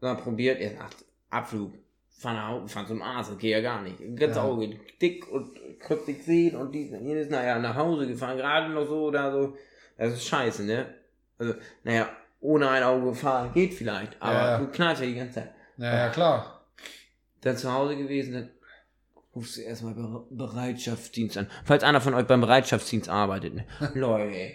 Dann 0.00 0.16
probiert, 0.18 0.60
er 0.60 0.70
sagt, 0.76 1.04
Abflug. 1.30 1.74
Fahr 2.18 2.32
nach 2.32 2.48
Hause, 2.48 2.68
fahr 2.68 2.86
zum 2.86 3.02
Arzt, 3.02 3.32
okay, 3.32 3.50
ja 3.50 3.60
gar 3.60 3.82
nicht. 3.82 3.98
Ganze 4.16 4.38
Ja. 4.38 4.44
Auge 4.44 4.70
dick 5.02 5.28
und 5.30 5.58
kryptisch 5.80 6.22
sehen 6.24 6.54
und 6.56 6.72
dies 6.72 6.92
und 6.92 7.04
jenes, 7.04 7.28
naja, 7.28 7.58
nach 7.58 7.74
Hause 7.74 8.06
gefahren, 8.06 8.36
gerade 8.38 8.72
noch 8.72 8.86
so 8.86 9.06
oder 9.06 9.32
so. 9.32 9.56
Das 9.96 10.12
ist 10.12 10.26
scheiße, 10.26 10.64
ne? 10.64 10.86
Also, 11.38 11.54
naja, 11.84 12.08
ohne 12.40 12.68
ein 12.68 12.82
Auge 12.82 13.14
fahren 13.14 13.52
geht 13.52 13.74
vielleicht, 13.74 14.20
aber 14.20 14.32
Ja, 14.34 14.50
ja. 14.52 14.58
du 14.58 14.66
knallst 14.68 15.02
ja 15.02 15.08
die 15.08 15.14
ganze 15.14 15.34
Zeit. 15.34 15.54
Ja, 15.78 15.94
ja, 15.96 16.08
klar. 16.10 16.60
Dann 17.42 17.56
zu 17.56 17.72
Hause 17.72 17.96
gewesen, 17.96 18.34
dann 18.34 18.50
rufst 19.34 19.56
du 19.56 19.60
erstmal 19.62 19.94
Bere 19.94 20.26
Bereitschaftsdienst 20.30 21.36
an. 21.38 21.46
Falls 21.64 21.82
einer 21.84 22.00
von 22.00 22.14
euch 22.14 22.26
beim 22.26 22.40
Bereitschaftsdienst 22.40 23.08
arbeitet, 23.08 23.54
ne? 23.54 23.64
Leute, 23.94 24.52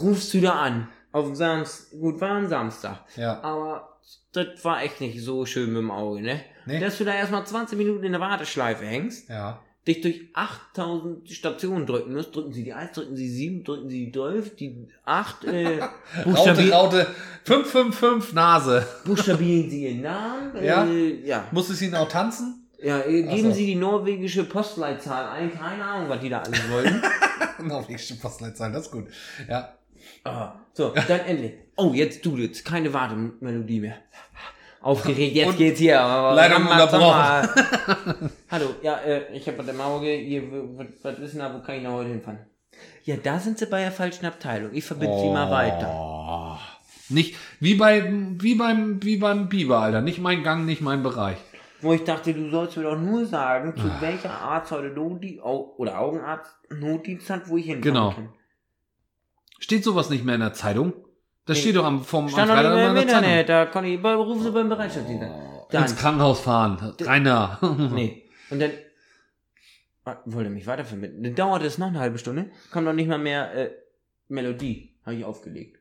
rufst 0.00 0.32
du 0.34 0.40
da 0.40 0.52
an. 0.62 0.88
Auf 1.12 1.26
dem 1.26 1.34
Samstag, 1.36 1.98
gut, 2.00 2.20
war 2.20 2.36
ein 2.36 2.48
Samstag. 2.48 3.04
Ja. 3.16 3.40
Aber 3.42 3.98
das 4.32 4.64
war 4.64 4.82
echt 4.82 5.00
nicht 5.00 5.22
so 5.22 5.46
schön 5.46 5.68
mit 5.72 5.78
dem 5.78 5.90
Auge, 5.90 6.20
ne? 6.22 6.40
Nee. 6.66 6.80
Dass 6.80 6.98
du 6.98 7.04
da 7.04 7.14
erstmal 7.14 7.46
20 7.46 7.78
Minuten 7.78 8.04
in 8.04 8.12
der 8.12 8.20
Warteschleife 8.20 8.84
hängst, 8.84 9.28
Ja. 9.28 9.60
Dich 9.86 10.00
durch 10.00 10.22
8000 10.32 11.28
Stationen 11.30 11.86
drücken 11.86 12.14
musst, 12.14 12.34
drücken 12.34 12.52
sie 12.52 12.64
die 12.64 12.72
1, 12.72 12.92
drücken 12.92 13.16
sie 13.16 13.28
7, 13.28 13.64
drücken 13.64 13.88
sie 13.90 14.06
die 14.06 14.12
12, 14.12 14.56
die 14.56 14.88
8, 15.04 15.44
äh, 15.44 15.78
Raute, 15.80 15.90
buchstabieren, 16.24 16.72
Raute, 16.72 17.06
555 17.44 18.32
Nase. 18.34 18.86
buchstabieren 19.04 19.70
sie 19.70 19.84
ihren 19.86 20.00
Namen, 20.02 20.64
Ja. 20.64 20.84
äh, 20.86 21.26
ja. 21.26 21.46
Musstest 21.52 21.80
du 21.82 21.84
ihn 21.86 21.94
auch 21.94 22.08
tanzen? 22.08 22.66
Ja, 22.82 23.00
äh, 23.00 23.22
geben 23.22 23.50
so. 23.50 23.52
Sie 23.52 23.66
die 23.66 23.74
norwegische 23.76 24.44
Postleitzahl 24.44 25.28
ein, 25.28 25.52
keine 25.52 25.84
Ahnung, 25.84 26.08
was 26.08 26.20
die 26.20 26.28
da 26.28 26.40
alles 26.42 26.60
wollen. 26.70 27.02
Norwegische 27.62 28.16
Postleitzahl, 28.16 28.72
das 28.72 28.86
ist 28.86 28.90
gut. 28.92 29.06
Ja. 29.48 29.74
Ah, 30.24 30.54
so, 30.72 30.92
dann 31.08 31.20
endlich. 31.20 31.52
Oh, 31.76 31.92
jetzt 31.94 32.24
du 32.24 32.36
jetzt, 32.36 32.64
keine 32.64 32.92
Wartemelodie 32.92 33.80
mehr. 33.80 33.96
Aufgeregt, 34.84 35.34
jetzt 35.34 35.48
Und 35.48 35.56
geht's 35.56 35.78
hier. 35.80 35.96
mal, 35.98 36.82
unterbrochen. 36.82 38.30
Hallo, 38.50 38.66
ja, 38.82 38.98
äh, 38.98 39.34
ich 39.34 39.46
habe 39.48 39.56
was 39.56 39.68
im 39.68 39.80
Auge. 39.80 40.08
Hier, 40.10 40.42
was 41.02 41.16
denn 41.16 41.38
da, 41.38 41.54
wo 41.54 41.60
kann 41.60 41.76
ich 41.76 41.82
noch 41.82 41.92
heute 41.94 42.10
hinfahren? 42.10 42.40
Ja, 43.04 43.16
da 43.16 43.38
sind 43.38 43.58
sie 43.58 43.64
bei 43.64 43.80
der 43.80 43.92
falschen 43.92 44.26
Abteilung. 44.26 44.74
Ich 44.74 44.84
verbinde 44.84 45.18
sie 45.18 45.30
mal 45.30 45.50
weiter. 45.50 45.88
Oh. 45.90 46.58
Nicht, 47.08 47.34
wie 47.60 47.76
bei, 47.76 48.12
wie 48.40 48.56
beim, 48.56 49.02
wie 49.02 49.16
beim 49.16 49.48
Biber, 49.48 49.78
Alter. 49.78 50.02
Nicht 50.02 50.18
mein 50.18 50.42
Gang, 50.42 50.66
nicht 50.66 50.82
mein 50.82 51.02
Bereich. 51.02 51.38
Wo 51.80 51.94
ich 51.94 52.04
dachte, 52.04 52.34
du 52.34 52.50
sollst 52.50 52.76
mir 52.76 52.82
doch 52.82 52.98
nur 52.98 53.24
sagen, 53.24 53.74
zu 53.78 53.90
welcher 54.02 54.32
Arzt 54.38 54.70
heute 54.70 54.88
Notdienst 54.88 55.42
oder 55.42 55.98
Augenarzt 55.98 56.54
Notdienst 56.68 57.30
hat, 57.30 57.48
wo 57.48 57.56
ich 57.56 57.64
hinfahren 57.64 57.82
Genau. 57.82 58.10
kann. 58.12 58.28
Steht 59.60 59.82
sowas 59.82 60.10
nicht 60.10 60.26
mehr 60.26 60.34
in 60.34 60.42
der 60.42 60.52
Zeitung? 60.52 60.92
Das 61.46 61.58
steht 61.58 61.76
doch 61.76 61.84
am, 61.84 62.02
vom, 62.02 62.24
am 62.24 62.30
Stand 62.30 62.48
nicht 62.50 62.56
Freitag 62.58 62.72
im 62.72 62.88
in 62.88 62.94
der. 62.94 63.02
Internet, 63.02 63.48
da 63.48 63.66
kann 63.66 63.84
ich, 63.84 64.00
bei- 64.00 64.14
rufen 64.14 64.42
sie 64.42 64.50
beim 64.50 64.68
Bereitschaftsdienst 64.68 65.22
an. 65.24 65.30
Dann, 65.70 65.82
Ins 65.82 65.96
Krankenhaus 65.96 66.40
fahren. 66.40 66.94
Rainer. 67.00 67.58
nee. 67.94 68.22
Und 68.50 68.60
dann, 68.60 68.70
ah, 70.04 70.16
wollte 70.24 70.50
mich 70.50 70.66
weitervermitteln. 70.66 71.22
Dann 71.22 71.34
dauerte 71.34 71.66
es 71.66 71.78
noch 71.78 71.88
eine 71.88 71.98
halbe 71.98 72.18
Stunde, 72.18 72.50
kam 72.70 72.84
noch 72.84 72.92
nicht 72.92 73.08
mal 73.08 73.18
mehr 73.18 73.54
äh, 73.54 73.70
Melodie, 74.28 74.94
habe 75.04 75.16
ich 75.16 75.24
aufgelegt. 75.24 75.80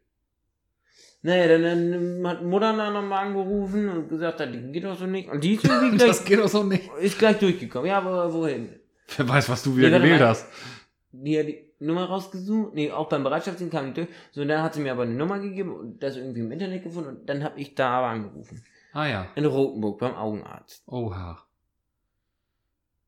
Naja, 1.21 1.47
dann, 1.58 1.63
dann 1.91 2.28
hat 2.28 2.43
Mutter 2.43 2.76
da 2.76 2.89
nochmal 2.89 3.28
angerufen 3.28 3.88
und 3.88 4.10
gesagt, 4.10 4.41
das 4.41 4.49
geht 4.52 4.84
doch 4.84 4.97
so 4.97 5.06
nicht. 5.06 5.30
Und 5.30 5.41
die 5.41 5.54
ist 5.54 5.63
irgendwie 5.63 5.91
gleich, 5.97 6.08
Das 6.10 6.26
geht 6.26 6.39
doch 6.39 6.49
so 6.49 6.63
nicht. 6.63 6.89
ist 6.99 7.17
gleich 7.17 7.39
durchgekommen. 7.39 7.88
Ja, 7.88 7.99
aber 7.99 8.34
wohin? 8.34 8.69
Wer 9.15 9.30
weiß, 9.30 9.47
was 9.47 9.63
du 9.63 9.76
wieder 9.78 9.88
Nee, 9.88 9.93
warte 9.93 10.04
gewählt 10.06 10.21
mal. 10.21 10.28
hast. 10.30 10.47
Die 11.13 11.45
die 11.45 11.73
Nummer 11.80 12.06
rausgesucht. 12.06 12.74
Nee, 12.74 12.92
auch 12.92 13.10
beim 13.10 13.24
Bereitschaftsdienst 13.24 13.74
kam 13.74 13.88
die 13.88 13.94
durch. 13.94 14.08
So, 14.32 14.42
und 14.42 14.48
dann 14.48 14.62
hat 14.64 14.74
sie 14.74 14.82
mir 14.82 14.92
aber 14.92 15.04
eine 15.04 15.14
Nummer 15.14 15.40
gegeben 15.40 15.74
und 15.76 16.02
das 16.02 16.16
irgendwie 16.18 16.42
im 16.42 16.52
Internet 16.52 16.84
gefunden 16.84 17.10
und 17.10 17.30
dann 17.30 17.44
habe 17.44 17.60
ich 17.60 17.76
da 17.76 17.90
aber 18.00 18.08
angerufen. 18.08 18.64
Ah 18.94 19.08
ja. 19.08 19.28
In 19.36 19.46
Rotenburg 19.46 20.00
beim 20.00 20.16
Augenarzt. 20.16 20.84
Oha. 20.88 21.40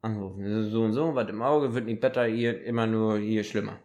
angerufen. 0.01 0.69
So 0.69 0.83
und 0.83 0.93
so, 0.93 1.15
was 1.15 1.29
im 1.29 1.41
Auge 1.41 1.73
wird 1.73 1.85
nicht 1.85 2.01
besser, 2.01 2.25
hier 2.25 2.63
immer 2.63 2.85
nur 2.87 3.17
hier 3.17 3.43
schlimmer. 3.43 3.79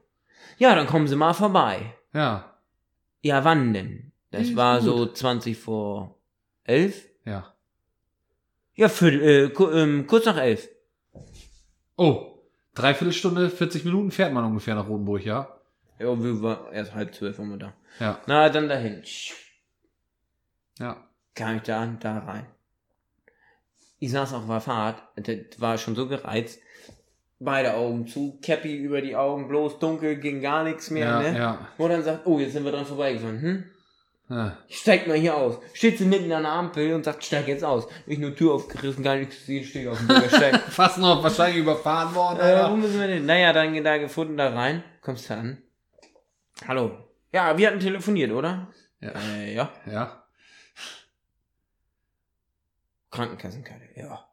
Ja, 0.58 0.74
dann 0.74 0.86
kommen 0.86 1.06
Sie 1.06 1.16
mal 1.16 1.32
vorbei. 1.34 1.94
Ja. 2.12 2.54
Ja, 3.22 3.44
wann 3.44 3.72
denn? 3.74 4.12
Das 4.30 4.42
Ist 4.42 4.56
war 4.56 4.78
gut. 4.78 4.84
so 4.84 5.06
20 5.12 5.58
vor 5.58 6.18
11. 6.64 7.06
Ja. 7.24 7.54
Ja, 8.74 8.88
für, 8.88 9.10
äh, 9.10 9.44
ähm, 9.82 10.06
kurz 10.06 10.24
nach 10.26 10.36
11. 10.38 10.68
Oh. 11.96 12.29
Dreiviertelstunde, 12.80 13.50
40 13.50 13.84
Minuten 13.84 14.10
fährt 14.10 14.32
man 14.32 14.44
ungefähr 14.44 14.74
nach 14.74 14.88
Rodenburg, 14.88 15.24
ja? 15.24 15.48
Ja, 15.98 16.22
wir 16.22 16.42
waren 16.42 16.72
erst 16.72 16.94
halb 16.94 17.14
zwölf 17.14 17.38
waren 17.38 17.50
wir 17.50 17.58
da. 17.58 17.72
Ja. 17.98 18.20
Na, 18.26 18.48
dann 18.48 18.68
dahin. 18.68 19.02
Ja. 20.78 20.96
Kam 21.34 21.56
ich 21.56 21.62
da, 21.62 21.86
da 22.00 22.18
rein. 22.18 22.46
Ich 23.98 24.10
saß 24.10 24.32
auf 24.32 24.46
der 24.46 24.60
Fahrt, 24.60 25.02
das 25.16 25.36
war 25.58 25.76
schon 25.76 25.94
so 25.94 26.08
gereizt. 26.08 26.60
Beide 27.38 27.74
Augen 27.74 28.06
zu, 28.06 28.38
Cappy 28.42 28.76
über 28.76 29.00
die 29.00 29.16
Augen, 29.16 29.48
bloß 29.48 29.78
dunkel, 29.78 30.16
ging 30.16 30.40
gar 30.40 30.64
nichts 30.64 30.90
mehr, 30.90 31.06
Ja, 31.06 31.20
ne? 31.22 31.38
ja. 31.38 31.68
Wo 31.78 31.88
dann 31.88 32.02
sagt, 32.02 32.26
oh, 32.26 32.38
jetzt 32.38 32.52
sind 32.52 32.64
wir 32.64 32.72
dran 32.72 32.84
vorbeigefahren, 32.86 33.40
hm? 33.40 33.64
Ja. 34.30 34.56
Ich 34.68 34.78
steig 34.78 35.06
mal 35.06 35.16
hier 35.16 35.36
aus. 35.36 35.58
Steht 35.74 35.98
sie 35.98 36.04
mitten 36.06 36.30
an 36.32 36.44
der 36.44 36.52
Ampel 36.52 36.94
und 36.94 37.04
sagt, 37.04 37.24
steig 37.24 37.48
jetzt 37.48 37.64
aus. 37.64 37.88
Ich 38.06 38.18
nur 38.18 38.34
Tür 38.34 38.54
aufgerissen, 38.54 39.02
gar 39.02 39.16
nichts 39.16 39.36
gesehen, 39.36 39.64
stehe 39.64 39.90
auf 39.90 39.98
dem 39.98 40.06
Bürgersteig. 40.06 40.60
Fast 40.70 40.98
noch 40.98 41.22
wahrscheinlich 41.22 41.58
überfahren 41.58 42.14
worden, 42.14 42.38
äh, 42.40 42.70
wo 42.70 42.76
müssen 42.76 43.00
wir 43.00 43.08
denn? 43.08 43.26
Naja, 43.26 43.52
dann 43.52 43.82
da 43.82 43.98
gefunden, 43.98 44.36
da 44.36 44.50
rein. 44.50 44.82
Kommst 45.02 45.28
du 45.28 45.34
an? 45.34 45.58
Hallo. 46.66 46.92
Ja, 47.32 47.58
wir 47.58 47.66
hatten 47.66 47.80
telefoniert, 47.80 48.32
oder? 48.32 48.68
Ja. 49.00 49.10
Äh, 49.10 49.54
ja. 49.54 49.72
Ja. 49.90 50.24
Krankenkassenkarte, 53.10 53.88
ja. 53.96 54.24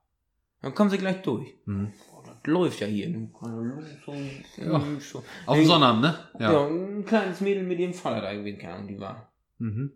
Dann 0.62 0.74
kommen 0.76 0.90
sie 0.90 0.98
gleich 0.98 1.22
durch. 1.22 1.56
Hm. 1.66 1.94
Oh, 2.14 2.22
das 2.26 2.36
läuft 2.46 2.80
ja 2.80 2.88
hier. 2.88 3.30
So, 4.06 4.14
Ja. 4.58 4.82
so. 5.00 5.24
Auf 5.46 5.56
dem 5.56 5.66
Sonnabend, 5.66 6.02
ne? 6.02 6.20
Ja. 6.40 6.52
Ja. 6.54 6.66
ein 6.68 7.06
kleines 7.06 7.42
Mädel 7.42 7.64
mit 7.64 7.80
ihrem 7.80 7.94
Vater 7.94 8.22
da 8.22 8.32
irgendwie, 8.32 8.58
keine 8.58 8.74
Ahnung, 8.76 8.88
die 8.88 9.00
war 9.00 9.32
Mhm. 9.60 9.92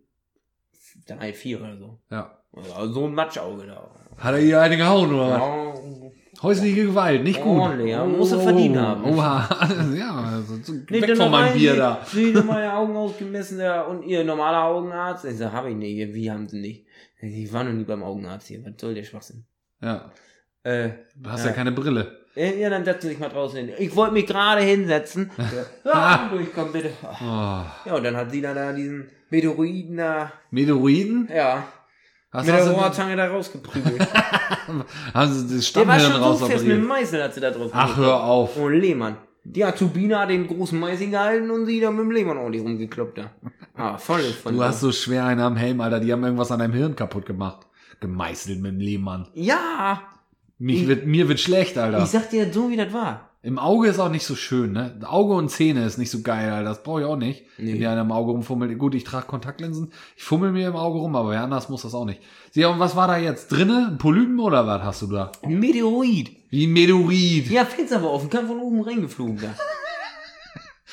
drei, 1.07 1.33
vier 1.33 1.59
oder 1.61 1.77
so. 1.77 1.99
Ja. 2.09 2.37
Also 2.75 2.93
so 2.93 3.05
ein 3.05 3.13
Matschauge 3.13 3.65
da. 3.67 3.89
Hat 4.17 4.33
er 4.33 4.41
hier 4.41 4.61
eine 4.61 4.75
gehauen, 4.77 5.13
oder 5.13 5.29
was? 5.31 5.39
Ja, 5.39 6.11
Häusliche 6.43 6.85
Gewalt, 6.87 7.23
nicht 7.23 7.41
gut. 7.41 7.59
Ordentlich, 7.59 7.91
ja. 7.91 8.03
Muss 8.03 8.31
er 8.31 8.39
verdient 8.39 8.75
haben. 8.75 9.03
Oha. 9.05 9.47
ja, 9.95 10.11
also, 10.15 10.55
so, 10.63 10.73
Nee, 10.73 11.01
weg 11.01 11.07
dann 11.07 11.17
von 11.17 11.31
meinem 11.31 11.53
Bier 11.53 11.75
da. 11.75 12.01
Sie 12.05 12.35
haben 12.35 12.47
meine 12.47 12.73
Augen 12.73 12.95
ausgemessen 12.95 13.59
ja, 13.59 13.83
und 13.83 14.03
ihr 14.03 14.23
normaler 14.23 14.63
Augenarzt. 14.63 15.23
Ich 15.25 15.37
sag, 15.37 15.51
hab 15.53 15.67
ich 15.67 15.75
nicht. 15.75 16.13
Wie 16.13 16.31
haben 16.31 16.47
sie 16.47 16.59
nicht? 16.59 16.85
Ich 17.21 17.53
war 17.53 17.63
noch 17.63 17.73
nie 17.73 17.83
beim 17.83 18.01
Augenarzt 18.01 18.47
hier. 18.47 18.65
Was 18.65 18.73
soll 18.79 18.95
der 18.95 19.03
Schwachsinn? 19.03 19.45
Ja. 19.81 20.11
Äh, 20.63 20.89
Du 21.15 21.29
hast 21.29 21.41
ja, 21.43 21.47
Ja. 21.51 21.53
keine 21.55 21.71
Brille. 21.71 22.20
Ja, 22.35 22.69
dann 22.69 22.85
setzen 22.85 23.01
Sie 23.03 23.07
sich 23.09 23.19
mal 23.19 23.29
draußen 23.29 23.57
hin. 23.57 23.69
Ich 23.77 23.95
wollte 23.95 24.13
mich 24.13 24.25
gerade 24.25 24.61
hinsetzen. 24.61 25.29
ja, 25.85 26.29
durchkommen 26.31 26.71
bitte. 26.71 26.91
Oh. 27.03 27.25
Ja, 27.25 27.95
und 27.95 28.03
dann 28.03 28.15
hat 28.15 28.31
sie 28.31 28.41
dann 28.41 28.55
da 28.55 28.71
diesen 28.73 29.09
Meteoroiden 29.29 29.97
da, 29.97 30.31
Meteoroiden? 30.51 31.29
ja, 31.33 31.63
Hast, 32.31 32.45
mit 32.45 32.55
der 32.55 32.71
Rohrzange 32.71 33.15
da 33.17 33.27
rausgeprügelt. 33.27 34.07
haben 35.13 35.33
sie 35.33 35.55
das 35.57 35.73
der 35.73 35.87
war 35.87 35.99
Stammhirn 35.99 36.23
schon 36.23 36.37
so 36.37 36.45
fest 36.45 36.65
mit 36.65 36.77
dem? 36.77 36.85
Meißel, 36.85 37.23
hat 37.23 37.33
sie 37.33 37.41
da 37.41 37.51
drauf 37.51 37.71
Ach, 37.73 37.97
hör 37.97 38.23
auf. 38.23 38.55
Und 38.55 38.73
Lehmann. 38.79 39.17
Die 39.43 39.65
Azubine 39.65 40.19
hat 40.19 40.29
den 40.29 40.47
großen 40.47 40.79
Meißel 40.79 41.09
gehalten 41.09 41.49
und 41.51 41.65
sie 41.65 41.79
da 41.81 41.91
mit 41.91 42.01
dem 42.01 42.11
Lehmann 42.11 42.37
ordentlich 42.37 42.63
rumgekloppt 42.63 43.17
da. 43.17 43.31
Ah, 43.75 43.97
voll 43.97 44.21
von 44.21 44.55
Du 44.55 44.63
hast 44.63 44.79
so 44.81 44.91
schwer 44.91 45.25
einen 45.25 45.41
am 45.41 45.55
Helm, 45.57 45.81
Alter. 45.81 45.99
Die 45.99 46.11
haben 46.11 46.23
irgendwas 46.23 46.51
an 46.51 46.59
deinem 46.59 46.73
Hirn 46.73 46.95
kaputt 46.95 47.25
gemacht. 47.25 47.65
Gemeißelt 47.99 48.61
mit 48.61 48.71
dem 48.73 48.79
Lehmann. 48.79 49.27
Ja, 49.33 50.01
Mich 50.61 50.83
Ich- 50.83 50.87
wird, 50.87 51.05
mir 51.07 51.27
wird 51.27 51.39
schlecht, 51.39 51.77
Alter. 51.77 52.03
ich 52.03 52.09
sag 52.09 52.29
dir 52.29 52.53
so, 52.53 52.69
wie 52.69 52.77
das 52.77 52.93
war. 52.93 53.29
Im 53.43 53.57
Auge 53.57 53.87
ist 53.87 53.97
auch 53.97 54.11
nicht 54.11 54.23
so 54.27 54.35
schön, 54.35 54.73
ne? 54.73 54.99
Auge 55.03 55.33
und 55.33 55.49
Zähne 55.49 55.83
ist 55.83 55.97
nicht 55.97 56.11
so 56.11 56.21
geil, 56.21 56.51
Alter. 56.51 56.69
Das 56.69 56.83
brauche 56.83 56.99
ich 57.01 57.07
auch 57.07 57.15
nicht. 57.17 57.43
Nee. 57.57 57.71
Wenn 57.73 57.79
dir 57.79 57.89
einer 57.89 58.01
im 58.01 58.11
Auge 58.11 58.33
rumfummelt. 58.33 58.77
Gut, 58.77 58.93
ich 58.93 59.03
trage 59.03 59.25
Kontaktlinsen. 59.25 59.91
Ich 60.15 60.21
fummel 60.23 60.51
mir 60.51 60.67
im 60.67 60.75
Auge 60.75 60.99
rum, 60.99 61.15
aber 61.15 61.31
wer 61.31 61.41
anders 61.41 61.67
muss 61.67 61.81
das 61.81 61.95
auch 61.95 62.05
nicht. 62.05 62.21
Sieh, 62.51 62.65
und 62.65 62.77
was 62.79 62.95
war 62.95 63.07
da 63.07 63.17
jetzt? 63.17 63.47
Drinne? 63.51 63.87
Ein 63.89 63.97
Polypen 63.97 64.39
oder 64.39 64.67
was 64.67 64.83
hast 64.83 65.01
du 65.01 65.07
da? 65.07 65.31
Ein 65.41 65.59
Meteoroid. 65.59 66.29
Wie 66.51 66.67
ein 66.67 66.73
Meteorit. 66.73 67.49
Ja, 67.49 67.65
fällt's 67.65 67.91
aber 67.93 68.11
offen, 68.11 68.29
kam 68.29 68.45
von 68.45 68.59
oben 68.59 68.81
reingeflogen 68.81 69.39
da. 69.41 69.55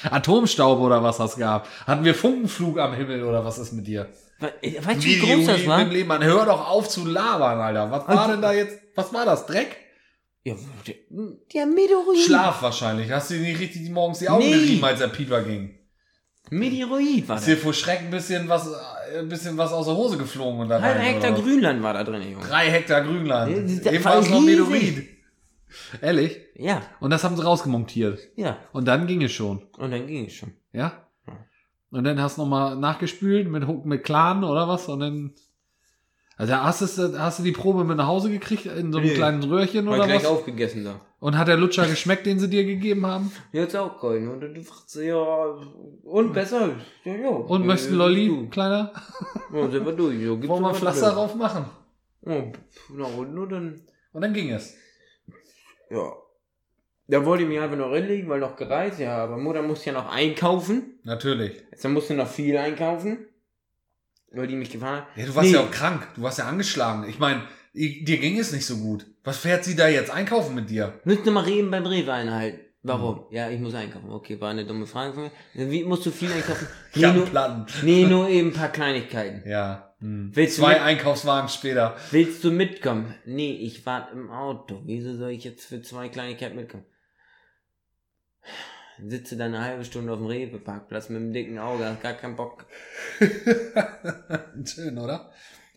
Atomstaub 0.11 0.79
oder 0.81 1.03
was 1.03 1.19
hast 1.21 1.35
du 1.35 1.41
gehabt? 1.41 1.69
Hatten 1.87 2.05
wir 2.05 2.15
Funkenflug 2.15 2.79
am 2.79 2.95
Himmel 2.95 3.25
oder 3.25 3.45
was 3.45 3.59
ist 3.59 3.73
mit 3.73 3.87
dir? 3.87 4.07
Äh, 4.41 4.75
Weißt 4.85 5.03
du, 5.03 5.07
wie 5.07 5.19
groß 5.19 5.47
das 5.47 5.67
war? 5.67 5.83
Im 5.83 5.91
Leben. 5.91 6.09
Man 6.09 6.23
hör 6.23 6.45
doch 6.47 6.69
auf 6.69 6.89
zu 6.89 7.05
labern, 7.07 7.59
Alter. 7.59 7.91
Was 7.91 8.07
war 8.09 8.29
denn 8.29 8.41
da 8.43 8.53
jetzt? 8.53 8.79
Was 8.95 9.13
war 9.13 9.25
das? 9.25 9.47
Dreck? 9.47 9.77
Ja, 10.45 10.55
der, 10.87 10.95
der 11.53 11.67
Meteoroid. 11.67 12.19
Schlaf 12.25 12.63
wahrscheinlich. 12.63 13.11
Hast 13.11 13.31
du 13.31 13.35
dir 13.35 13.43
nicht 13.43 13.61
richtig 13.61 13.91
morgens 13.91 14.21
die 14.21 14.29
Augen 14.29 14.45
Nee. 14.45 14.53
gerieben, 14.53 14.85
als 14.85 15.01
der 15.01 15.09
Pieper 15.09 15.43
ging? 15.43 15.75
Meteoroid 16.51 17.29
war 17.29 17.37
Ist 17.37 17.47
dir 17.47 17.55
das. 17.57 17.63
vor 17.65 17.75
Schreck 17.75 18.01
ein 18.01 18.11
bisschen 18.11 18.49
was, 18.49 18.71
ein 19.19 19.29
bisschen 19.29 19.59
was 19.59 19.73
aus 19.73 19.87
der 19.87 19.97
Hose 19.97 20.17
geflogen 20.17 20.61
und 20.61 20.69
da 20.69 20.81
Halb 20.81 20.97
rein, 20.97 21.03
Hektar 21.03 21.33
oder? 21.33 21.43
Grünland 21.43 21.83
war 21.83 21.93
da 21.93 22.05
drin, 22.05 22.23
Junge. 22.33 22.47
Drei 22.47 22.71
Hektar 22.71 23.03
Grünland. 23.03 23.85
Ja, 23.85 23.93
Eben 23.93 24.05
war 24.05 24.19
es 24.19 24.31
noch. 24.31 24.41
Meteorit. 24.41 25.09
Ehrlich? 26.01 26.39
Ja, 26.55 26.81
Und 27.01 27.11
das 27.11 27.25
haben 27.25 27.37
sie 27.37 27.43
rausgemontiert. 27.45 28.21
ja. 28.37 28.57
Und 28.73 28.87
dann 28.87 29.07
ging 29.07 29.23
es 29.23 29.33
schon. 29.33 29.63
Und 29.77 29.91
dann 29.91 30.07
ging 30.07 30.27
es 30.27 30.33
schon. 30.33 30.53
Ja? 30.73 31.08
Ja. 31.91 31.99
Und 31.99 32.05
dann 32.05 32.21
hast 32.21 32.37
du 32.39 32.43
nochmal 32.43 32.77
nachgespült 32.77 33.49
mit, 33.49 33.67
Hook- 33.67 33.85
mit 33.87 34.05
Clan 34.05 34.45
oder 34.45 34.69
was? 34.69 34.89
Und 34.89 35.01
dann. 35.01 35.33
Also 36.37 36.55
hast, 36.55 36.99
du, 36.99 37.19
hast 37.19 37.41
du 37.41 37.43
die 37.43 37.51
Probe 37.53 37.83
mit 37.85 37.97
nach 37.97 38.07
Hause 38.07 38.31
gekriegt 38.31 38.67
in 38.67 38.93
so 38.93 38.99
einem 38.99 39.09
Nee. 39.09 39.15
kleinen 39.15 39.43
Röhrchen 39.43 39.89
oder 39.89 40.05
gleich 40.07 40.23
was? 40.23 40.27
aufgegessen 40.31 40.85
da. 40.85 41.01
Und 41.19 41.37
hat 41.37 41.49
der 41.49 41.57
Lutscher 41.57 41.85
geschmeckt, 41.89 42.27
den 42.27 42.39
sie 42.39 42.49
dir 42.49 42.65
gegeben 42.65 43.05
haben? 43.05 43.33
Jetzt 43.51 43.75
auch 43.75 44.01
keinen. 44.01 44.29
Und 44.29 44.41
du 44.43 44.63
fragst 44.63 44.91
sie, 44.91 45.07
ja, 45.09 45.57
und 46.05 46.33
besser. 46.33 46.71
Ja, 47.05 47.15
ja. 47.17 47.29
Und 47.31 47.63
Äh, 47.63 47.67
möchtest 47.67 47.91
du 47.91 47.97
Lolli, 47.97 48.29
du. 48.29 48.49
kleiner? 48.51 48.93
Ja, 49.53 49.69
sind 49.69 49.85
wir 49.85 49.93
durch. 49.95 50.15
Ja, 50.21 50.31
gibt's 50.35 50.49
Wollen 50.49 50.63
wir 50.63 50.69
ein 50.69 50.75
Pflaster 50.77 51.07
drin. 51.07 51.15
drauf 51.17 51.35
machen? 51.35 51.65
Oh, 52.25 52.53
pf, 52.53 52.91
na 52.95 53.05
und 53.07 53.35
nur 53.35 53.49
dann. 53.49 53.81
Und 54.13 54.23
dann 54.23 54.33
ging 54.33 54.53
es. 54.53 54.77
Ja. 55.91 56.13
Da 57.11 57.25
wollte 57.25 57.43
ich 57.45 57.49
mich 57.49 57.59
einfach 57.59 57.77
noch 57.77 57.93
hinlegen, 57.95 58.29
weil 58.29 58.41
noch 58.41 58.55
gereist, 58.57 59.01
ja, 59.01 59.17
aber 59.17 59.39
Mutter 59.39 59.63
muss 59.63 59.85
ja 59.85 59.93
noch 59.95 60.11
einkaufen. 60.11 60.99
Natürlich. 61.05 61.63
Jetzt 61.71 61.89
musste 61.89 62.15
noch 62.15 62.29
viel 62.29 62.57
einkaufen. 62.57 63.27
weil 64.31 64.47
die 64.47 64.57
mich 64.57 64.71
gefahren 64.71 65.01
hat. 65.03 65.07
Ja, 65.17 65.25
du 65.25 65.35
warst 65.35 65.49
Nee. 65.49 65.55
ja 65.55 65.61
auch 65.63 65.71
krank. 65.71 66.07
Du 66.17 66.21
warst 66.23 66.39
ja 66.39 66.47
angeschlagen. 66.47 67.09
Ich 67.09 67.19
meine, 67.19 67.43
dir 67.73 68.19
ging 68.19 68.39
es 68.39 68.53
nicht 68.53 68.67
so 68.67 68.77
gut. 68.77 69.07
Was 69.25 69.39
fährt 69.39 69.65
sie 69.65 69.75
da 69.75 69.89
jetzt 69.89 70.11
einkaufen 70.11 70.55
mit 70.55 70.69
dir? 70.69 71.01
Müsst 71.05 71.25
ihr 71.25 71.33
mal 71.33 71.45
reden 71.45 71.71
beim 71.71 71.87
Rewe 71.87 72.13
einhalten. 72.13 72.61
Warum? 72.83 73.25
Ja, 73.31 73.49
ich 73.51 73.59
muss 73.59 73.75
einkaufen. 73.75 74.11
Okay, 74.11 74.39
war 74.41 74.51
eine 74.51 74.67
dumme 74.67 74.87
Frage 74.87 75.15
von 75.15 75.23
mir. 75.55 75.71
Wie 75.71 75.83
musst 75.85 76.05
du 76.05 76.11
viel 76.11 76.31
einkaufen? 76.31 76.67
Nee, 76.95 77.13
nur, 77.13 77.25
Platten. 77.27 77.67
nee, 77.83 78.05
nur 78.07 78.29
eben 78.29 78.49
ein 78.49 78.55
paar 78.55 78.69
Kleinigkeiten. 78.69 79.49
Ja. 79.49 79.95
Hm. 80.01 80.31
Willst 80.35 80.57
Zwei 80.57 80.75
mit- 80.75 80.83
Einkaufswagen 80.83 81.49
später. 81.49 81.97
Willst 82.11 82.45
du 82.45 82.51
mitkommen? 82.51 83.15
Nee, 83.25 83.53
ich 83.53 83.85
warte 83.87 84.13
im 84.13 84.31
Auto. 84.31 84.81
Wieso 84.85 85.15
soll 85.17 85.31
ich 85.31 85.45
jetzt 85.45 85.65
für 85.67 85.81
zwei 85.83 86.09
Kleinigkeiten 86.11 86.55
mitkommen? 86.57 86.85
Sitze 89.07 89.37
dann 89.37 89.55
eine 89.55 89.65
halbe 89.65 89.85
Stunde 89.85 90.13
auf 90.13 90.19
dem 90.19 90.27
Rewe-Parkplatz 90.27 91.09
mit 91.09 91.19
einem 91.21 91.33
dicken 91.33 91.59
Auge, 91.59 91.85
hast 91.87 92.03
gar 92.03 92.15
keinen 92.15 92.35
Bock. 92.37 92.65
Schön, 94.65 94.99
oder? 94.99 95.31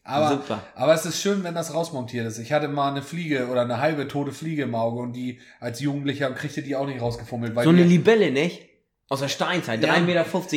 Aber, 0.03 0.29
Super. 0.29 0.63
aber 0.75 0.93
es 0.95 1.05
ist 1.05 1.21
schön, 1.21 1.43
wenn 1.43 1.53
das 1.53 1.75
rausmontiert 1.75 2.25
ist. 2.25 2.39
Ich 2.39 2.51
hatte 2.51 2.67
mal 2.67 2.89
eine 2.89 3.03
Fliege 3.03 3.47
oder 3.49 3.61
eine 3.61 3.79
halbe 3.79 4.07
tote 4.07 4.31
Fliege 4.31 4.63
im 4.63 4.73
Auge 4.73 4.99
und 4.99 5.13
die 5.13 5.39
als 5.59 5.79
Jugendlicher 5.79 6.31
kriegte 6.31 6.63
die 6.63 6.75
auch 6.75 6.87
nicht 6.87 6.99
rausgefummelt. 6.99 7.55
Weil 7.55 7.65
So 7.65 7.69
eine 7.69 7.83
Libelle, 7.83 8.31
nicht? 8.31 8.67
Aus 9.09 9.19
der 9.19 9.27
Steinzeit, 9.27 9.83
Ja. 9.83 9.93
3,50 9.93 10.01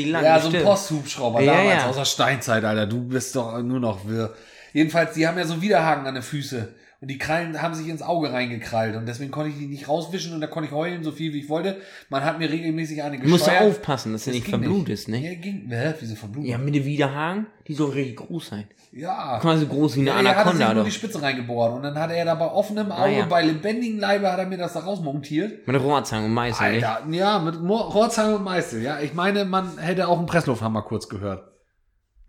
Meter 0.06 0.08
lang. 0.12 0.24
Ja, 0.24 0.40
so 0.40 0.48
ein. 0.48 0.62
Posthubschrauber 0.62 1.42
Ja, 1.42 1.52
damals 1.56 1.82
ja. 1.82 1.88
aus 1.90 1.96
der 1.96 2.04
Steinzeit, 2.06 2.64
Alter. 2.64 2.86
Du 2.86 3.02
bist 3.06 3.36
doch 3.36 3.60
nur 3.62 3.80
noch 3.80 4.08
wirr. 4.08 4.32
Jedenfalls, 4.72 5.12
die 5.12 5.26
haben 5.28 5.36
ja 5.36 5.44
so 5.44 5.60
Widerhaken 5.60 6.06
an 6.06 6.14
den 6.14 6.22
Füße. 6.22 6.74
Und 7.04 7.08
die 7.08 7.18
Krallen 7.18 7.60
haben 7.60 7.74
sich 7.74 7.86
ins 7.88 8.00
Auge 8.00 8.32
reingekrallt. 8.32 8.96
Und 8.96 9.04
deswegen 9.04 9.30
konnte 9.30 9.50
ich 9.50 9.58
die 9.58 9.66
nicht 9.66 9.88
rauswischen 9.90 10.32
und 10.32 10.40
da 10.40 10.46
konnte 10.46 10.68
ich 10.70 10.74
heulen, 10.74 11.04
so 11.04 11.12
viel 11.12 11.34
wie 11.34 11.40
ich 11.40 11.50
wollte. 11.50 11.76
Man 12.08 12.24
hat 12.24 12.38
mir 12.38 12.48
regelmäßig 12.50 13.02
eine 13.02 13.18
Du 13.18 13.28
musst 13.28 13.44
gescheuert. 13.44 13.62
aufpassen, 13.68 14.12
dass 14.14 14.24
du 14.24 14.30
Das 14.30 14.36
nicht 14.36 14.46
ging 14.46 14.52
verblutest, 14.62 15.08
ne? 15.10 15.18
Ja, 15.18 15.34
ging. 15.34 15.66
Hä? 15.68 15.92
Wieso 16.00 16.14
verblutet? 16.14 16.50
Ja, 16.50 16.56
mit 16.56 16.74
den 16.74 16.86
Widerhaken, 16.86 17.46
die 17.68 17.74
soll 17.74 17.90
richtig 17.90 18.16
groß 18.16 18.46
sein. 18.46 18.64
Ja. 18.90 19.38
Quasi 19.38 19.66
groß 19.66 19.96
wie 19.96 20.00
eine 20.00 20.08
Ja, 20.08 20.14
er 20.14 20.18
hat 20.18 20.24
sich 20.24 20.38
Anaconda, 20.54 20.66
nur 20.68 20.74
doch. 20.76 20.84
die 20.88 20.92
Spitze 20.94 21.20
reingebohrt 21.20 21.74
und 21.74 21.82
dann 21.82 21.98
hat 21.98 22.10
er 22.10 22.24
da 22.24 22.36
bei 22.36 22.46
offenem 22.46 22.90
Auge, 22.90 23.02
Ah, 23.02 23.08
ja. 23.18 23.26
bei 23.26 23.42
lebendigem 23.42 23.98
Leibe 23.98 24.32
hat 24.32 24.38
er 24.38 24.46
mir 24.46 24.56
das 24.56 24.72
da 24.72 24.80
rausmontiert. 24.80 25.66
Mit 25.68 25.78
Rohrzange 25.82 26.24
und 26.24 26.32
Meißel, 26.32 26.72
nicht? 26.72 26.86
Alter, 26.86 27.06
ja, 27.10 27.38
mit 27.38 27.56
Rohrzange 27.60 28.36
und 28.36 28.44
Meißel, 28.44 28.80
ja. 28.82 29.00
Ich 29.00 29.12
meine, 29.12 29.44
man 29.44 29.76
hätte 29.76 30.08
auch 30.08 30.16
einen 30.16 30.26
Presslufthammer 30.26 30.80
kurz 30.80 31.08
gehört. 31.10 31.42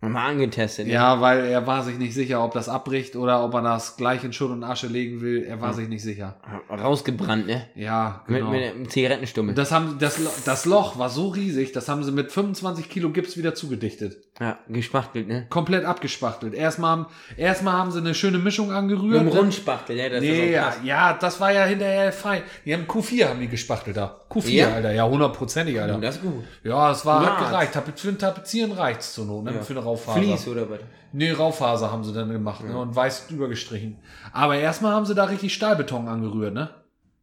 Mal 0.02 0.28
angetestet, 0.30 0.86
ne? 0.86 0.92
Ja, 0.92 1.20
weil 1.20 1.46
er 1.46 1.66
war 1.66 1.82
sich 1.82 1.98
nicht 1.98 2.14
sicher, 2.14 2.44
ob 2.44 2.52
das 2.52 2.68
abbricht 2.68 3.16
oder 3.16 3.42
ob 3.42 3.54
er 3.54 3.62
das 3.62 3.96
gleich 3.96 4.22
in 4.24 4.32
Schutt 4.32 4.50
und 4.50 4.62
Asche 4.62 4.86
legen 4.86 5.20
will. 5.20 5.42
Er 5.42 5.60
war 5.60 5.72
sich 5.72 5.88
nicht 5.88 6.02
sicher. 6.02 6.36
Rausgebrannt, 6.70 7.46
ne? 7.46 7.66
Ja, 7.74 8.22
genau. 8.28 8.50
Mit, 8.50 8.60
mit 8.60 8.74
einem 8.74 8.88
Zigarettenstummel. 8.90 9.54
das, 9.54 9.72
haben, 9.72 9.96
das, 9.98 10.20
das 10.44 10.64
Loch 10.64 10.98
war 10.98 11.08
so 11.08 11.28
riesig, 11.28 11.72
das 11.72 11.88
haben 11.88 12.04
sie 12.04 12.12
mit 12.12 12.30
25 12.30 12.88
Kilo 12.88 13.10
Gips 13.10 13.36
wieder 13.36 13.54
zugedichtet. 13.54 14.16
ja, 14.38 14.58
gespachtelt, 14.68 15.26
ne? 15.28 15.46
Komplett 15.48 15.84
abgespachtelt. 15.84 16.54
Erstmal, 16.54 16.90
haben- 16.90 17.06
erstmal 17.36 17.74
haben 17.74 17.90
sie 17.90 17.98
eine 17.98 18.14
schöne 18.14 18.38
Mischung 18.38 18.68
Mit 18.68 18.76
angerührt. 18.76 19.18
einem 19.20 19.28
Rundspachtel, 19.28 19.96
ne? 19.96 20.10
Das 20.10 20.20
Nee, 20.20 20.28
ist 20.30 20.48
auch 20.48 20.52
ja, 20.52 20.62
krass. 20.64 20.76
ja, 20.84 21.12
das 21.14 21.40
war 21.40 21.52
ja 21.52 21.64
hinterher 21.64 22.12
fein. 22.12 22.42
Die 22.64 22.74
haben 22.74 22.84
Q4 22.84 23.28
haben 23.30 23.40
die 23.40 23.48
gespachtelt 23.48 23.96
da. 23.96 24.20
Q4, 24.30 24.48
Ja? 24.50 24.72
Alter, 24.74 24.92
ja, 24.92 25.04
hundertprozentig, 25.08 25.80
Alter. 25.80 25.98
Das 25.98 26.16
ist 26.16 26.22
gut. 26.22 26.44
ja, 26.62 26.90
es 26.92 27.04
war, 27.06 27.24
hat 27.24 27.38
gereicht. 27.48 27.98
Für 27.98 28.08
ein 28.08 28.18
Tapezieren 28.18 28.72
reicht's 28.72 29.14
zur 29.14 29.24
Not, 29.24 29.44
ne? 29.44 29.54
Ja. 29.54 29.62
Für 29.62 29.72
eine 29.72 29.85
Raufaser. 29.86 30.20
Fließ 30.20 30.48
oder 30.48 30.68
was? 30.68 30.80
Nee, 31.12 31.30
Raufaser 31.30 31.90
haben 31.90 32.04
sie 32.04 32.12
dann 32.12 32.30
gemacht 32.30 32.62
ne? 32.64 32.76
und 32.76 32.94
weiß 32.94 33.28
drüber 33.28 33.48
gestrichen. 33.48 33.98
Aber 34.32 34.56
erstmal 34.56 34.92
haben 34.92 35.06
sie 35.06 35.14
da 35.14 35.24
richtig 35.24 35.54
Stahlbeton 35.54 36.08
angerührt, 36.08 36.52
ne? 36.52 36.70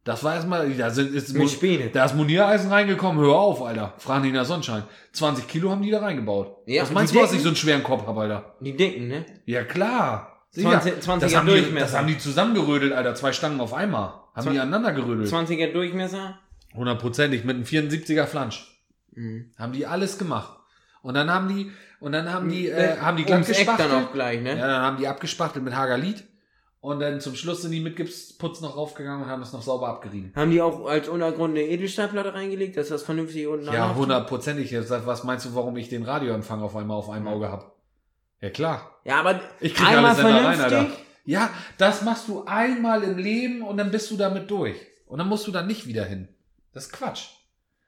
Das 0.04 0.22
war 0.22 0.34
erstmal, 0.34 0.70
da 0.74 0.90
sind, 0.90 1.14
ist, 1.14 1.32
Mit 1.34 1.48
Späne. 1.48 1.88
da 1.88 2.04
ist 2.04 2.14
Moniereisen 2.14 2.70
reingekommen, 2.70 3.24
hör 3.24 3.36
auf, 3.36 3.62
Alter. 3.62 3.94
Fragen 3.96 4.24
die 4.24 4.32
nach 4.32 4.44
Sonnenschein. 4.44 4.82
20 5.12 5.48
Kilo 5.48 5.70
haben 5.70 5.80
die 5.80 5.90
da 5.90 6.00
reingebaut. 6.00 6.58
Ja, 6.66 6.82
Was 6.82 6.92
meinst 6.92 7.14
du, 7.14 7.20
was 7.22 7.32
ich 7.32 7.40
so 7.40 7.48
einen 7.48 7.56
schweren 7.56 7.82
Kopf 7.82 8.06
habe, 8.06 8.20
Alter? 8.20 8.54
Die 8.60 8.76
dicken, 8.76 9.08
ne? 9.08 9.24
Ja, 9.46 9.64
klar. 9.64 10.46
20 10.52 10.94
20er 11.02 11.18
das, 11.20 11.34
haben 11.34 11.46
die, 11.46 11.52
Durchmesser. 11.52 11.86
das 11.86 11.96
haben 11.96 12.06
die 12.06 12.18
zusammengerödelt, 12.18 12.92
Alter. 12.92 13.14
Zwei 13.14 13.32
Stangen 13.32 13.60
auf 13.60 13.72
einmal. 13.72 14.12
Haben 14.34 14.52
die 14.52 14.58
aneinander 14.58 14.92
gerödelt. 14.92 15.28
20er 15.28 15.72
Durchmesser? 15.72 16.38
Hundertprozentig, 16.74 17.44
mit 17.44 17.56
einem 17.56 17.64
74er 17.64 18.26
Flansch. 18.26 18.82
Mhm. 19.12 19.52
Haben 19.56 19.72
die 19.72 19.86
alles 19.86 20.18
gemacht. 20.18 20.58
Und 21.04 21.12
dann 21.14 21.30
haben 21.30 21.48
die, 21.54 21.70
und 22.00 22.12
dann 22.12 22.32
haben 22.32 22.48
die, 22.48 22.68
Äh, 22.68 22.94
äh, 22.94 22.98
haben 22.98 23.16
die 23.18 23.24
glatt 23.24 23.40
Eck 23.40 23.46
dann 23.46 23.56
gespachtelt. 23.66 23.92
auch 23.92 24.12
gleich, 24.12 24.40
ne? 24.40 24.56
Ja, 24.58 24.66
dann 24.66 24.82
haben 24.82 24.96
die 24.96 25.06
abgespachtelt 25.06 25.62
mit 25.64 25.76
Hagerlied. 25.76 26.24
Und 26.80 27.00
dann 27.00 27.20
zum 27.20 27.34
Schluss 27.34 27.62
sind 27.62 27.72
die 27.72 27.80
mit 27.80 27.96
Gipsputz 27.96 28.60
noch 28.62 28.76
raufgegangen 28.76 29.22
und 29.24 29.28
haben 29.30 29.42
es 29.42 29.52
noch 29.52 29.62
sauber 29.62 29.88
abgerieben. 29.88 30.32
Haben 30.34 30.50
die 30.50 30.60
auch 30.60 30.86
als 30.86 31.08
Untergrund 31.08 31.56
eine 31.56 31.66
Edelstahlplatte 31.66 32.34
reingelegt, 32.34 32.76
dass 32.76 32.88
das 32.88 33.02
vernünftig 33.02 33.46
unten 33.46 33.66
Ja, 33.66 33.94
hundertprozentig. 33.94 34.74
Was 35.06 35.24
meinst 35.24 35.44
du, 35.46 35.54
warum 35.54 35.76
ich 35.76 35.88
den 35.90 36.02
Radioempfang 36.04 36.60
auf 36.62 36.74
einmal 36.76 36.96
auf 36.96 37.08
einem 37.10 37.28
Auge 37.28 37.50
habe? 37.50 37.66
Ja, 38.40 38.50
klar. 38.50 38.98
Ja, 39.04 39.20
aber 39.20 39.40
Ich 39.60 39.74
krieg 39.74 39.86
einmal 39.86 40.06
alle 40.12 40.14
Sender 40.16 40.34
rein, 40.44 40.56
vernünftig. 40.58 40.78
Alter. 40.78 40.90
Ja, 41.26 41.50
das 41.78 42.02
machst 42.02 42.28
du 42.28 42.44
einmal 42.46 43.02
im 43.02 43.16
Leben 43.18 43.62
und 43.62 43.76
dann 43.78 43.90
bist 43.90 44.10
du 44.10 44.16
damit 44.16 44.50
durch. 44.50 44.76
Und 45.06 45.18
dann 45.18 45.28
musst 45.28 45.46
du 45.46 45.52
da 45.52 45.62
nicht 45.62 45.86
wieder 45.86 46.04
hin. 46.04 46.28
Das 46.74 46.86
ist 46.86 46.92
Quatsch. 46.92 47.28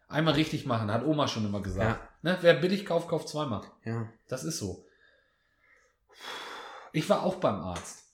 Einmal 0.09 0.35
richtig 0.35 0.67
machen, 0.67 0.91
hat 0.91 1.05
Oma 1.05 1.27
schon 1.27 1.45
immer 1.45 1.63
gesagt. 1.63 2.01
Ne? 2.23 2.39
Wer 2.41 2.55
billig 2.55 2.87
kauft, 2.87 3.09
kauft 3.09 3.29
zweimal. 3.29 3.63
ja. 3.85 4.09
Das 4.29 4.45
ist 4.45 4.59
so. 4.59 4.85
Ich 6.93 7.09
war 7.11 7.23
auch 7.23 7.37
beim 7.37 7.57
Arzt. 7.57 8.05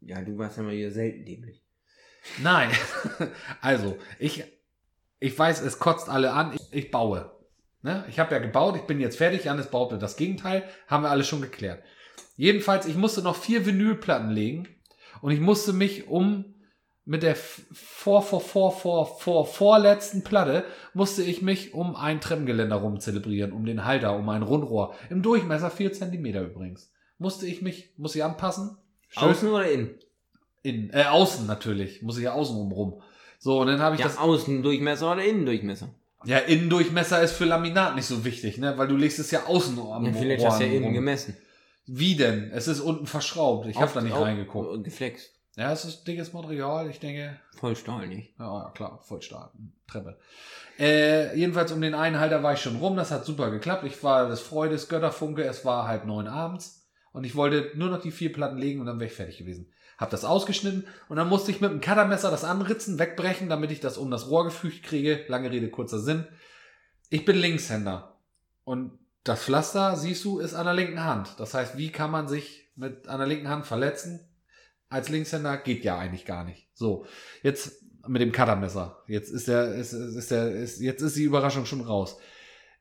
ja, 0.00 0.20
du 0.20 0.36
warst 0.38 0.56
ja 0.56 0.62
mal 0.62 0.72
wieder 0.72 0.90
selten 0.90 1.24
dämlich. 1.24 1.62
Nein. 2.38 2.70
Also, 3.62 3.96
ich, 4.18 4.44
ich 5.18 5.38
weiß, 5.38 5.62
es 5.62 5.78
kotzt 5.78 6.08
alle 6.08 6.32
an. 6.32 6.54
Ich, 6.54 6.72
ich 6.72 6.90
baue. 6.90 7.30
Ne? 7.82 8.04
Ich 8.08 8.18
habe 8.18 8.34
ja 8.34 8.40
gebaut, 8.40 8.76
ich 8.76 8.82
bin 8.82 9.00
jetzt 9.00 9.16
fertig. 9.16 9.44
Janis 9.44 9.70
behauptet 9.70 10.02
das 10.02 10.16
Gegenteil. 10.16 10.68
Haben 10.86 11.04
wir 11.04 11.10
alles 11.10 11.28
schon 11.28 11.40
geklärt. 11.40 11.82
Jedenfalls, 12.36 12.86
ich 12.86 12.96
musste 12.96 13.22
noch 13.22 13.36
vier 13.36 13.64
Vinylplatten 13.64 14.30
legen. 14.30 14.68
Und 15.22 15.32
ich 15.32 15.40
musste 15.40 15.72
mich 15.72 16.08
um 16.08 16.54
mit 17.04 17.22
der 17.22 17.34
vor, 17.34 18.22
vor, 18.22 18.40
vor, 18.40 18.72
vor, 18.72 19.18
vor, 19.18 19.46
vorletzten 19.46 20.22
Platte 20.22 20.64
musste 20.94 21.22
ich 21.22 21.42
mich 21.42 21.74
um 21.74 21.96
ein 21.96 22.20
Treppengeländer 22.20 22.76
rum 22.76 23.00
zelebrieren, 23.00 23.52
um 23.52 23.64
den 23.64 23.84
Halter, 23.84 24.16
um 24.16 24.28
ein 24.28 24.42
Rundrohr. 24.42 24.94
Im 25.08 25.22
Durchmesser 25.22 25.70
4 25.70 25.92
Zentimeter 25.92 26.42
übrigens. 26.42 26.92
Musste 27.18 27.46
ich 27.46 27.62
mich, 27.62 27.92
muss 27.96 28.14
ich 28.14 28.22
anpassen. 28.24 28.76
Schön- 29.08 29.28
Außen 29.30 29.48
oder 29.48 29.70
innen? 29.70 29.90
Innen, 30.62 30.90
äh, 30.92 31.04
außen 31.04 31.46
natürlich. 31.46 32.02
Muss 32.02 32.16
ich 32.18 32.24
ja 32.24 32.32
außen 32.32 32.54
rum 32.56 32.72
rum. 32.72 33.02
So, 33.38 33.60
und 33.60 33.66
dann 33.68 33.80
habe 33.80 33.94
ich 33.96 34.00
Ja, 34.02 34.06
das. 34.06 34.18
Außendurchmesser 34.18 35.10
oder 35.12 35.24
Innendurchmesser? 35.24 35.88
Ja, 36.26 36.36
Innendurchmesser 36.38 37.22
ist 37.22 37.32
für 37.32 37.46
Laminat 37.46 37.96
nicht 37.96 38.04
so 38.04 38.24
wichtig, 38.26 38.58
ne? 38.58 38.76
Weil 38.76 38.88
du 38.88 38.96
legst 38.96 39.18
es 39.18 39.30
ja 39.30 39.46
außen 39.46 39.78
am 39.78 40.04
Ja, 40.04 40.12
vielleicht 40.12 40.42
Rohr 40.42 40.50
hast 40.50 40.60
du 40.60 40.64
ja 40.66 40.70
innen 40.72 40.84
rum. 40.84 40.92
gemessen. 40.94 41.34
Wie 41.86 42.14
denn? 42.14 42.50
Es 42.52 42.68
ist 42.68 42.80
unten 42.80 43.06
verschraubt. 43.06 43.66
Ich 43.68 43.80
habe 43.80 43.90
da 43.94 44.02
nicht 44.02 44.12
auf- 44.12 44.22
reingeguckt. 44.22 44.84
Geflext. 44.84 45.32
Ja, 45.56 45.72
es 45.72 45.84
ist 45.84 46.04
dickes 46.04 46.32
Material. 46.32 46.88
Ich 46.88 47.00
denke, 47.00 47.38
Voll 47.56 47.76
Stahl 47.76 48.06
nicht. 48.06 48.32
ja, 48.38 48.64
ja, 48.64 48.70
klar, 48.70 49.00
Vollstart. 49.02 49.52
Treppe. 49.86 50.18
Äh, 50.78 51.36
jedenfalls 51.36 51.72
um 51.72 51.80
den 51.80 51.94
einen 51.94 52.20
Halter 52.20 52.42
war 52.42 52.52
ich 52.54 52.60
schon 52.60 52.76
rum. 52.76 52.96
Das 52.96 53.10
hat 53.10 53.24
super 53.24 53.50
geklappt. 53.50 53.84
Ich 53.84 54.02
war 54.04 54.28
des 54.28 54.40
Freudes 54.40 54.88
Götterfunke. 54.88 55.42
Es 55.42 55.64
war 55.64 55.88
halb 55.88 56.06
neun 56.06 56.28
abends. 56.28 56.88
Und 57.12 57.24
ich 57.24 57.34
wollte 57.34 57.72
nur 57.74 57.90
noch 57.90 58.00
die 58.00 58.12
vier 58.12 58.32
Platten 58.32 58.56
legen 58.58 58.80
und 58.80 58.86
dann 58.86 59.00
wäre 59.00 59.10
ich 59.10 59.16
fertig 59.16 59.38
gewesen. 59.38 59.72
Hab 59.98 60.10
das 60.10 60.24
ausgeschnitten 60.24 60.86
und 61.08 61.16
dann 61.16 61.28
musste 61.28 61.50
ich 61.50 61.60
mit 61.60 61.70
dem 61.70 61.80
Cuttermesser 61.80 62.30
das 62.30 62.44
anritzen, 62.44 62.98
wegbrechen, 62.98 63.48
damit 63.50 63.70
ich 63.70 63.80
das 63.80 63.98
um 63.98 64.10
das 64.10 64.30
Rohr 64.30 64.44
gefügt 64.44 64.84
kriege. 64.84 65.24
Lange 65.26 65.50
Rede, 65.50 65.68
kurzer 65.68 65.98
Sinn. 65.98 66.24
Ich 67.10 67.24
bin 67.24 67.36
Linkshänder. 67.36 68.16
Und 68.64 68.98
das 69.24 69.42
Pflaster, 69.42 69.96
siehst 69.96 70.24
du, 70.24 70.38
ist 70.38 70.54
an 70.54 70.64
der 70.64 70.74
linken 70.74 71.04
Hand. 71.04 71.34
Das 71.38 71.52
heißt, 71.52 71.76
wie 71.76 71.90
kann 71.90 72.10
man 72.12 72.28
sich 72.28 72.70
mit 72.76 73.08
an 73.08 73.18
der 73.18 73.26
linken 73.26 73.48
Hand 73.48 73.66
verletzen? 73.66 74.20
Als 74.90 75.08
Linkshänder 75.08 75.56
geht 75.56 75.84
ja 75.84 75.98
eigentlich 75.98 76.26
gar 76.26 76.44
nicht. 76.44 76.68
So, 76.74 77.06
jetzt 77.42 77.82
mit 78.06 78.20
dem 78.20 78.32
Cuttermesser. 78.32 79.02
Jetzt 79.06 79.30
ist 79.30 79.48
der, 79.48 79.74
ist, 79.74 79.92
ist 79.92 80.30
der, 80.30 80.50
ist, 80.50 80.80
jetzt 80.80 81.00
ist 81.00 81.16
die 81.16 81.22
Überraschung 81.22 81.64
schon 81.64 81.80
raus. 81.80 82.18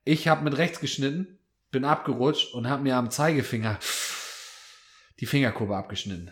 Ich 0.03 0.27
habe 0.27 0.43
mit 0.43 0.57
rechts 0.57 0.79
geschnitten, 0.79 1.39
bin 1.71 1.85
abgerutscht 1.85 2.53
und 2.53 2.67
habe 2.67 2.83
mir 2.83 2.95
am 2.95 3.11
Zeigefinger 3.11 3.79
die 5.19 5.25
Fingerkuppe 5.25 5.75
abgeschnitten. 5.75 6.31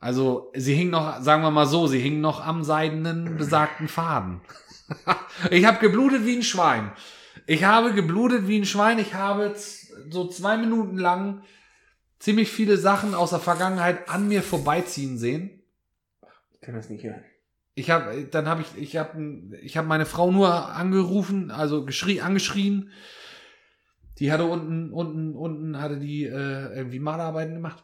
Also 0.00 0.50
sie 0.54 0.74
hing 0.74 0.90
noch, 0.90 1.20
sagen 1.20 1.42
wir 1.42 1.50
mal 1.50 1.66
so, 1.66 1.86
sie 1.86 2.00
hing 2.00 2.20
noch 2.20 2.44
am 2.44 2.64
seidenen 2.64 3.36
besagten 3.36 3.88
Faden. 3.88 4.40
ich 5.50 5.64
habe 5.64 5.78
geblutet 5.78 6.24
wie 6.26 6.36
ein 6.36 6.42
Schwein. 6.42 6.92
Ich 7.46 7.64
habe 7.64 7.92
geblutet 7.92 8.48
wie 8.48 8.58
ein 8.58 8.64
Schwein. 8.64 8.98
Ich 8.98 9.14
habe 9.14 9.54
so 10.10 10.28
zwei 10.28 10.56
Minuten 10.56 10.98
lang 10.98 11.42
ziemlich 12.20 12.52
viele 12.52 12.76
Sachen 12.76 13.14
aus 13.14 13.30
der 13.30 13.40
Vergangenheit 13.40 14.08
an 14.08 14.28
mir 14.28 14.42
vorbeiziehen 14.42 15.18
sehen. 15.18 15.62
Ich 16.52 16.60
kann 16.60 16.76
das 16.76 16.88
nicht 16.88 17.02
hören. 17.02 17.24
Ich 17.74 17.90
habe, 17.90 18.24
dann 18.24 18.46
habe 18.46 18.60
ich, 18.62 18.80
ich 18.80 18.96
habe, 18.96 19.58
ich 19.62 19.76
habe 19.76 19.88
meine 19.88 20.06
Frau 20.06 20.30
nur 20.30 20.68
angerufen, 20.68 21.50
also 21.50 21.84
geschrie, 21.84 22.20
angeschrien. 22.20 22.90
Die 24.18 24.30
hatte 24.30 24.44
unten, 24.44 24.92
unten, 24.92 25.34
unten 25.34 25.80
hatte 25.80 25.98
die 25.98 26.24
äh, 26.24 26.76
irgendwie 26.76 26.98
Malerarbeiten 26.98 27.54
gemacht. 27.54 27.82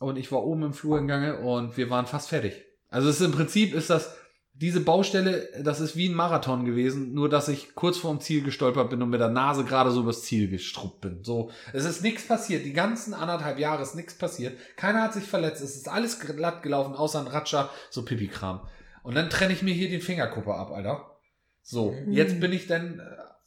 Und 0.00 0.18
ich 0.18 0.32
war 0.32 0.44
oben 0.44 0.64
im 0.64 0.72
Flur 0.74 0.98
im 0.98 1.06
Gange 1.06 1.38
und 1.38 1.76
wir 1.76 1.88
waren 1.88 2.06
fast 2.06 2.28
fertig. 2.28 2.64
Also 2.88 3.08
es 3.08 3.20
ist 3.20 3.26
im 3.26 3.32
Prinzip 3.32 3.74
ist 3.74 3.90
das 3.90 4.16
diese 4.58 4.80
Baustelle, 4.80 5.48
das 5.62 5.80
ist 5.80 5.96
wie 5.96 6.08
ein 6.08 6.14
Marathon 6.14 6.64
gewesen, 6.64 7.12
nur 7.12 7.28
dass 7.28 7.48
ich 7.48 7.74
kurz 7.74 7.98
vorm 7.98 8.20
Ziel 8.20 8.42
gestolpert 8.42 8.88
bin 8.88 9.02
und 9.02 9.10
mit 9.10 9.20
der 9.20 9.28
Nase 9.28 9.64
gerade 9.64 9.90
so 9.90 10.00
übers 10.00 10.22
Ziel 10.22 10.48
gestruppt 10.48 11.02
bin. 11.02 11.22
So, 11.24 11.50
es 11.74 11.84
ist 11.84 12.02
nichts 12.02 12.26
passiert. 12.26 12.64
Die 12.64 12.72
ganzen 12.72 13.12
anderthalb 13.12 13.58
Jahre 13.58 13.82
ist 13.82 13.94
nichts 13.94 14.16
passiert. 14.16 14.58
Keiner 14.76 15.02
hat 15.02 15.12
sich 15.12 15.24
verletzt. 15.24 15.62
Es 15.62 15.76
ist 15.76 15.88
alles 15.88 16.20
glatt 16.20 16.62
gelaufen, 16.62 16.94
außer 16.94 17.20
ein 17.20 17.26
Ratscher, 17.26 17.68
so 17.90 18.04
Pipi-Kram. 18.04 18.66
Und 19.02 19.14
dann 19.14 19.28
trenne 19.28 19.52
ich 19.52 19.62
mir 19.62 19.74
hier 19.74 19.90
den 19.90 20.00
Fingerkuppe 20.00 20.54
ab, 20.54 20.72
Alter. 20.72 21.18
So, 21.62 21.94
jetzt 22.08 22.40
bin 22.40 22.52
ich 22.52 22.66
dann 22.66 23.00
äh, 23.00 23.02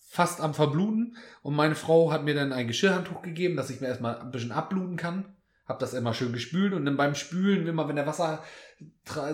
fast 0.09 0.41
am 0.41 0.53
Verbluten 0.53 1.17
und 1.41 1.55
meine 1.55 1.75
Frau 1.75 2.11
hat 2.11 2.23
mir 2.23 2.35
dann 2.35 2.53
ein 2.53 2.67
Geschirrhandtuch 2.67 3.21
gegeben, 3.21 3.55
dass 3.55 3.69
ich 3.69 3.81
mir 3.81 3.87
erstmal 3.87 4.19
ein 4.19 4.31
bisschen 4.31 4.51
abbluten 4.51 4.97
kann. 4.97 5.33
Hab 5.67 5.79
das 5.79 5.93
immer 5.93 6.13
schön 6.13 6.33
gespült 6.33 6.73
und 6.73 6.85
dann 6.85 6.97
beim 6.97 7.15
Spülen, 7.15 7.67
immer 7.67 7.87
wenn 7.87 7.95
der 7.95 8.07
Wasser 8.07 8.43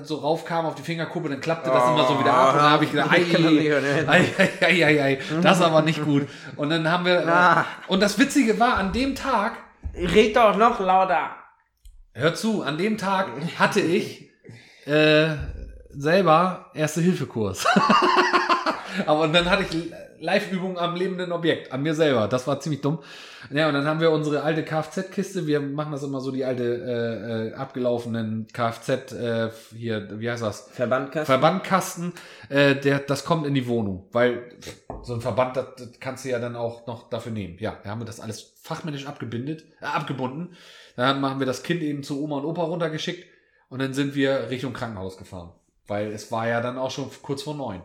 so 0.03 0.15
raufkam 0.15 0.65
auf 0.65 0.75
die 0.75 0.81
Fingerkuppe, 0.81 1.29
dann 1.29 1.41
klappte 1.41 1.69
das 1.69 1.83
immer 1.89 2.07
so 2.07 2.17
wieder 2.19 2.33
ab 2.33 2.53
und 2.53 2.59
dann 2.59 2.69
habe 2.71 2.85
ich 2.85 2.91
gedacht, 2.91 3.11
ei, 3.11 3.25
ei, 4.07 4.29
ei, 4.61 4.85
ei, 4.85 5.03
ei, 5.03 5.19
das 5.41 5.57
ist 5.59 5.63
aber 5.63 5.81
nicht 5.81 6.03
gut. 6.03 6.27
Und 6.55 6.69
dann 6.69 6.89
haben 6.89 7.05
wir, 7.05 7.27
Ah. 7.27 7.65
und 7.87 8.01
das 8.01 8.17
Witzige 8.17 8.57
war, 8.59 8.77
an 8.77 8.93
dem 8.93 9.15
Tag, 9.15 9.57
Red 9.93 10.35
doch 10.35 10.55
noch 10.57 10.79
lauter. 10.79 11.31
hör 12.13 12.33
zu, 12.35 12.63
an 12.63 12.77
dem 12.77 12.97
Tag 12.97 13.27
hatte 13.59 13.81
ich 13.81 14.29
äh, 14.85 15.27
selber 15.97 16.71
Erste-Hilfe-Kurs. 16.73 17.65
Aber 19.05 19.21
und 19.21 19.33
dann 19.33 19.49
hatte 19.49 19.63
ich 19.63 19.91
Live-Übungen 20.19 20.77
am 20.77 20.95
lebenden 20.95 21.31
Objekt, 21.31 21.71
an 21.71 21.83
mir 21.83 21.93
selber. 21.93 22.27
Das 22.27 22.47
war 22.47 22.59
ziemlich 22.59 22.81
dumm. 22.81 22.99
Ja, 23.51 23.67
und 23.67 23.73
dann 23.73 23.85
haben 23.85 23.99
wir 23.99 24.11
unsere 24.11 24.41
alte 24.41 24.63
Kfz-Kiste. 24.63 25.45
Wir 25.45 25.59
machen 25.59 25.91
das 25.91 26.03
immer 26.03 26.19
so, 26.19 26.31
die 26.31 26.45
alte 26.45 26.63
äh, 26.63 27.49
äh, 27.49 27.53
abgelaufenen 27.53 28.47
Kfz, 28.51 29.13
äh, 29.13 29.49
hier, 29.75 30.19
wie 30.19 30.29
heißt 30.29 30.41
das? 30.41 30.69
Verbandkasten. 30.71 31.25
Verbandkasten, 31.25 32.13
äh, 32.49 32.75
der, 32.75 32.99
das 32.99 33.25
kommt 33.25 33.45
in 33.45 33.53
die 33.53 33.67
Wohnung, 33.67 34.07
weil 34.11 34.43
so 35.03 35.13
ein 35.13 35.21
Verband, 35.21 35.57
das, 35.57 35.67
das 35.77 35.99
kannst 35.99 36.25
du 36.25 36.29
ja 36.29 36.39
dann 36.39 36.55
auch 36.55 36.87
noch 36.87 37.09
dafür 37.09 37.31
nehmen. 37.31 37.57
Ja, 37.59 37.77
da 37.83 37.89
haben 37.89 38.01
wir 38.01 38.05
das 38.05 38.19
alles 38.19 38.53
fachmännisch 38.61 39.05
abgebindet, 39.05 39.65
äh, 39.81 39.85
abgebunden. 39.85 40.55
Dann 40.95 41.21
haben 41.23 41.39
wir 41.39 41.47
das 41.47 41.61
Kind 41.61 41.83
eben 41.83 42.03
zu 42.03 42.23
Oma 42.23 42.37
und 42.37 42.45
Opa 42.45 42.63
runtergeschickt 42.63 43.27
und 43.69 43.79
dann 43.79 43.93
sind 43.93 44.15
wir 44.15 44.49
Richtung 44.49 44.73
Krankenhaus 44.73 45.17
gefahren, 45.17 45.51
weil 45.87 46.11
es 46.11 46.31
war 46.31 46.47
ja 46.47 46.61
dann 46.61 46.77
auch 46.77 46.91
schon 46.91 47.09
kurz 47.21 47.43
vor 47.43 47.55
neun. 47.55 47.83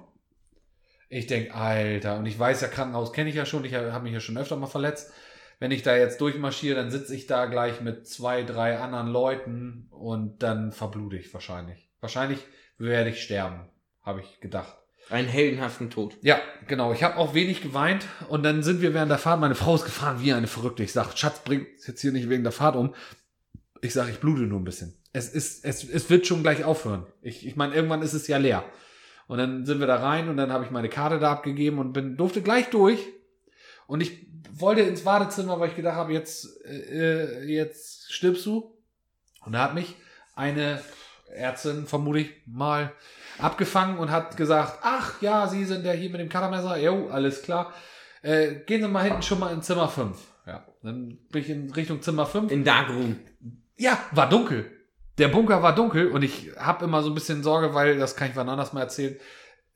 Ich 1.08 1.26
denk, 1.26 1.54
Alter, 1.54 2.18
und 2.18 2.26
ich 2.26 2.38
weiß 2.38 2.60
ja, 2.60 2.68
Krankenhaus 2.68 3.12
kenne 3.12 3.30
ich 3.30 3.36
ja 3.36 3.44
schon, 3.44 3.64
ich 3.64 3.74
habe 3.74 4.04
mich 4.04 4.12
ja 4.12 4.20
schon 4.20 4.38
öfter 4.38 4.56
mal 4.56 4.66
verletzt. 4.66 5.12
Wenn 5.58 5.72
ich 5.72 5.82
da 5.82 5.96
jetzt 5.96 6.20
durchmarschiere, 6.20 6.76
dann 6.76 6.90
sitze 6.90 7.14
ich 7.14 7.26
da 7.26 7.46
gleich 7.46 7.80
mit 7.80 8.06
zwei, 8.06 8.44
drei 8.44 8.78
anderen 8.78 9.08
Leuten 9.08 9.88
und 9.90 10.42
dann 10.42 10.72
verblute 10.72 11.16
ich 11.16 11.34
wahrscheinlich. 11.34 11.90
Wahrscheinlich 12.00 12.38
werde 12.78 13.10
ich 13.10 13.22
sterben, 13.22 13.68
habe 14.02 14.20
ich 14.20 14.40
gedacht. 14.40 14.76
Einen 15.10 15.28
heldenhaften 15.28 15.90
Tod. 15.90 16.16
Ja, 16.22 16.40
genau. 16.68 16.92
Ich 16.92 17.02
habe 17.02 17.16
auch 17.16 17.34
wenig 17.34 17.60
geweint 17.60 18.06
und 18.28 18.44
dann 18.44 18.62
sind 18.62 18.80
wir 18.80 18.94
während 18.94 19.10
der 19.10 19.18
Fahrt, 19.18 19.40
meine 19.40 19.56
Frau 19.56 19.74
ist 19.74 19.84
gefahren 19.84 20.22
wie 20.22 20.32
eine 20.32 20.46
Verrückte. 20.46 20.84
Ich 20.84 20.92
sag, 20.92 21.18
Schatz, 21.18 21.40
bring 21.40 21.66
jetzt 21.84 22.00
hier 22.00 22.12
nicht 22.12 22.28
wegen 22.28 22.44
der 22.44 22.52
Fahrt 22.52 22.76
um. 22.76 22.94
Ich 23.82 23.92
sag, 23.92 24.08
ich 24.08 24.20
blute 24.20 24.42
nur 24.42 24.60
ein 24.60 24.64
bisschen. 24.64 24.94
Es 25.12 25.28
ist, 25.28 25.64
es, 25.64 25.82
es 25.88 26.08
wird 26.08 26.26
schon 26.26 26.42
gleich 26.42 26.64
aufhören. 26.64 27.06
Ich, 27.20 27.46
ich 27.46 27.56
meine, 27.56 27.74
irgendwann 27.74 28.02
ist 28.02 28.12
es 28.12 28.28
ja 28.28 28.38
leer. 28.38 28.64
Und 29.26 29.38
dann 29.38 29.64
sind 29.66 29.80
wir 29.80 29.86
da 29.86 29.96
rein 29.96 30.28
und 30.28 30.36
dann 30.36 30.52
habe 30.52 30.64
ich 30.64 30.70
meine 30.70 30.88
Karte 30.88 31.18
da 31.18 31.32
abgegeben 31.32 31.78
und 31.78 31.92
bin, 31.92 32.16
durfte 32.16 32.42
gleich 32.42 32.70
durch. 32.70 32.98
Und 33.86 34.00
ich 34.00 34.26
wollte 34.52 34.82
ins 34.82 35.02
Badezimmer, 35.02 35.58
weil 35.58 35.70
ich 35.70 35.76
gedacht 35.76 35.96
habe, 35.96 36.12
jetzt, 36.12 36.64
äh, 36.64 37.44
jetzt 37.44 38.12
stirbst 38.12 38.46
du. 38.46 38.76
Und 39.44 39.52
da 39.52 39.62
hat 39.62 39.74
mich 39.74 39.96
eine 40.34 40.80
Ärztin, 41.32 41.86
vermute 41.86 42.20
ich 42.20 42.30
mal, 42.46 42.92
abgefangen 43.38 43.98
und 43.98 44.10
hat 44.10 44.36
gesagt, 44.36 44.80
ach 44.82 45.20
ja, 45.22 45.48
Sie 45.48 45.64
sind 45.64 45.84
ja 45.84 45.92
hier 45.92 46.10
mit 46.10 46.20
dem 46.20 46.28
Cuttermesser. 46.28 46.76
Jo, 46.78 47.08
alles 47.08 47.42
klar. 47.42 47.72
Äh, 48.22 48.56
gehen 48.66 48.82
Sie 48.82 48.88
mal 48.88 49.04
hinten 49.04 49.22
schon 49.22 49.38
mal 49.38 49.52
in 49.52 49.62
Zimmer 49.62 49.88
5. 49.88 50.18
Ja, 50.46 50.66
dann 50.82 51.18
bin 51.30 51.42
ich 51.42 51.48
in 51.48 51.70
Richtung 51.72 52.02
Zimmer 52.02 52.26
5. 52.26 52.50
In 52.50 52.64
Darkroom. 52.64 53.18
Ja, 53.76 53.98
war 54.12 54.28
dunkel. 54.28 54.70
Der 55.18 55.28
Bunker 55.28 55.62
war 55.62 55.74
dunkel 55.74 56.08
und 56.08 56.22
ich 56.22 56.50
habe 56.56 56.84
immer 56.84 57.02
so 57.02 57.10
ein 57.10 57.14
bisschen 57.14 57.42
Sorge, 57.42 57.74
weil, 57.74 57.98
das 57.98 58.16
kann 58.16 58.30
ich 58.30 58.36
wann 58.36 58.48
anders 58.48 58.72
mal 58.72 58.80
erzählen, 58.80 59.16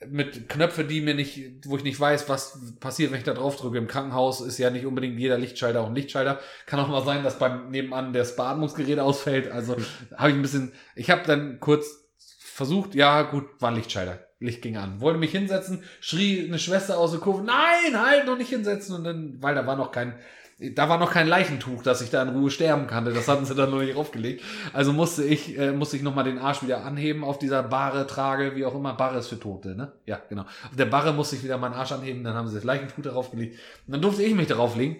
mit 0.08 0.48
Knöpfe, 0.48 0.84
die 0.84 1.00
mir 1.00 1.14
nicht, 1.14 1.66
wo 1.66 1.76
ich 1.76 1.84
nicht 1.84 1.98
weiß, 1.98 2.28
was 2.28 2.76
passiert, 2.80 3.10
wenn 3.10 3.18
ich 3.18 3.24
da 3.24 3.34
drauf 3.34 3.56
drücke. 3.56 3.78
Im 3.78 3.86
Krankenhaus 3.86 4.40
ist 4.40 4.58
ja 4.58 4.70
nicht 4.70 4.86
unbedingt 4.86 5.18
jeder 5.18 5.38
Lichtschalter 5.38 5.80
auch 5.80 5.88
ein 5.88 5.94
Lichtschalter. 5.94 6.40
Kann 6.66 6.80
auch 6.80 6.88
mal 6.88 7.04
sein, 7.04 7.22
dass 7.22 7.38
beim 7.38 7.70
nebenan 7.70 8.12
das 8.12 8.36
Beatmungsgerät 8.36 8.98
ausfällt. 8.98 9.50
Also 9.50 9.76
habe 10.16 10.30
ich 10.30 10.36
ein 10.36 10.42
bisschen, 10.42 10.72
ich 10.94 11.10
habe 11.10 11.22
dann 11.26 11.60
kurz 11.60 12.04
versucht, 12.38 12.94
ja 12.94 13.22
gut, 13.22 13.44
war 13.60 13.70
ein 13.70 13.76
Lichtschalter. 13.76 14.26
Licht 14.40 14.62
ging 14.62 14.76
an. 14.76 15.00
Wollte 15.00 15.18
mich 15.18 15.32
hinsetzen, 15.32 15.82
schrie 16.00 16.46
eine 16.46 16.58
Schwester 16.58 16.98
aus 16.98 17.12
der 17.12 17.20
Kurve, 17.20 17.42
nein, 17.42 17.98
halt, 17.98 18.26
noch 18.26 18.36
nicht 18.36 18.50
hinsetzen. 18.50 18.94
Und 18.94 19.04
dann, 19.04 19.42
weil 19.42 19.54
da 19.54 19.66
war 19.66 19.76
noch 19.76 19.90
kein, 19.90 20.18
da 20.58 20.88
war 20.88 20.98
noch 20.98 21.12
kein 21.12 21.26
Leichentuch, 21.26 21.82
dass 21.82 22.00
ich 22.00 22.10
da 22.10 22.22
in 22.22 22.28
Ruhe 22.28 22.50
sterben 22.50 22.86
kannte. 22.86 23.12
Das 23.12 23.26
hatten 23.26 23.44
sie 23.44 23.54
dann 23.54 23.70
noch 23.70 23.80
nicht 23.80 23.96
aufgelegt. 23.96 24.42
Also 24.72 24.92
musste 24.92 25.24
ich, 25.24 25.58
äh, 25.58 25.72
musste 25.72 25.96
ich 25.96 26.02
nochmal 26.02 26.24
den 26.24 26.38
Arsch 26.38 26.62
wieder 26.62 26.84
anheben 26.84 27.24
auf 27.24 27.38
dieser 27.38 27.62
Barre, 27.62 28.06
Trage, 28.06 28.54
wie 28.54 28.64
auch 28.64 28.74
immer. 28.74 28.94
Barre 28.94 29.18
ist 29.18 29.28
für 29.28 29.40
Tote, 29.40 29.74
ne? 29.74 29.92
Ja, 30.06 30.20
genau. 30.28 30.42
Auf 30.42 30.76
der 30.78 30.86
Barre 30.86 31.12
musste 31.12 31.36
ich 31.36 31.42
wieder 31.42 31.58
meinen 31.58 31.74
Arsch 31.74 31.92
anheben, 31.92 32.22
dann 32.22 32.34
haben 32.34 32.48
sie 32.48 32.54
das 32.54 32.64
Leichentuch 32.64 33.02
darauf 33.02 33.30
gelegt. 33.32 33.58
Und 33.86 33.92
dann 33.92 34.02
durfte 34.02 34.22
ich 34.22 34.34
mich 34.34 34.46
darauf 34.46 34.76
legen. 34.76 34.96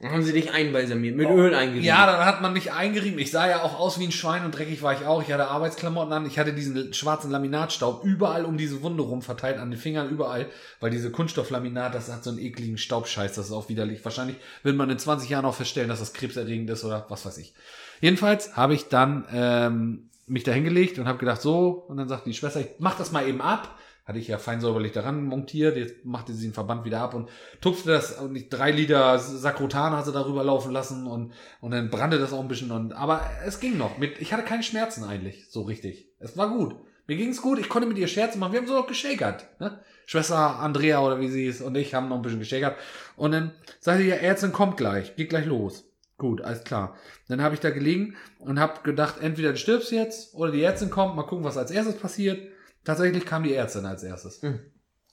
Dann 0.00 0.12
haben 0.12 0.22
sie 0.22 0.34
dich 0.34 0.52
einbalsamiert, 0.52 1.16
mit 1.16 1.28
Öl 1.28 1.54
eingerieben. 1.54 1.84
Ja, 1.84 2.04
dann 2.04 2.26
hat 2.26 2.42
man 2.42 2.52
mich 2.52 2.70
eingerieben. 2.70 3.18
Ich 3.18 3.30
sah 3.30 3.48
ja 3.48 3.62
auch 3.62 3.78
aus 3.78 3.98
wie 3.98 4.04
ein 4.04 4.12
Schwein 4.12 4.44
und 4.44 4.56
dreckig 4.56 4.82
war 4.82 4.92
ich 4.92 5.06
auch. 5.06 5.22
Ich 5.22 5.32
hatte 5.32 5.48
Arbeitsklamotten 5.48 6.12
an. 6.12 6.26
Ich 6.26 6.38
hatte 6.38 6.52
diesen 6.52 6.92
schwarzen 6.92 7.30
Laminatstaub 7.30 8.04
überall 8.04 8.44
um 8.44 8.58
diese 8.58 8.82
Wunde 8.82 9.02
rum 9.02 9.22
verteilt, 9.22 9.58
an 9.58 9.70
den 9.70 9.80
Fingern 9.80 10.10
überall. 10.10 10.46
Weil 10.80 10.90
diese 10.90 11.10
Kunststofflaminat, 11.10 11.94
das 11.94 12.12
hat 12.12 12.24
so 12.24 12.30
einen 12.30 12.38
ekligen 12.40 12.76
Staubscheiß. 12.76 13.34
Das 13.34 13.46
ist 13.46 13.52
auch 13.52 13.70
widerlich. 13.70 14.04
Wahrscheinlich 14.04 14.36
wird 14.62 14.76
man 14.76 14.90
in 14.90 14.98
20 14.98 15.30
Jahren 15.30 15.46
auch 15.46 15.54
feststellen, 15.54 15.88
dass 15.88 16.00
das 16.00 16.12
krebserregend 16.12 16.68
ist 16.68 16.84
oder 16.84 17.06
was 17.08 17.24
weiß 17.24 17.38
ich. 17.38 17.54
Jedenfalls 18.02 18.54
habe 18.54 18.74
ich 18.74 18.88
dann 18.88 19.24
ähm, 19.32 20.10
mich 20.26 20.44
da 20.44 20.52
hingelegt 20.52 20.98
und 20.98 21.08
habe 21.08 21.18
gedacht, 21.18 21.40
so. 21.40 21.86
Und 21.88 21.96
dann 21.96 22.08
sagt 22.08 22.26
die 22.26 22.34
Schwester, 22.34 22.60
ich 22.60 22.68
mach 22.78 22.98
das 22.98 23.12
mal 23.12 23.26
eben 23.26 23.40
ab. 23.40 23.78
Hatte 24.06 24.20
ich 24.20 24.28
ja 24.28 24.38
fein 24.38 24.60
säuberlich 24.60 24.92
daran 24.92 25.24
montiert, 25.24 25.76
jetzt 25.76 26.04
machte 26.04 26.32
sie 26.32 26.46
den 26.46 26.54
Verband 26.54 26.84
wieder 26.84 27.00
ab 27.00 27.12
und 27.12 27.28
tupfte 27.60 27.90
das 27.90 28.12
und 28.12 28.32
nicht 28.32 28.50
drei 28.50 28.70
Liter 28.70 29.18
Sakrotan 29.18 29.94
hat 29.94 30.04
sie 30.04 30.12
darüber 30.12 30.44
laufen 30.44 30.70
lassen 30.70 31.08
und, 31.08 31.32
und 31.60 31.72
dann 31.72 31.90
brannte 31.90 32.20
das 32.20 32.32
auch 32.32 32.40
ein 32.40 32.46
bisschen 32.46 32.70
und, 32.70 32.92
aber 32.92 33.22
es 33.44 33.58
ging 33.58 33.76
noch. 33.76 33.98
Mit, 33.98 34.20
ich 34.20 34.32
hatte 34.32 34.44
keine 34.44 34.62
Schmerzen 34.62 35.02
eigentlich, 35.02 35.50
so 35.50 35.62
richtig. 35.62 36.08
Es 36.20 36.36
war 36.36 36.48
gut. 36.48 36.76
Mir 37.08 37.16
ging's 37.16 37.42
gut, 37.42 37.58
ich 37.58 37.68
konnte 37.68 37.88
mit 37.88 37.98
ihr 37.98 38.06
Scherze 38.06 38.38
machen. 38.38 38.52
Wir 38.52 38.60
haben 38.60 38.68
so 38.68 38.74
noch 38.74 38.86
geschäkert, 38.86 39.46
ne? 39.60 39.80
Schwester 40.06 40.60
Andrea 40.60 41.00
oder 41.00 41.18
wie 41.18 41.28
sie 41.28 41.46
ist 41.46 41.60
und 41.60 41.76
ich 41.76 41.92
haben 41.92 42.08
noch 42.08 42.16
ein 42.16 42.22
bisschen 42.22 42.38
geschäkert. 42.38 42.76
Und 43.16 43.32
dann 43.32 43.52
sagte 43.80 44.04
die 44.04 44.10
Ärztin, 44.10 44.52
kommt 44.52 44.76
gleich, 44.76 45.16
geht 45.16 45.30
gleich 45.30 45.46
los. 45.46 45.84
Gut, 46.16 46.40
alles 46.42 46.64
klar. 46.64 46.96
Dann 47.28 47.42
habe 47.42 47.54
ich 47.54 47.60
da 47.60 47.70
gelegen 47.70 48.16
und 48.38 48.58
habe 48.58 48.82
gedacht, 48.82 49.16
entweder 49.20 49.50
du 49.50 49.58
stirbst 49.58 49.90
jetzt 49.92 50.34
oder 50.34 50.52
die 50.52 50.62
Ärztin 50.62 50.90
kommt, 50.90 51.16
mal 51.16 51.24
gucken, 51.24 51.44
was 51.44 51.58
als 51.58 51.70
erstes 51.70 51.98
passiert. 51.98 52.40
Tatsächlich 52.86 53.26
kam 53.26 53.42
die 53.42 53.52
Ärztin 53.52 53.84
als 53.84 54.04
erstes. 54.04 54.40
Mhm. 54.42 54.60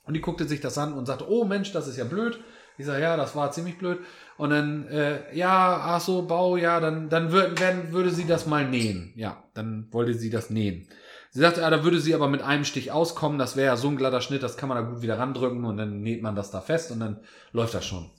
Und 0.06 0.14
die 0.14 0.22
guckte 0.22 0.48
sich 0.48 0.62
das 0.62 0.78
an 0.78 0.94
und 0.94 1.08
sagte, 1.08 1.30
oh 1.30 1.44
Mensch, 1.44 1.72
das 1.72 1.88
ist 1.88 1.98
ja 1.98 2.04
blöd. 2.04 2.40
Ich 2.78 2.86
sage, 2.86 3.02
ja, 3.02 3.18
das 3.18 3.36
war 3.36 3.52
ziemlich 3.52 3.80
blöd. 3.80 4.00
Und 4.38 4.52
dann, 4.52 4.88
äh, 4.88 5.36
ja, 5.36 5.82
ach 5.84 6.00
so, 6.00 6.22
Bau, 6.28 6.56
ja, 6.56 6.80
dann, 6.80 7.10
dann 7.10 7.32
würden, 7.32 7.60
werden, 7.60 7.92
würde 7.92 8.12
sie 8.12 8.26
das 8.26 8.46
mal 8.46 8.70
nähen. 8.70 9.12
Ja, 9.16 9.44
dann 9.56 9.88
wollte 9.92 10.14
sie 10.14 10.30
das 10.30 10.52
nähen. 10.52 10.88
Sie 11.32 11.40
sagte, 11.40 11.62
ja, 11.62 11.70
da 11.72 11.84
würde 11.84 12.00
sie 12.00 12.14
aber 12.14 12.28
mit 12.28 12.44
einem 12.44 12.64
Stich 12.64 12.92
auskommen. 12.92 13.40
Das 13.40 13.56
wäre 13.56 13.68
ja 13.68 13.78
so 13.78 13.88
ein 13.88 13.98
glatter 13.98 14.22
Schnitt, 14.22 14.44
das 14.44 14.56
kann 14.56 14.70
man 14.70 14.78
da 14.78 14.92
gut 14.92 15.02
wieder 15.02 15.18
randrücken 15.18 15.66
und 15.66 15.78
dann 15.78 16.02
näht 16.02 16.22
man 16.22 16.36
das 16.36 16.52
da 16.52 16.62
fest 16.62 16.92
und 16.92 17.00
dann 17.00 17.22
läuft 17.54 17.74
das 17.74 17.86
schon. 17.86 18.12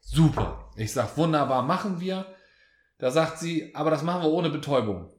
Super. 0.00 0.70
Ich 0.76 0.92
sag, 0.92 1.16
wunderbar, 1.16 1.62
machen 1.62 2.00
wir. 2.00 2.26
Da 2.98 3.10
sagt 3.10 3.38
sie, 3.38 3.74
aber 3.74 3.90
das 3.90 4.04
machen 4.04 4.22
wir 4.22 4.30
ohne 4.30 4.50
Betäubung. 4.50 5.10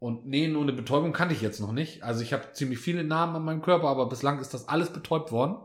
Und 0.00 0.26
Nähen 0.26 0.56
ohne 0.56 0.72
Betäubung 0.72 1.12
kannte 1.12 1.34
ich 1.34 1.42
jetzt 1.42 1.60
noch 1.60 1.72
nicht. 1.72 2.02
Also 2.02 2.22
ich 2.22 2.32
habe 2.32 2.54
ziemlich 2.54 2.78
viele 2.78 3.04
Namen 3.04 3.36
an 3.36 3.44
meinem 3.44 3.62
Körper, 3.62 3.88
aber 3.88 4.08
bislang 4.08 4.40
ist 4.40 4.54
das 4.54 4.66
alles 4.66 4.90
betäubt 4.90 5.30
worden. 5.30 5.56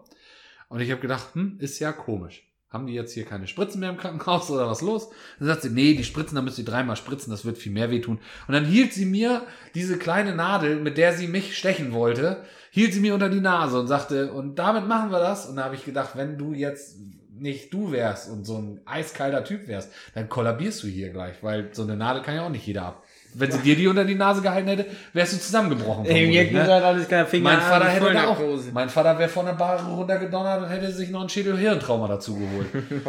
Und 0.67 0.81
ich 0.81 0.91
habe 0.91 1.01
gedacht, 1.01 1.33
hm, 1.33 1.57
ist 1.59 1.79
ja 1.79 1.93
komisch. 1.93 2.45
Haben 2.69 2.87
die 2.87 2.93
jetzt 2.93 3.13
hier 3.13 3.23
keine 3.23 3.47
Spritzen 3.47 3.79
mehr 3.79 3.89
im 3.89 3.97
Krankenhaus 3.97 4.51
oder 4.51 4.67
was 4.67 4.81
los? 4.81 5.09
Dann 5.39 5.47
sagt 5.47 5.61
sie, 5.61 5.69
nee, 5.69 5.93
die 5.93 6.03
Spritzen, 6.03 6.35
da 6.35 6.41
müsst 6.41 6.59
ihr 6.59 6.65
dreimal 6.65 6.97
spritzen, 6.97 7.31
das 7.31 7.45
wird 7.45 7.57
viel 7.57 7.71
mehr 7.71 7.89
wehtun. 7.89 8.19
Und 8.47 8.53
dann 8.53 8.65
hielt 8.65 8.91
sie 8.91 9.05
mir 9.05 9.43
diese 9.73 9.97
kleine 9.97 10.35
Nadel, 10.35 10.81
mit 10.81 10.97
der 10.97 11.13
sie 11.13 11.29
mich 11.29 11.57
stechen 11.57 11.93
wollte, 11.93 12.43
hielt 12.71 12.93
sie 12.93 12.99
mir 12.99 13.13
unter 13.13 13.29
die 13.29 13.39
Nase 13.39 13.79
und 13.79 13.87
sagte, 13.87 14.33
und 14.33 14.55
damit 14.55 14.85
machen 14.85 15.11
wir 15.11 15.19
das. 15.19 15.45
Und 15.45 15.55
da 15.55 15.63
habe 15.63 15.75
ich 15.75 15.85
gedacht, 15.85 16.17
wenn 16.17 16.37
du 16.37 16.51
jetzt 16.51 16.97
nicht 17.37 17.73
du 17.73 17.93
wärst 17.93 18.29
und 18.29 18.43
so 18.43 18.57
ein 18.57 18.81
eiskalter 18.85 19.45
Typ 19.45 19.69
wärst, 19.69 19.93
dann 20.13 20.27
kollabierst 20.27 20.83
du 20.83 20.87
hier 20.87 21.11
gleich, 21.11 21.41
weil 21.41 21.69
so 21.73 21.83
eine 21.83 21.95
Nadel 21.95 22.21
kann 22.21 22.35
ja 22.35 22.45
auch 22.45 22.49
nicht 22.49 22.67
jeder 22.67 22.83
ab. 22.83 23.04
Wenn 23.37 23.51
sie 23.51 23.59
dir 23.59 23.75
die 23.75 23.87
unter 23.87 24.05
die 24.05 24.15
Nase 24.15 24.41
gehalten 24.41 24.67
hätte, 24.69 24.85
wärst 25.13 25.33
du 25.33 25.37
zusammengebrochen. 25.37 26.05
Ey, 26.05 26.23
vermutlich, 26.23 26.51
mir 26.51 26.63
ne? 26.63 26.83
alles 26.83 27.07
Finger 27.29 27.43
Mein 27.43 27.61
Vater 27.61 27.85
hätte 27.85 28.13
da 28.13 28.27
auch, 28.27 28.39
mein 28.73 28.89
Vater 28.89 29.19
wäre 29.19 29.29
von 29.29 29.45
der 29.45 29.53
Bar 29.53 29.85
runtergedonnert 29.85 30.63
und 30.63 30.69
hätte 30.69 30.91
sich 30.91 31.09
noch 31.09 31.21
ein 31.21 31.29
Schädel-Hirntrauma 31.29 32.07
dazu 32.07 32.35
geholt. 32.35 32.67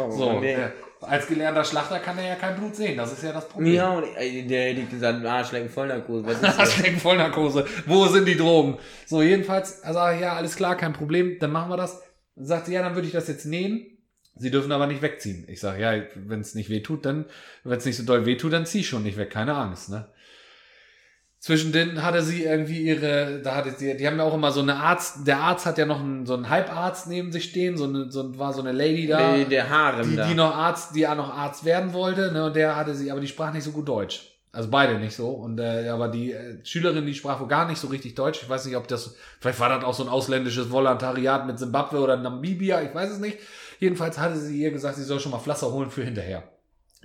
so, 0.11 0.41
äh, 0.41 0.69
als 1.01 1.27
gelernter 1.27 1.63
Schlachter 1.63 1.99
kann 1.99 2.17
er 2.17 2.27
ja 2.27 2.35
kein 2.35 2.55
Blut 2.55 2.75
sehen, 2.75 2.97
das 2.97 3.13
ist 3.13 3.23
ja 3.23 3.31
das 3.31 3.47
Problem. 3.47 3.73
Ja, 3.73 3.91
und 3.91 4.05
der 4.49 4.73
hätte 4.73 4.83
gesagt, 4.83 5.25
Arschlecken 5.25 5.69
Vollnarkose, 5.69 6.25
was 6.25 6.41
ist? 6.41 6.43
Arschlecken 6.59 6.99
Vollnarkose. 6.99 7.65
Wo 7.85 8.07
sind 8.07 8.25
die 8.25 8.35
Drogen? 8.35 8.77
So, 9.05 9.21
jedenfalls, 9.21 9.83
also 9.83 9.99
ja, 10.19 10.33
alles 10.33 10.55
klar, 10.55 10.75
kein 10.75 10.93
Problem, 10.93 11.37
dann 11.39 11.51
machen 11.51 11.69
wir 11.69 11.77
das. 11.77 12.01
Dann 12.35 12.45
sagt 12.45 12.65
sie, 12.65 12.73
ja, 12.73 12.81
dann 12.81 12.95
würde 12.95 13.07
ich 13.07 13.13
das 13.13 13.27
jetzt 13.27 13.45
nähen. 13.45 13.85
Sie 14.39 14.51
dürfen 14.51 14.71
aber 14.71 14.87
nicht 14.87 15.01
wegziehen. 15.01 15.45
Ich 15.47 15.59
sage, 15.59 15.81
ja, 15.81 16.03
wenn 16.15 16.41
es 16.41 16.53
nicht 16.53 16.69
weh 16.69 16.81
tut, 16.81 17.05
dann, 17.05 17.25
wenn 17.63 17.77
es 17.77 17.85
nicht 17.85 17.97
so 17.97 18.03
doll 18.03 18.25
weh 18.25 18.35
tut, 18.35 18.53
dann 18.53 18.65
zieh 18.65 18.83
schon 18.83 19.03
nicht 19.03 19.17
weg, 19.17 19.31
keine 19.31 19.55
Angst, 19.55 19.89
ne? 19.89 20.07
Zwischendrin 21.47 22.03
hatte 22.03 22.21
sie 22.23 22.43
irgendwie 22.43 22.81
ihre, 22.81 23.39
da 23.41 23.55
hatte 23.55 23.71
sie, 23.71 23.95
die 23.95 24.05
haben 24.05 24.17
ja 24.17 24.25
auch 24.25 24.33
immer 24.33 24.51
so 24.51 24.59
eine 24.59 24.75
Arzt, 24.75 25.25
der 25.25 25.39
Arzt 25.39 25.65
hat 25.65 25.77
ja 25.77 25.85
noch 25.85 26.01
einen, 26.01 26.25
so 26.25 26.33
einen 26.33 26.49
Halbarzt 26.49 27.07
neben 27.07 27.31
sich 27.31 27.45
stehen, 27.45 27.77
so 27.77 27.85
eine, 27.85 28.11
so 28.11 28.37
war 28.37 28.51
so 28.51 28.59
eine 28.59 28.73
Lady 28.73 29.07
da 29.07 29.37
Der, 29.37 29.45
der 29.45 29.69
Harem 29.69 30.09
die, 30.09 30.15
da. 30.17 30.27
die 30.27 30.35
noch 30.35 30.53
Arzt, 30.53 30.93
die 30.93 31.07
auch 31.07 31.15
noch 31.15 31.33
Arzt 31.33 31.63
werden 31.63 31.93
wollte, 31.93 32.33
ne, 32.33 32.47
und 32.47 32.57
der 32.57 32.75
hatte 32.75 32.93
sie, 32.95 33.09
aber 33.11 33.21
die 33.21 33.29
sprach 33.29 33.53
nicht 33.53 33.63
so 33.63 33.71
gut 33.71 33.87
Deutsch. 33.87 34.29
Also 34.51 34.69
beide 34.69 34.99
nicht 34.99 35.15
so. 35.15 35.29
Und 35.29 35.57
äh, 35.61 35.87
aber 35.87 36.09
die 36.09 36.33
äh, 36.33 36.57
Schülerin, 36.65 37.05
die 37.05 37.13
sprach 37.13 37.39
wohl 37.39 37.47
gar 37.47 37.65
nicht 37.65 37.79
so 37.79 37.87
richtig 37.87 38.15
Deutsch. 38.15 38.41
Ich 38.43 38.49
weiß 38.49 38.65
nicht, 38.65 38.75
ob 38.75 38.89
das, 38.89 39.15
vielleicht 39.39 39.61
war 39.61 39.69
das 39.69 39.85
auch 39.85 39.93
so 39.93 40.03
ein 40.03 40.09
ausländisches 40.09 40.69
Volontariat 40.69 41.47
mit 41.47 41.59
Zimbabwe 41.59 41.99
oder 41.99 42.17
Namibia, 42.17 42.81
ich 42.81 42.93
weiß 42.93 43.11
es 43.11 43.19
nicht. 43.19 43.37
Jedenfalls 43.79 44.17
hatte 44.17 44.35
sie 44.35 44.61
ihr 44.61 44.71
gesagt, 44.71 44.97
sie 44.97 45.03
soll 45.05 45.21
schon 45.21 45.31
mal 45.31 45.39
Pflaster 45.39 45.71
holen 45.71 45.91
für 45.91 46.03
hinterher. 46.03 46.43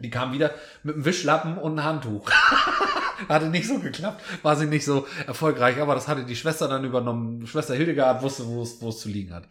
Die 0.01 0.11
kam 0.11 0.32
wieder 0.32 0.51
mit 0.82 0.97
einem 0.97 1.05
Wischlappen 1.05 1.59
und 1.59 1.78
einem 1.78 1.84
Handtuch. 1.84 2.28
hatte 3.29 3.47
nicht 3.47 3.66
so 3.66 3.79
geklappt, 3.79 4.23
war 4.43 4.57
sie 4.57 4.66
nicht 4.66 4.85
so 4.85 5.07
erfolgreich, 5.27 5.81
aber 5.81 5.95
das 5.95 6.09
hatte 6.09 6.25
die 6.25 6.37
Schwester 6.37 6.68
dann 6.68 6.85
übernommen. 6.85 7.47
Schwester 7.47 7.75
Hildegard 7.75 8.23
wusste, 8.23 8.47
wo 8.47 8.62
es, 8.62 8.81
wo 8.81 8.89
es 8.89 9.01
zu 9.01 9.09
liegen 9.09 9.35
hat. 9.35 9.45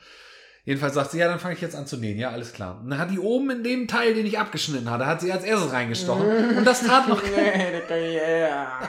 Jedenfalls 0.64 0.94
sagt 0.94 1.12
sie, 1.12 1.18
ja, 1.18 1.28
dann 1.28 1.40
fange 1.40 1.56
ich 1.56 1.62
jetzt 1.62 1.76
an 1.76 1.88
zu 1.88 1.98
nähen. 1.98 2.20
Ja, 2.20 2.30
alles 2.30 2.54
klar. 2.54 2.80
Und 2.82 2.92
dann 2.92 3.00
hat 3.00 3.10
die 3.10 3.18
oben 3.18 3.50
in 3.50 3.64
dem 3.64 3.88
Teil, 3.88 4.14
den 4.14 4.28
ich 4.28 4.38
abgeschnitten 4.38 4.92
hatte, 4.92 5.08
hat 5.08 5.20
sie 5.20 5.32
als 5.32 5.44
erstes 5.44 5.72
reingestochen. 5.72 6.58
Und 6.58 6.66
das 6.66 6.86
tat 6.86 7.10
noch, 7.10 7.24
ja. 7.28 8.80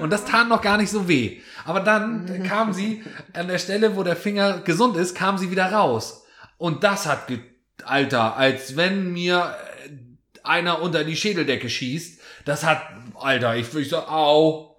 und 0.00 0.10
das 0.10 0.24
tat 0.24 0.48
noch 0.48 0.60
gar 0.60 0.78
nicht 0.78 0.90
so 0.90 1.06
weh. 1.06 1.40
Aber 1.64 1.80
dann 1.80 2.42
kam 2.42 2.72
sie 2.72 3.04
an 3.32 3.46
der 3.46 3.58
Stelle, 3.58 3.94
wo 3.94 4.02
der 4.02 4.16
Finger 4.16 4.58
gesund 4.58 4.96
ist, 4.96 5.14
kam 5.14 5.38
sie 5.38 5.52
wieder 5.52 5.70
raus. 5.70 6.24
Und 6.58 6.82
das 6.82 7.06
hat, 7.06 7.28
Alter, 7.84 8.36
als 8.36 8.76
wenn 8.76 9.12
mir 9.12 9.54
äh, 9.86 9.90
einer 10.42 10.82
unter 10.82 11.04
die 11.04 11.16
Schädeldecke 11.16 11.70
schießt. 11.70 12.20
Das 12.44 12.64
hat, 12.64 12.82
Alter, 13.22 13.56
ich 13.56 13.72
würde 13.72 13.88
so, 13.88 13.98
au, 13.98 14.76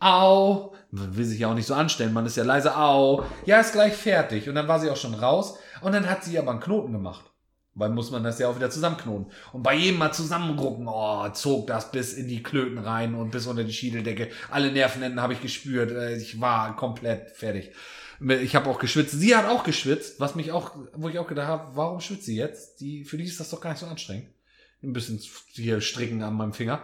au. 0.00 0.74
Man 0.90 1.16
will 1.16 1.24
sich 1.24 1.40
ja 1.40 1.50
auch 1.50 1.54
nicht 1.54 1.66
so 1.66 1.74
anstellen, 1.74 2.12
man 2.12 2.26
ist 2.26 2.36
ja 2.36 2.44
leise, 2.44 2.76
au. 2.76 3.24
Ja, 3.46 3.60
ist 3.60 3.72
gleich 3.72 3.94
fertig. 3.94 4.48
Und 4.48 4.54
dann 4.54 4.68
war 4.68 4.78
sie 4.80 4.90
auch 4.90 4.96
schon 4.96 5.14
raus. 5.14 5.58
Und 5.80 5.92
dann 5.92 6.08
hat 6.08 6.24
sie 6.24 6.38
aber 6.38 6.50
einen 6.52 6.60
Knoten 6.60 6.92
gemacht. 6.92 7.24
Weil 7.76 7.90
muss 7.90 8.12
man 8.12 8.22
das 8.22 8.38
ja 8.38 8.48
auch 8.48 8.54
wieder 8.54 8.70
zusammenknoten. 8.70 9.32
Und 9.52 9.64
bei 9.64 9.74
jedem 9.74 9.98
mal 9.98 10.12
zusammenrucken, 10.12 10.86
oh, 10.86 11.28
zog 11.30 11.66
das 11.66 11.90
bis 11.90 12.12
in 12.12 12.28
die 12.28 12.42
Klöten 12.42 12.78
rein 12.78 13.16
und 13.16 13.32
bis 13.32 13.48
unter 13.48 13.64
die 13.64 13.72
Schiedeldecke. 13.72 14.30
Alle 14.50 14.70
Nervenenden 14.70 15.20
habe 15.20 15.32
ich 15.32 15.42
gespürt. 15.42 15.90
Äh, 15.90 16.16
Ich 16.16 16.40
war 16.40 16.76
komplett 16.76 17.32
fertig. 17.32 17.72
Ich 18.20 18.54
habe 18.54 18.70
auch 18.70 18.78
geschwitzt. 18.78 19.18
Sie 19.18 19.34
hat 19.34 19.46
auch 19.46 19.64
geschwitzt, 19.64 20.20
was 20.20 20.36
mich 20.36 20.52
auch, 20.52 20.70
wo 20.94 21.08
ich 21.08 21.18
auch 21.18 21.26
gedacht 21.26 21.48
habe, 21.48 21.76
warum 21.76 21.98
schwitzt 22.00 22.26
sie 22.26 22.36
jetzt? 22.36 22.80
Die, 22.80 23.04
für 23.04 23.18
die 23.18 23.24
ist 23.24 23.40
das 23.40 23.50
doch 23.50 23.60
gar 23.60 23.70
nicht 23.70 23.80
so 23.80 23.86
anstrengend. 23.86 24.28
Ein 24.80 24.92
bisschen 24.92 25.20
hier 25.54 25.80
stricken 25.80 26.22
an 26.22 26.34
meinem 26.34 26.52
Finger. 26.52 26.80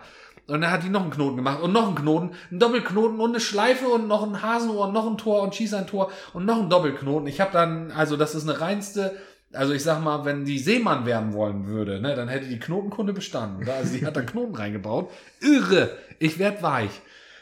Und 0.50 0.62
dann 0.62 0.70
hat 0.70 0.82
die 0.82 0.88
noch 0.88 1.02
einen 1.02 1.10
Knoten 1.10 1.36
gemacht 1.36 1.62
und 1.62 1.72
noch 1.72 1.86
einen 1.86 1.94
Knoten, 1.94 2.30
einen 2.50 2.58
Doppelknoten 2.58 3.20
und 3.20 3.30
eine 3.30 3.40
Schleife 3.40 3.86
und 3.86 4.08
noch 4.08 4.22
ein 4.22 4.42
Hasenohr 4.42 4.88
und 4.88 4.92
noch 4.92 5.06
ein 5.06 5.16
Tor 5.16 5.42
und 5.42 5.54
schieß 5.54 5.74
ein 5.74 5.86
Tor 5.86 6.10
und 6.32 6.44
noch 6.44 6.60
ein 6.60 6.68
Doppelknoten. 6.68 7.28
Ich 7.28 7.40
habe 7.40 7.52
dann, 7.52 7.92
also 7.92 8.16
das 8.16 8.34
ist 8.34 8.48
eine 8.48 8.60
reinste, 8.60 9.16
also 9.52 9.72
ich 9.72 9.82
sag 9.82 10.02
mal, 10.02 10.24
wenn 10.24 10.44
die 10.44 10.58
Seemann 10.58 11.06
werden 11.06 11.32
wollen 11.32 11.66
würde, 11.66 12.00
ne, 12.00 12.14
dann 12.14 12.28
hätte 12.28 12.46
die 12.46 12.58
Knotenkunde 12.58 13.12
bestanden. 13.12 13.62
Oder? 13.62 13.74
Also 13.74 13.96
die 13.96 14.04
hat 14.04 14.16
da 14.16 14.22
Knoten 14.22 14.54
reingebaut. 14.54 15.10
Irre! 15.40 15.96
Ich 16.18 16.38
werd 16.38 16.62
weich. 16.62 17.00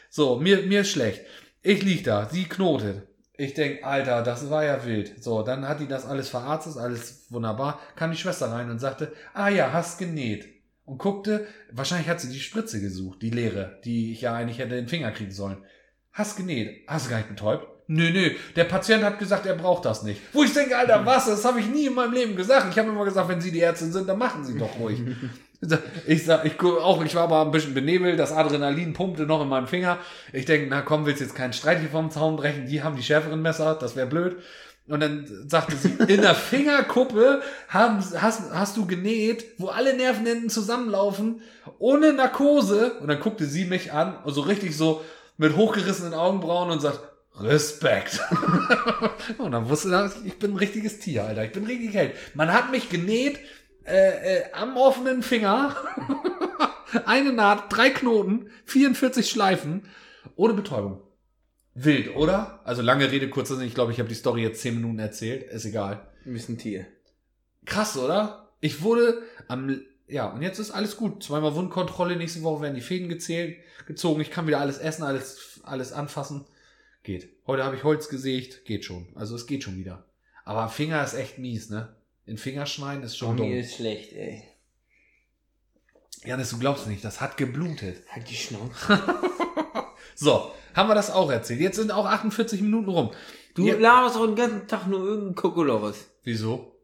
So, 0.09 0.37
mir, 0.37 0.63
mir 0.63 0.81
ist 0.81 0.91
schlecht. 0.91 1.21
Ich 1.61 1.83
lieg 1.83 2.03
da, 2.03 2.27
sie 2.29 2.45
knotet. 2.45 3.03
Ich 3.37 3.53
denk, 3.53 3.85
Alter, 3.85 4.21
das 4.21 4.49
war 4.49 4.65
ja 4.65 4.85
wild. 4.85 5.23
So, 5.23 5.43
dann 5.43 5.67
hat 5.67 5.79
die 5.79 5.87
das 5.87 6.05
alles 6.05 6.29
verarztet, 6.29 6.77
alles 6.77 7.25
wunderbar. 7.29 7.79
Kam 7.95 8.11
die 8.11 8.17
Schwester 8.17 8.51
rein 8.51 8.69
und 8.69 8.79
sagte, 8.79 9.13
ah 9.33 9.49
ja, 9.49 9.71
hast 9.71 9.97
genäht. 9.97 10.58
Und 10.89 10.97
guckte, 10.97 11.45
wahrscheinlich 11.71 12.09
hat 12.09 12.19
sie 12.19 12.31
die 12.31 12.39
Spritze 12.39 12.81
gesucht, 12.81 13.21
die 13.21 13.29
leere, 13.29 13.79
die 13.85 14.11
ich 14.11 14.21
ja 14.21 14.33
eigentlich 14.33 14.57
hätte 14.57 14.73
in 14.73 14.85
den 14.85 14.87
Finger 14.87 15.11
kriegen 15.11 15.29
sollen. 15.29 15.57
Hast 16.11 16.35
genäht. 16.35 16.83
Hast 16.87 17.05
du 17.05 17.11
gar 17.11 17.17
nicht 17.17 17.29
betäubt? 17.29 17.67
Nö, 17.85 18.09
nö. 18.09 18.31
Der 18.55 18.63
Patient 18.63 19.03
hat 19.03 19.19
gesagt, 19.19 19.45
er 19.45 19.53
braucht 19.53 19.85
das 19.85 20.01
nicht. 20.01 20.19
Wo 20.33 20.43
ich 20.43 20.51
denke, 20.51 20.75
Alter, 20.75 21.05
was? 21.05 21.27
Das 21.27 21.45
habe 21.45 21.59
ich 21.59 21.67
nie 21.67 21.85
in 21.85 21.93
meinem 21.93 22.13
Leben 22.13 22.35
gesagt. 22.35 22.71
Ich 22.71 22.79
habe 22.79 22.89
immer 22.89 23.05
gesagt, 23.05 23.29
wenn 23.29 23.39
Sie 23.39 23.51
die 23.51 23.61
Ärztin 23.61 23.91
sind, 23.91 24.09
dann 24.09 24.17
machen 24.17 24.43
Sie 24.43 24.57
doch 24.57 24.79
ruhig. 24.79 24.99
Ich 26.07 26.23
sag, 26.23 26.45
ich 26.45 26.57
auch, 26.61 27.03
ich 27.03 27.15
war 27.15 27.23
aber 27.23 27.41
ein 27.41 27.51
bisschen 27.51 27.73
benebelt, 27.73 28.17
das 28.17 28.31
Adrenalin 28.31 28.93
pumpte 28.93 29.23
noch 29.23 29.41
in 29.41 29.49
meinem 29.49 29.67
Finger. 29.67 29.97
Ich 30.31 30.45
denke, 30.45 30.67
na 30.69 30.81
komm, 30.81 31.05
willst 31.05 31.19
jetzt 31.19 31.35
keinen 31.35 31.51
Streit 31.51 31.81
hier 31.81 31.89
vom 31.89 32.11
Zaun 32.11 32.37
brechen? 32.37 32.65
Die 32.65 32.81
haben 32.81 32.95
die 32.95 33.03
schärferen 33.03 33.41
Messer, 33.41 33.75
das 33.75 33.97
wäre 33.97 34.07
blöd. 34.07 34.37
Und 34.89 35.01
dann 35.01 35.27
sagte 35.47 35.75
sie, 35.75 35.89
in 36.07 36.21
der 36.21 36.35
Fingerkuppe 36.35 37.41
haben, 37.67 38.03
hast, 38.19 38.51
hast 38.51 38.75
du 38.75 38.85
genäht, 38.85 39.45
wo 39.57 39.67
alle 39.67 39.95
Nervenenden 39.95 40.49
zusammenlaufen, 40.49 41.41
ohne 41.77 42.13
Narkose. 42.13 42.93
Und 42.99 43.07
dann 43.07 43.19
guckte 43.19 43.45
sie 43.45 43.65
mich 43.65 43.93
an, 43.93 44.17
und 44.23 44.33
so 44.33 44.41
richtig 44.41 44.75
so 44.75 45.03
mit 45.37 45.55
hochgerissenen 45.55 46.13
Augenbrauen 46.13 46.71
und 46.71 46.81
sagt, 46.81 46.99
Respekt. 47.39 48.19
und 49.37 49.51
dann 49.51 49.69
wusste 49.69 50.11
ich, 50.21 50.25
ich 50.33 50.39
bin 50.39 50.51
ein 50.51 50.57
richtiges 50.57 50.99
Tier, 50.99 51.23
Alter. 51.23 51.45
Ich 51.45 51.51
bin 51.51 51.65
richtig 51.65 51.93
Held. 51.93 52.13
Man 52.33 52.51
hat 52.51 52.71
mich 52.71 52.89
genäht, 52.89 53.39
äh, 53.85 54.39
äh, 54.39 54.43
am 54.53 54.75
offenen 54.75 55.23
Finger. 55.23 55.75
Eine 57.05 57.33
Naht, 57.33 57.65
drei 57.69 57.91
Knoten, 57.91 58.49
44 58.65 59.29
Schleifen, 59.29 59.85
ohne 60.35 60.53
Betäubung. 60.53 61.01
Wild, 61.83 62.15
oder? 62.15 62.59
Also 62.65 62.81
lange 62.81 63.11
Rede, 63.11 63.29
kurzer 63.29 63.55
Sinn. 63.55 63.67
Ich 63.67 63.73
glaube, 63.73 63.91
ich 63.91 63.99
habe 63.99 64.09
die 64.09 64.15
Story 64.15 64.41
jetzt 64.41 64.61
10 64.61 64.75
Minuten 64.75 64.99
erzählt. 64.99 65.43
Ist 65.49 65.65
egal. 65.65 66.07
Bist 66.25 66.49
ein 66.49 66.57
Tier. 66.57 66.85
Krass, 67.65 67.97
oder? 67.97 68.49
Ich 68.59 68.81
wurde 68.81 69.21
am, 69.47 69.81
ja, 70.07 70.27
und 70.29 70.41
jetzt 70.41 70.59
ist 70.59 70.71
alles 70.71 70.97
gut. 70.97 71.23
Zweimal 71.23 71.55
Wundkontrolle, 71.55 72.15
nächste 72.17 72.41
Woche 72.43 72.61
werden 72.63 72.75
die 72.75 72.81
Fäden 72.81 73.07
gezählt, 73.07 73.57
gezogen. 73.87 74.19
Ich 74.21 74.31
kann 74.31 74.47
wieder 74.47 74.59
alles 74.59 74.77
essen, 74.77 75.03
alles, 75.03 75.61
alles 75.63 75.93
anfassen. 75.93 76.45
Geht. 77.03 77.29
Heute 77.47 77.63
habe 77.63 77.77
ich 77.77 77.83
Holz 77.85 78.09
gesägt, 78.09 78.65
geht 78.65 78.83
schon. 78.83 79.07
Also 79.15 79.35
es 79.35 79.47
geht 79.47 79.63
schon 79.63 79.77
wieder. 79.77 80.05
Aber 80.43 80.67
Finger 80.67 81.01
ist 81.03 81.13
echt 81.13 81.37
mies, 81.37 81.69
ne? 81.69 81.95
In 82.25 82.37
Finger 82.37 82.65
schneiden 82.65 83.03
ist 83.03 83.17
schon 83.17 83.29
Schon 83.29 83.37
dumm. 83.37 83.49
mir 83.49 83.61
ist 83.61 83.75
schlecht, 83.75 84.11
ey. 84.13 84.43
Janis, 86.25 86.49
du 86.49 86.59
glaubst 86.59 86.87
nicht, 86.87 87.05
das 87.05 87.21
hat 87.21 87.37
geblutet. 87.37 88.03
Halt 88.09 88.29
die 88.29 88.35
Schnauze. 88.35 89.01
So, 90.15 90.51
haben 90.75 90.89
wir 90.89 90.95
das 90.95 91.11
auch 91.11 91.31
erzählt. 91.31 91.59
Jetzt 91.59 91.75
sind 91.77 91.91
auch 91.91 92.05
48 92.05 92.61
Minuten 92.61 92.89
rum. 92.89 93.11
Du 93.55 93.67
Ja. 93.67 93.75
laberst 93.77 94.15
auch 94.17 94.25
den 94.25 94.35
ganzen 94.35 94.67
Tag 94.67 94.87
nur 94.87 94.99
irgendeinen 95.03 95.35
Kokolores. 95.35 96.09
Wieso? 96.23 96.75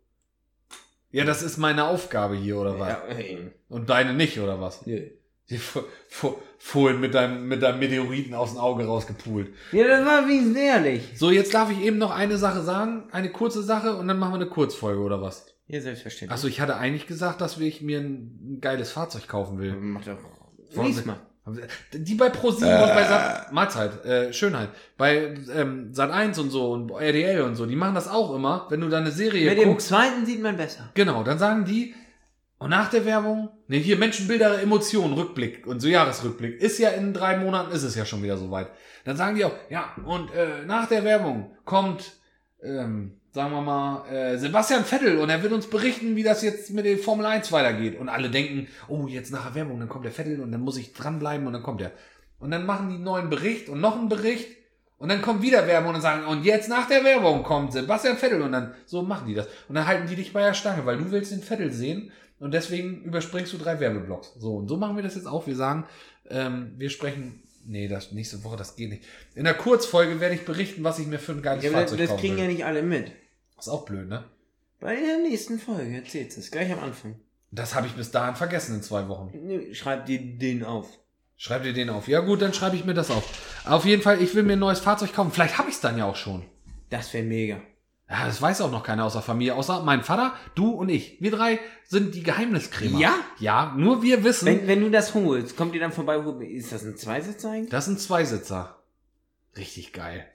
Ja, 1.12 1.24
das 1.24 1.42
ist 1.44 1.58
meine 1.58 1.86
Aufgabe 1.86 2.36
hier, 2.36 2.58
oder 2.58 2.78
was? 2.80 2.90
Ja, 2.90 3.02
ey. 3.08 3.52
Und 3.70 3.90
deine 3.90 4.14
nicht, 4.14 4.40
oder 4.40 4.60
was? 4.60 4.86
Nö. 4.86 5.02
Die 5.50 5.58
Fo- 5.60 5.84
Fo- 6.10 6.40
Fohlen 6.58 7.00
mit 7.00 7.14
deinem, 7.14 7.48
mit 7.48 7.62
deinem 7.62 7.80
Meteoriten 7.80 8.34
aus 8.34 8.52
dem 8.54 8.60
Auge 8.60 8.86
rausgepult. 8.86 9.54
Ja, 9.72 9.88
das 9.88 10.06
war 10.06 10.28
wenigstens 10.28 10.58
ehrlich. 10.58 11.10
So, 11.16 11.30
jetzt 11.30 11.54
darf 11.54 11.70
ich 11.72 11.80
eben 11.82 12.00
noch 12.00 12.10
eine 12.12 12.38
Sache 12.38 12.64
sagen, 12.64 13.08
eine 13.12 13.32
kurze 13.32 13.62
Sache 13.62 13.96
und 13.96 14.08
dann 14.08 14.18
machen 14.18 14.32
wir 14.34 14.38
eine 14.42 14.48
Kurzfolge 14.50 15.00
oder 15.02 15.22
was? 15.22 15.46
Ja, 15.68 15.80
selbstverständlich. 15.82 16.32
Achso, 16.34 16.48
ich 16.48 16.60
hatte 16.62 16.76
eigentlich 16.78 17.06
gesagt, 17.08 17.42
dass 17.42 17.60
ich 17.60 17.82
mir 17.82 18.00
ein, 18.00 18.58
geiles 18.60 18.92
Fahrzeug 18.92 19.28
kaufen 19.28 19.60
will. 19.60 19.74
Mach 19.76 20.04
doch. 20.04 20.18
Wollen 20.74 20.88
Lies 20.88 21.06
mal. 21.06 21.20
Die 21.94 22.16
bei 22.16 22.30
ProSieben 22.30 22.74
und 22.74 22.90
bei 22.90 23.04
Sat 23.04 23.52
Mahlzeit, 23.52 24.04
äh, 24.04 24.34
Schönheit, 24.34 24.70
bei 24.98 25.36
ähm, 25.54 25.94
Sat 25.94 26.10
1 26.10 26.40
und 26.40 26.50
so 26.50 26.72
und 26.72 26.90
RDL 26.90 27.42
und 27.42 27.56
so, 27.56 27.68
die 27.68 27.76
machen 27.76 27.94
das 27.94 28.08
auch 28.08 28.34
immer, 28.34 28.66
wenn 28.70 28.82
du 28.82 28.90
da 28.90 28.98
eine 28.98 29.12
Serie 29.12 29.52
Mit 29.52 29.60
dem 29.60 29.70
guckst. 29.70 29.90
zweiten 29.90 30.26
sieht 30.26 30.42
man 30.42 30.58
besser. 30.58 30.90
Genau, 30.96 31.24
dann 31.24 31.38
sagen 31.38 31.66
die, 31.66 31.94
und 32.58 32.72
nach 32.72 32.90
der 32.90 33.06
Werbung, 33.06 33.50
ne, 33.68 33.78
hier 33.78 33.98
Menschenbilder, 33.98 34.60
Emotionen, 34.60 35.14
Rückblick 35.14 35.68
und 35.68 35.82
so 35.82 35.88
Jahresrückblick, 35.88 36.60
ist 36.60 36.80
ja 36.80 36.90
in 36.90 37.14
drei 37.14 37.38
Monaten, 37.38 37.72
ist 37.72 37.84
es 37.84 37.94
ja 37.94 38.06
schon 38.06 38.24
wieder 38.24 38.38
soweit. 38.38 38.70
Dann 39.04 39.18
sagen 39.18 39.36
die 39.36 39.46
auch, 39.46 39.54
ja, 39.70 39.94
und 40.04 40.34
äh, 40.34 40.66
nach 40.66 40.88
der 40.88 41.04
Werbung 41.04 41.56
kommt, 41.64 42.14
ähm, 42.64 43.20
sagen 43.36 43.52
wir 43.52 43.62
mal, 43.62 44.08
äh, 44.10 44.38
Sebastian 44.38 44.84
Vettel 44.86 45.20
und 45.20 45.30
er 45.30 45.44
wird 45.44 45.54
uns 45.54 45.68
berichten, 45.68 46.16
wie 46.16 46.24
das 46.24 46.42
jetzt 46.42 46.72
mit 46.72 46.86
der 46.86 46.98
Formel 46.98 47.26
1 47.26 47.52
weitergeht. 47.52 48.00
Und 48.00 48.10
alle 48.10 48.30
denken, 48.30 48.68
oh, 48.88 49.08
jetzt 49.08 49.32
nach 49.32 49.46
der 49.48 49.56
Werbung, 49.56 49.80
dann 49.80 49.90
kommt 49.90 50.06
der 50.06 50.12
Vettel 50.12 50.40
und 50.40 50.52
dann 50.52 50.62
muss 50.62 50.78
ich 50.78 50.94
dranbleiben 50.94 51.46
und 51.46 51.54
dann 51.54 51.62
kommt 51.62 51.82
er. 51.82 51.92
Und 52.40 52.52
dann 52.52 52.66
machen 52.66 52.90
die 52.90 52.96
einen 52.96 53.04
neuen 53.04 53.30
Bericht 53.30 53.70
und 53.70 53.80
noch 53.82 53.98
einen 53.98 54.10
Bericht 54.10 54.48
und 54.98 55.10
dann 55.10 55.22
kommt 55.22 55.42
wieder 55.42 55.68
Werbung 55.68 55.94
und 55.96 56.02
sagen, 56.02 56.26
und 56.26 56.44
jetzt 56.46 56.70
nach 56.70 56.88
der 56.88 57.04
Werbung 57.04 57.44
kommt 57.44 57.74
Sebastian 57.74 58.18
Vettel 58.18 58.42
und 58.42 58.54
dann, 58.54 58.74
so 58.86 59.04
machen 59.04 59.28
die 59.28 59.34
das. 59.36 59.48
Und 59.68 59.76
dann 59.76 59.86
halten 59.86 60.08
die 60.08 60.16
dich 60.16 60.32
bei 60.34 60.42
der 60.42 60.54
Stange, 60.54 60.86
weil 60.86 60.98
du 60.98 61.12
willst 61.12 61.32
den 61.32 61.42
Vettel 61.44 61.72
sehen 61.72 62.12
und 62.40 62.54
deswegen 62.54 63.04
überspringst 63.04 63.52
du 63.54 63.58
drei 63.58 63.80
Werbeblocks. 63.80 64.34
So, 64.40 64.56
und 64.56 64.68
so 64.70 64.78
machen 64.78 64.96
wir 64.96 65.04
das 65.04 65.16
jetzt 65.16 65.28
auch. 65.28 65.46
Wir 65.46 65.56
sagen, 65.56 65.86
Ähm, 66.30 66.74
wir 66.78 66.90
sprechen. 66.90 67.42
Nee, 67.68 67.88
das 67.88 68.12
nächste 68.12 68.44
Woche, 68.44 68.58
das 68.58 68.76
geht 68.76 68.90
nicht. 68.90 69.04
In 69.36 69.44
der 69.44 69.54
Kurzfolge 69.56 70.20
werde 70.20 70.36
ich 70.36 70.46
berichten, 70.46 70.84
was 70.84 70.98
ich 71.00 71.08
mir 71.08 71.20
für 71.20 71.32
ein 71.34 71.42
geiles 71.42 71.64
Ja, 71.64 71.72
das, 71.72 71.80
Fahrzeug 71.82 72.00
das 72.00 72.10
kaufen 72.10 72.20
kriegen 72.22 72.36
will. 72.38 72.44
ja 72.44 72.50
nicht 72.50 72.66
alle 72.66 72.82
mit. 72.84 73.12
Ist 73.58 73.70
auch 73.70 73.86
blöd, 73.86 74.08
ne? 74.08 74.24
Bei 74.80 74.96
der 74.96 75.18
nächsten 75.20 75.60
Folge 75.60 75.96
erzählt 75.96 76.36
es, 76.38 76.52
gleich 76.52 76.72
am 76.72 76.80
Anfang. 76.80 77.16
Das 77.52 77.74
habe 77.74 77.88
ich 77.88 77.94
bis 77.94 78.12
dahin 78.12 78.36
vergessen 78.36 78.76
in 78.76 78.84
zwei 78.84 79.08
Wochen. 79.08 79.32
Schreib 79.74 80.06
dir 80.06 80.20
den 80.20 80.64
auf. 80.64 80.88
Schreib 81.38 81.64
dir 81.64 81.74
den 81.74 81.90
auf. 81.90 82.08
Ja 82.08 82.20
gut, 82.20 82.42
dann 82.42 82.54
schreibe 82.54 82.76
ich 82.76 82.86
mir 82.86 82.94
das 82.94 83.12
auf. 83.12 83.24
Auf 83.66 83.86
jeden 83.86 84.02
Fall, 84.02 84.22
ich 84.22 84.36
will 84.36 84.44
mir 84.44 84.54
ein 84.54 84.60
neues 84.60 84.80
Fahrzeug 84.80 85.14
kaufen. 85.14 85.32
Vielleicht 85.32 85.58
habe 85.58 85.70
ich 85.70 85.76
es 85.76 85.82
dann 85.82 85.98
ja 85.98 86.06
auch 86.06 86.16
schon. 86.16 86.44
Das 86.90 87.14
wäre 87.14 87.24
mega. 87.24 87.62
Ja, 88.10 88.28
das 88.28 88.40
weiß 88.42 88.62
auch 88.62 88.72
noch 88.72 88.84
keiner 88.84 89.06
aus 89.06 89.14
der 89.14 89.24
Familie, 89.24 89.56
außer 89.56 89.82
mein 89.82 90.04
Vater, 90.04 90.36
du 90.54 90.70
und 90.70 90.90
ich. 90.90 91.18
Wir 91.22 91.32
drei 91.32 91.60
sind 91.86 92.14
die 92.14 92.22
Geheimniskrämer. 92.22 93.00
Ja? 93.00 93.16
Ja, 93.40 93.74
nur 93.76 94.04
wir 94.04 94.24
wissen, 94.24 94.46
Wenn, 94.46 94.68
wenn 94.68 94.82
du 94.82 94.92
das 94.92 95.16
holst, 95.16 95.58
kommt 95.58 95.74
ihr 95.74 95.80
dann 95.82 95.92
vorbei, 95.92 96.18
ist 96.46 96.72
das 96.72 96.84
ein 96.84 96.98
Zweisitzer 96.98 97.50
eigentlich? 97.50 97.72
das 97.72 97.86
sind 97.86 98.00
Zweisitzer. 98.00 98.84
Richtig 99.58 99.92
geil. 99.92 100.28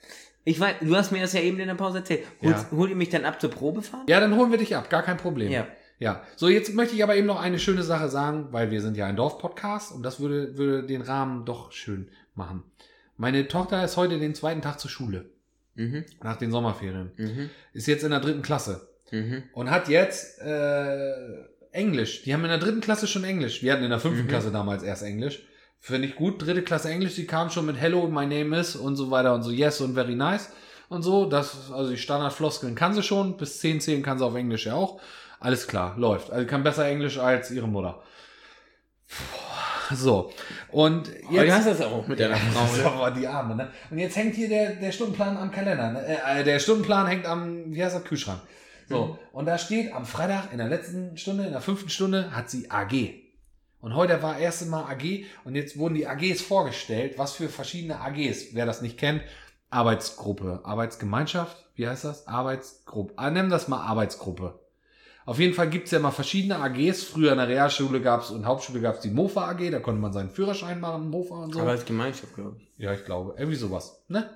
Ich 0.45 0.59
weiß, 0.59 0.77
du 0.81 0.97
hast 0.97 1.13
mir 1.13 1.21
das 1.21 1.33
ja 1.33 1.41
eben 1.41 1.59
in 1.61 1.67
der 1.69 1.75
Pause 1.75 1.99
erzählt. 1.99 2.25
Holst, 2.43 2.67
Ja. 2.73 2.77
Holt 2.79 2.91
ihr 2.91 2.97
mich 2.97 3.11
dann 3.11 3.25
ab 3.25 3.41
zur 3.41 3.51
Probefahrt? 3.51 4.09
Ja, 4.09 4.21
dann 4.21 4.35
holen 4.37 4.51
wir 4.51 4.59
dich 4.59 4.75
ab, 4.75 4.89
gar 4.91 5.03
kein 5.03 5.17
Problem. 5.19 5.51
Ja. 5.51 5.67
Ja. 5.99 6.23
So, 6.37 6.49
jetzt 6.49 6.75
möchte 6.75 6.95
ich 6.97 7.03
aber 7.03 7.15
eben 7.15 7.27
noch 7.27 7.39
eine 7.41 7.59
schöne 7.59 7.83
Sache 7.83 8.09
sagen, 8.09 8.49
weil 8.53 8.71
wir 8.71 8.81
sind 8.81 8.97
ja 8.97 9.07
ein 9.07 9.17
Dorf-Podcast 9.17 9.93
und 9.93 10.03
das 10.03 10.19
würde, 10.19 10.57
würde 10.57 10.87
den 10.87 11.03
Rahmen 11.03 11.45
doch 11.45 11.73
schön 11.73 12.09
machen. 12.35 12.63
Meine 13.19 13.49
Tochter 13.49 13.85
ist 13.85 13.99
heute 13.99 14.19
den 14.19 14.35
zweiten 14.35 14.63
Tag 14.63 14.81
zur 14.81 14.91
Schule, 14.91 15.27
Mhm. 15.75 16.05
nach 16.23 16.37
den 16.37 16.51
Sommerferien. 16.51 17.13
Mhm. 17.19 17.51
Ist 17.75 17.87
jetzt 17.87 18.03
in 18.03 18.11
der 18.11 18.21
dritten 18.21 18.43
Klasse. 18.43 18.89
Mhm. 19.13 19.43
und 19.55 19.71
hat 19.73 19.89
jetzt 19.89 20.41
äh, 20.41 21.13
Englisch. 21.73 22.23
Die 22.23 22.33
haben 22.33 22.45
in 22.45 22.51
der 22.51 22.59
dritten 22.59 22.81
Klasse 22.81 23.07
schon 23.09 23.25
Englisch. 23.25 23.61
Wir 23.63 23.73
hatten 23.73 23.83
in 23.83 23.91
der 23.91 23.99
fünften 23.99 24.25
Mhm. 24.25 24.29
Klasse 24.29 24.53
damals 24.53 24.83
erst 24.85 25.03
Englisch. 25.03 25.43
Finde 25.81 26.09
ich 26.09 26.15
gut. 26.17 26.43
Dritte 26.43 26.63
Klasse 26.63 26.91
Englisch. 26.91 27.15
Die 27.15 27.27
kam 27.27 27.51
schon 27.51 27.67
mit 27.67 27.81
Hello, 27.81 28.07
my 28.07 28.27
name 28.27 28.57
is 28.59 28.77
und 28.77 28.97
so 28.97 29.11
weiter 29.11 29.33
und 29.35 29.43
so 29.43 29.51
Yes 29.51 29.81
und 29.81 29.95
very 29.95 30.15
nice 30.15 30.51
und 30.89 31.03
so. 31.03 31.25
Das, 31.27 31.71
also 31.73 31.91
die 31.91 31.97
Standardfloskeln 31.99 32.75
kann 32.75 32.95
sie 32.95 33.03
schon. 33.03 33.37
Bis 33.37 33.61
10 33.61 33.81
zählen 33.81 34.03
kann 34.03 34.19
sie 34.19 34.25
auf 34.25 34.35
Englisch 34.35 34.67
ja 34.67 34.75
auch. 34.75 35.01
Alles 35.41 35.67
klar, 35.67 35.95
läuft. 35.97 36.31
Also 36.31 36.47
kann 36.47 36.63
besser 36.63 36.87
Englisch 36.87 37.19
als 37.19 37.51
ihre 37.51 37.67
Mutter. 37.67 38.03
Puh, 39.09 39.95
So. 39.97 40.31
Und 40.71 41.09
Aber 41.09 41.39
du 41.39 41.45
jetzt. 41.45 41.55
hast 41.55 41.67
das 41.69 41.81
auch 41.81 42.07
mit 42.07 42.21
deiner 42.21 42.37
Frau, 42.37 43.07
ne? 43.11 43.15
die 43.19 43.27
Arme, 43.27 43.57
ne? 43.57 43.71
Und 43.91 43.99
jetzt 43.99 44.17
hängt 44.17 44.35
hier 44.35 44.49
der, 44.51 44.75
der 44.75 44.93
Stundenplan 44.93 45.39
am 45.39 45.51
Kalender. 45.51 45.93
Ne? 45.93 46.05
Äh, 46.07 46.45
der 46.45 46.59
Stundenplan 46.59 47.07
hängt 47.07 47.25
am, 47.27 47.73
wie 47.75 47.83
heißt 47.83 47.97
das, 47.97 48.05
Kühlschrank. 48.05 48.41
So, 48.89 49.07
Mhm. 49.07 49.19
und 49.33 49.47
da 49.47 49.57
steht 49.57 49.95
am 49.95 50.05
Freitag 50.05 50.53
in 50.53 50.59
der 50.59 50.69
letzten 50.69 51.17
Stunde, 51.17 51.45
in 51.45 51.53
der 51.53 51.61
fünften 51.63 51.89
Stunde, 51.89 52.35
hat 52.37 52.51
sie 52.51 52.71
AG. 52.71 53.15
Und 53.81 53.95
heute 53.95 54.23
war 54.23 54.39
erste 54.39 54.67
Mal 54.67 54.85
AG 54.85 55.25
und 55.45 55.55
jetzt 55.55 55.79
wurden 55.79 55.95
die 55.95 56.07
AGs 56.07 56.43
vorgestellt, 56.43 57.15
was 57.17 57.33
für 57.33 57.49
verschiedene 57.49 58.01
AGs. 58.01 58.55
Wer 58.55 58.67
das 58.67 58.83
nicht 58.83 58.99
kennt, 58.99 59.23
Arbeitsgruppe, 59.71 60.61
Arbeitsgemeinschaft, 60.65 61.57
wie 61.77 61.89
heißt 61.89 62.05
das? 62.05 62.27
Arbeitsgruppe. 62.27 63.15
Ah, 63.17 63.31
nimm 63.31 63.49
das 63.49 63.69
mal 63.69 63.81
Arbeitsgruppe. 63.81 64.59
Auf 65.25 65.39
jeden 65.39 65.55
Fall 65.55 65.71
gibt's 65.71 65.93
ja 65.93 65.99
mal 65.99 66.11
verschiedene 66.11 66.59
AGs. 66.59 67.05
Früher 67.05 67.33
in 67.33 67.39
der 67.39 67.49
Realschule 67.49 68.01
gab's 68.01 68.31
und 68.31 68.47
Hauptschule 68.47 68.81
gab's 68.81 69.01
die 69.01 69.11
Mofa 69.11 69.49
AG, 69.49 69.71
da 69.71 69.79
konnte 69.79 70.01
man 70.01 70.13
seinen 70.13 70.31
Führerschein 70.31 70.81
machen, 70.81 71.09
Mofa 71.09 71.37
und 71.37 71.55
so. 71.55 71.61
Aber 71.61 71.71
als 71.71 71.85
Gemeinschaft, 71.85 72.35
glaube 72.35 72.57
ich. 72.59 72.69
Ja, 72.79 72.93
ich 72.93 73.05
glaube. 73.05 73.35
Irgendwie 73.39 73.57
sowas. 73.57 74.03
Ne? 74.09 74.29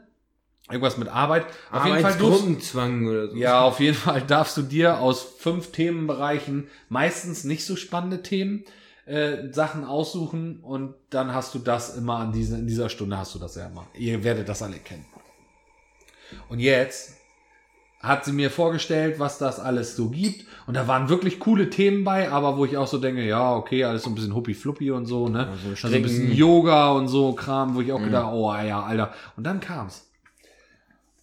Irgendwas 0.71 0.97
mit 0.97 1.09
Arbeit. 1.09 1.47
Auf 1.71 1.85
jeden 1.85 2.01
Fall 2.01 2.13
Arbeitsgruppenzwang 2.13 3.07
oder 3.07 3.29
so. 3.29 3.37
ja, 3.37 3.63
auf 3.63 3.81
jeden 3.81 3.97
Fall 3.97 4.23
darfst 4.23 4.57
du 4.57 4.63
dir 4.63 5.01
aus 5.01 5.23
fünf 5.23 5.73
Themenbereichen, 5.73 6.69
meistens 6.89 7.45
nicht 7.45 7.67
so 7.67 7.77
spannende 7.77 8.23
Themen, 8.23 8.65
äh, 9.07 9.53
Sachen 9.53 9.85
aussuchen 9.85 10.61
und 10.61 10.95
dann 11.11 11.35
hast 11.35 11.55
du 11.55 11.59
das 11.59 11.97
immer 11.97 12.17
an 12.19 12.33
diese, 12.33 12.57
in 12.59 12.67
dieser 12.67 12.89
Stunde 12.89 13.19
hast 13.19 13.35
du 13.35 13.39
das 13.39 13.55
ja 13.57 13.67
immer. 13.67 13.87
Ihr 13.95 14.25
werdet 14.25 14.49
das 14.49 14.63
alle 14.63 14.77
kennen. 14.79 15.05
Und 16.49 16.59
jetzt 16.61 17.19
hat 18.01 18.25
sie 18.25 18.33
mir 18.33 18.51
vorgestellt, 18.51 19.19
was 19.19 19.39
das 19.39 19.59
alles 19.61 19.97
so 19.97 20.11
gibt. 20.11 20.47
Und 20.67 20.75
da 20.75 20.87
waren 20.89 21.09
wirklich 21.09 21.41
coole 21.41 21.71
Themen 21.71 22.05
bei, 22.05 22.31
aber 22.31 22.59
wo 22.59 22.65
ich 22.67 22.77
auch 22.77 22.87
so 22.87 22.99
denke, 22.99 23.23
ja, 23.27 23.55
okay, 23.57 23.85
alles 23.85 24.03
so 24.03 24.11
ein 24.11 24.15
bisschen 24.15 24.35
huppi-fluppi 24.35 24.91
und 24.91 25.07
so, 25.07 25.29
ne? 25.29 25.49
Also 25.49 25.69
Also 25.71 25.97
ein 25.97 26.03
bisschen. 26.03 26.33
Yoga 26.33 26.91
und 26.93 27.09
so 27.09 27.33
Kram, 27.33 27.75
wo 27.75 27.81
ich 27.81 27.93
auch 27.93 28.01
Mhm. 28.01 28.05
gedacht, 28.07 28.31
oh 28.33 28.53
ja, 28.55 28.83
Alter. 28.83 29.15
Und 29.37 29.45
dann 29.45 29.61
kam's. 29.61 30.11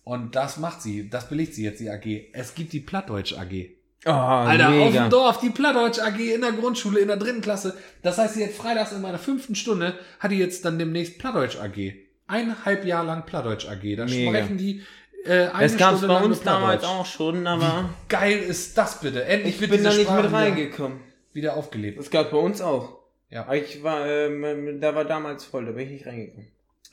Und 0.03 0.35
das 0.35 0.57
macht 0.57 0.81
sie, 0.81 1.07
das 1.09 1.29
belegt 1.29 1.53
sie 1.53 1.63
jetzt 1.63 1.79
die 1.79 1.89
AG. 1.89 2.29
Es 2.33 2.55
gibt 2.55 2.73
die 2.73 2.79
Plattdeutsch 2.79 3.33
AG. 3.37 3.69
Oh, 4.05 4.09
Alter, 4.09 4.69
auf 4.69 4.73
mega. 4.73 5.03
dem 5.03 5.09
Dorf, 5.11 5.39
die 5.39 5.51
Plattdeutsch 5.51 5.99
AG 5.99 6.17
in 6.33 6.41
der 6.41 6.53
Grundschule, 6.53 6.99
in 6.99 7.07
der 7.07 7.17
dritten 7.17 7.41
Klasse. 7.41 7.77
Das 8.01 8.17
heißt, 8.17 8.33
sie 8.33 8.43
hat 8.43 8.51
freitags 8.51 8.91
in 8.93 9.01
meiner 9.01 9.19
fünften 9.19 9.53
Stunde, 9.55 9.93
hat 10.19 10.31
die 10.31 10.37
jetzt 10.39 10.65
dann 10.65 10.79
demnächst 10.79 11.19
Plattdeutsch 11.19 11.57
AG. 11.57 11.93
Eineinhalb 12.27 12.85
Jahr 12.85 13.03
lang 13.03 13.25
Plattdeutsch 13.25 13.67
AG. 13.67 13.95
Da 13.95 14.05
Mega. 14.05 14.29
sprechen 14.31 14.57
die 14.57 14.81
äh, 15.25 15.49
eine 15.49 15.63
Das 15.63 15.77
gab's 15.77 15.99
Stunde 15.99 16.15
bei 16.15 16.23
uns 16.23 16.41
damals 16.41 16.83
auch 16.83 17.05
schon, 17.05 17.45
aber 17.45 17.89
Geil 18.09 18.39
ist 18.39 18.75
das 18.77 18.99
bitte. 19.01 19.23
Endlich 19.23 19.55
ich 19.55 19.61
wird 19.61 19.71
bin 19.71 19.83
da 19.83 19.89
nicht 19.91 20.01
Sprache 20.01 20.21
mit 20.23 20.29
wieder- 20.31 20.37
reingekommen. 20.39 20.99
wieder 21.33 21.55
aufgelebt. 21.55 21.99
Das 21.99 22.09
gab's 22.09 22.31
bei 22.31 22.37
uns 22.37 22.59
auch. 22.61 22.97
Ja. 23.29 23.53
Ich 23.53 23.83
war, 23.83 24.05
ähm, 24.07 24.81
da 24.81 24.95
war 24.95 25.05
damals 25.05 25.45
voll, 25.45 25.65
da 25.65 25.71
bin 25.73 25.85
ich 25.85 25.91
nicht 25.91 26.05
reingekommen. 26.07 26.47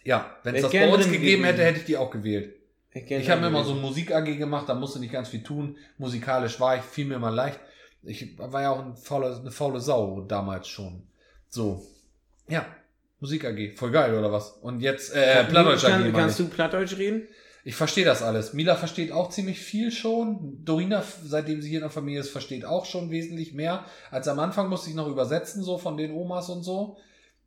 Ja, 0.05 0.37
wenn 0.45 0.55
es 0.55 0.63
das 0.63 0.73
bei 0.73 0.89
uns 0.93 1.11
gegeben 1.11 1.45
hätte, 1.45 1.65
hätte 1.65 1.79
ich 1.81 1.85
die 1.87 1.97
auch 1.97 2.11
gewählt. 2.11 2.55
Ich, 2.93 3.11
Ich 3.11 3.31
habe 3.31 3.41
mir 3.41 3.49
immer 3.49 3.65
so 3.65 3.75
ein 3.75 3.81
Musik-AG 3.81 4.37
gemacht, 4.39 4.69
da 4.69 4.75
musste 4.75 4.99
nicht 4.99 5.13
ganz 5.13 5.29
viel 5.29 5.43
tun. 5.43 5.77
Musikalisch 5.99 6.59
war 6.61 6.77
ich, 6.77 6.83
fiel 6.83 7.07
mir 7.07 7.17
immer 7.17 7.31
leicht. 7.31 7.61
Ich 8.03 8.39
war 8.39 8.63
ja 8.63 8.71
auch 8.71 8.85
ein 8.85 8.97
faule, 8.97 9.37
eine 9.37 9.51
faule 9.51 9.81
Sau 9.81 10.23
damals 10.23 10.69
schon. 10.69 11.03
So. 11.49 11.85
Ja, 12.49 12.67
Musik-AG, 13.21 13.77
voll 13.77 13.91
geil, 13.91 14.17
oder 14.17 14.33
was? 14.33 14.51
Und 14.51 14.81
jetzt, 14.81 15.15
äh, 15.15 15.45
Plattdeutsch 15.45 15.85
AG. 15.85 15.91
Kann, 15.91 16.13
kannst 16.13 16.41
ich. 16.41 16.47
du 16.47 16.53
Plattdeutsch 16.53 16.97
reden? 16.97 17.29
ich 17.69 17.75
verstehe 17.75 18.07
das 18.07 18.23
alles. 18.23 18.55
Mila 18.55 18.77
versteht 18.77 19.13
auch 19.13 19.29
ziemlich 19.29 19.61
viel 19.61 19.91
schon. 19.91 20.65
Dorina, 20.65 21.05
seitdem 21.23 21.61
sie 21.61 21.69
hier 21.69 21.81
in 21.81 21.83
der 21.83 21.91
Familie 21.91 22.21
ist, 22.21 22.31
versteht 22.31 22.65
auch 22.65 22.87
schon 22.87 23.11
wesentlich 23.11 23.53
mehr. 23.53 23.85
Als 24.11 24.27
am 24.27 24.39
Anfang 24.39 24.71
musste 24.71 24.89
ich 24.89 24.97
noch 24.97 25.07
übersetzen, 25.07 25.63
so 25.63 25.77
von 25.77 25.99
den 25.99 26.13
Omas 26.13 26.49
und 26.49 26.63
so. 26.63 26.97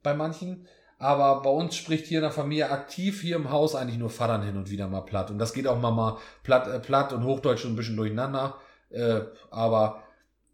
Bei 0.04 0.14
manchen. 0.14 0.68
Aber 1.02 1.42
bei 1.42 1.50
uns 1.50 1.76
spricht 1.76 2.06
hier 2.06 2.20
in 2.20 2.24
der 2.24 2.32
Familie 2.32 2.70
aktiv 2.70 3.22
hier 3.22 3.36
im 3.36 3.50
Haus 3.50 3.74
eigentlich 3.74 3.98
nur 3.98 4.12
Vatern 4.12 4.44
hin 4.44 4.56
und 4.56 4.70
wieder 4.70 4.88
mal 4.88 5.02
platt. 5.02 5.32
Und 5.32 5.40
das 5.40 5.52
geht 5.54 5.68
auch 5.68 5.80
mal, 5.80 5.90
mal 5.90 6.18
platt, 6.44 6.68
äh, 6.68 6.80
platt 6.80 7.12
und 7.12 7.24
Hochdeutsch 7.24 7.66
ein 7.66 7.76
bisschen 7.76 7.98
durcheinander. 7.98 8.58
Äh, 8.92 9.22
aber 9.50 10.04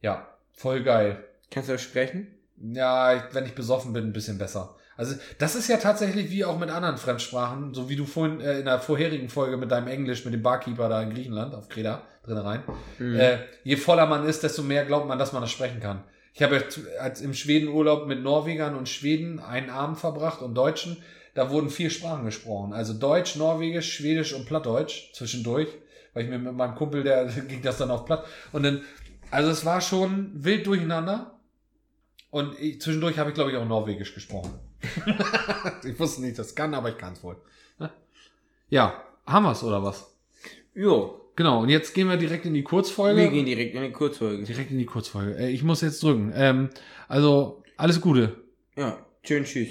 ja, 0.01 0.25
voll 0.53 0.83
geil. 0.83 1.23
Kannst 1.51 1.67
du 1.67 1.73
das 1.73 1.81
sprechen? 1.81 2.27
Ja, 2.61 3.13
ich- 3.13 3.23
wenn 3.33 3.45
ich 3.45 3.55
besoffen 3.55 3.91
bin, 3.91 4.05
ein 4.05 4.13
bisschen 4.13 4.37
besser. 4.37 4.75
Also 4.95 5.15
das 5.37 5.55
ist 5.55 5.67
ja 5.67 5.77
tatsächlich 5.77 6.31
wie 6.31 6.45
auch 6.45 6.57
mit 6.57 6.69
anderen 6.71 6.97
Fremdsprachen, 6.97 7.73
so 7.73 7.89
wie 7.89 7.95
du 7.97 8.05
vorhin 8.05 8.39
äh, 8.39 8.59
in 8.59 8.65
der 8.65 8.79
vorherigen 8.79 9.27
Folge 9.29 9.57
mit 9.57 9.69
deinem 9.69 9.87
Englisch, 9.87 10.23
mit 10.23 10.33
dem 10.33 10.41
Barkeeper 10.43 10.87
da 10.87 11.01
in 11.03 11.09
Griechenland, 11.13 11.53
auf 11.55 11.67
Kreta, 11.69 12.01
drin 12.23 12.37
rein. 12.37 12.63
Mhm. 12.99 13.19
Äh, 13.19 13.37
je 13.63 13.75
voller 13.75 14.05
man 14.05 14.25
ist, 14.25 14.43
desto 14.43 14.63
mehr 14.63 14.85
glaubt 14.85 15.07
man, 15.07 15.19
dass 15.19 15.33
man 15.33 15.41
das 15.41 15.51
sprechen 15.51 15.79
kann. 15.81 16.03
Ich 16.37 16.43
habe 16.43 16.55
jetzt 16.55 17.21
im 17.21 17.33
Schwedenurlaub 17.33 18.05
mit 18.05 18.21
Norwegern 18.21 18.75
und 18.75 18.87
Schweden 18.87 19.39
einen 19.39 19.71
Abend 19.71 19.97
verbracht 19.97 20.43
und 20.43 20.53
Deutschen. 20.53 20.97
Da 21.33 21.49
wurden 21.49 21.71
vier 21.71 21.89
Sprachen 21.89 22.25
gesprochen. 22.25 22.73
Also 22.73 22.93
Deutsch, 22.93 23.37
Norwegisch, 23.37 23.91
Schwedisch 23.91 24.33
und 24.33 24.45
Plattdeutsch 24.45 25.13
zwischendurch. 25.13 25.67
Weil 26.13 26.25
ich 26.25 26.29
mir 26.29 26.37
mit 26.37 26.53
meinem 26.53 26.75
Kumpel, 26.75 27.01
der 27.01 27.25
ging 27.47 27.63
das 27.63 27.79
dann 27.79 27.89
auf 27.89 28.05
Platt. 28.05 28.23
Und 28.51 28.61
dann, 28.61 28.83
also 29.31 29.49
es 29.49 29.65
war 29.65 29.81
schon 29.81 30.29
wild 30.35 30.67
durcheinander. 30.67 31.39
Und 32.29 32.59
ich, 32.59 32.81
zwischendurch 32.81 33.17
habe 33.17 33.31
ich, 33.31 33.33
glaube 33.33 33.49
ich, 33.49 33.57
auch 33.57 33.65
Norwegisch 33.65 34.13
gesprochen. 34.13 34.59
ich 35.83 35.99
wusste 35.99 36.21
nicht, 36.21 36.37
das 36.37 36.53
kann, 36.53 36.75
aber 36.75 36.89
ich 36.89 36.99
kann 36.99 37.13
es 37.13 37.23
wohl. 37.23 37.37
Ja, 38.69 39.01
haben 39.25 39.45
wir's 39.45 39.63
oder 39.63 39.83
was? 39.83 40.15
Jo, 40.75 41.26
Genau, 41.37 41.61
und 41.61 41.69
jetzt 41.69 41.93
gehen 41.93 42.09
wir 42.09 42.17
direkt 42.17 42.47
in 42.47 42.55
die 42.55 42.63
Kurzfolge. 42.63 43.21
wir 43.21 43.29
gehen 43.29 43.45
direkt 43.45 43.75
in 43.75 43.83
die 43.83 43.91
Kurzfolge. 43.91 44.43
Direkt 44.43 44.71
in 44.71 44.79
die 44.79 44.87
Kurzfolge. 44.87 45.37
Äh, 45.37 45.51
ich 45.51 45.61
muss 45.61 45.81
jetzt 45.81 46.01
drücken. 46.01 46.33
Ähm, 46.35 46.69
also, 47.07 47.63
alles 47.77 48.01
Gute. 48.01 48.43
Ja, 48.75 48.97
schön, 49.21 49.43
tschüss. 49.43 49.69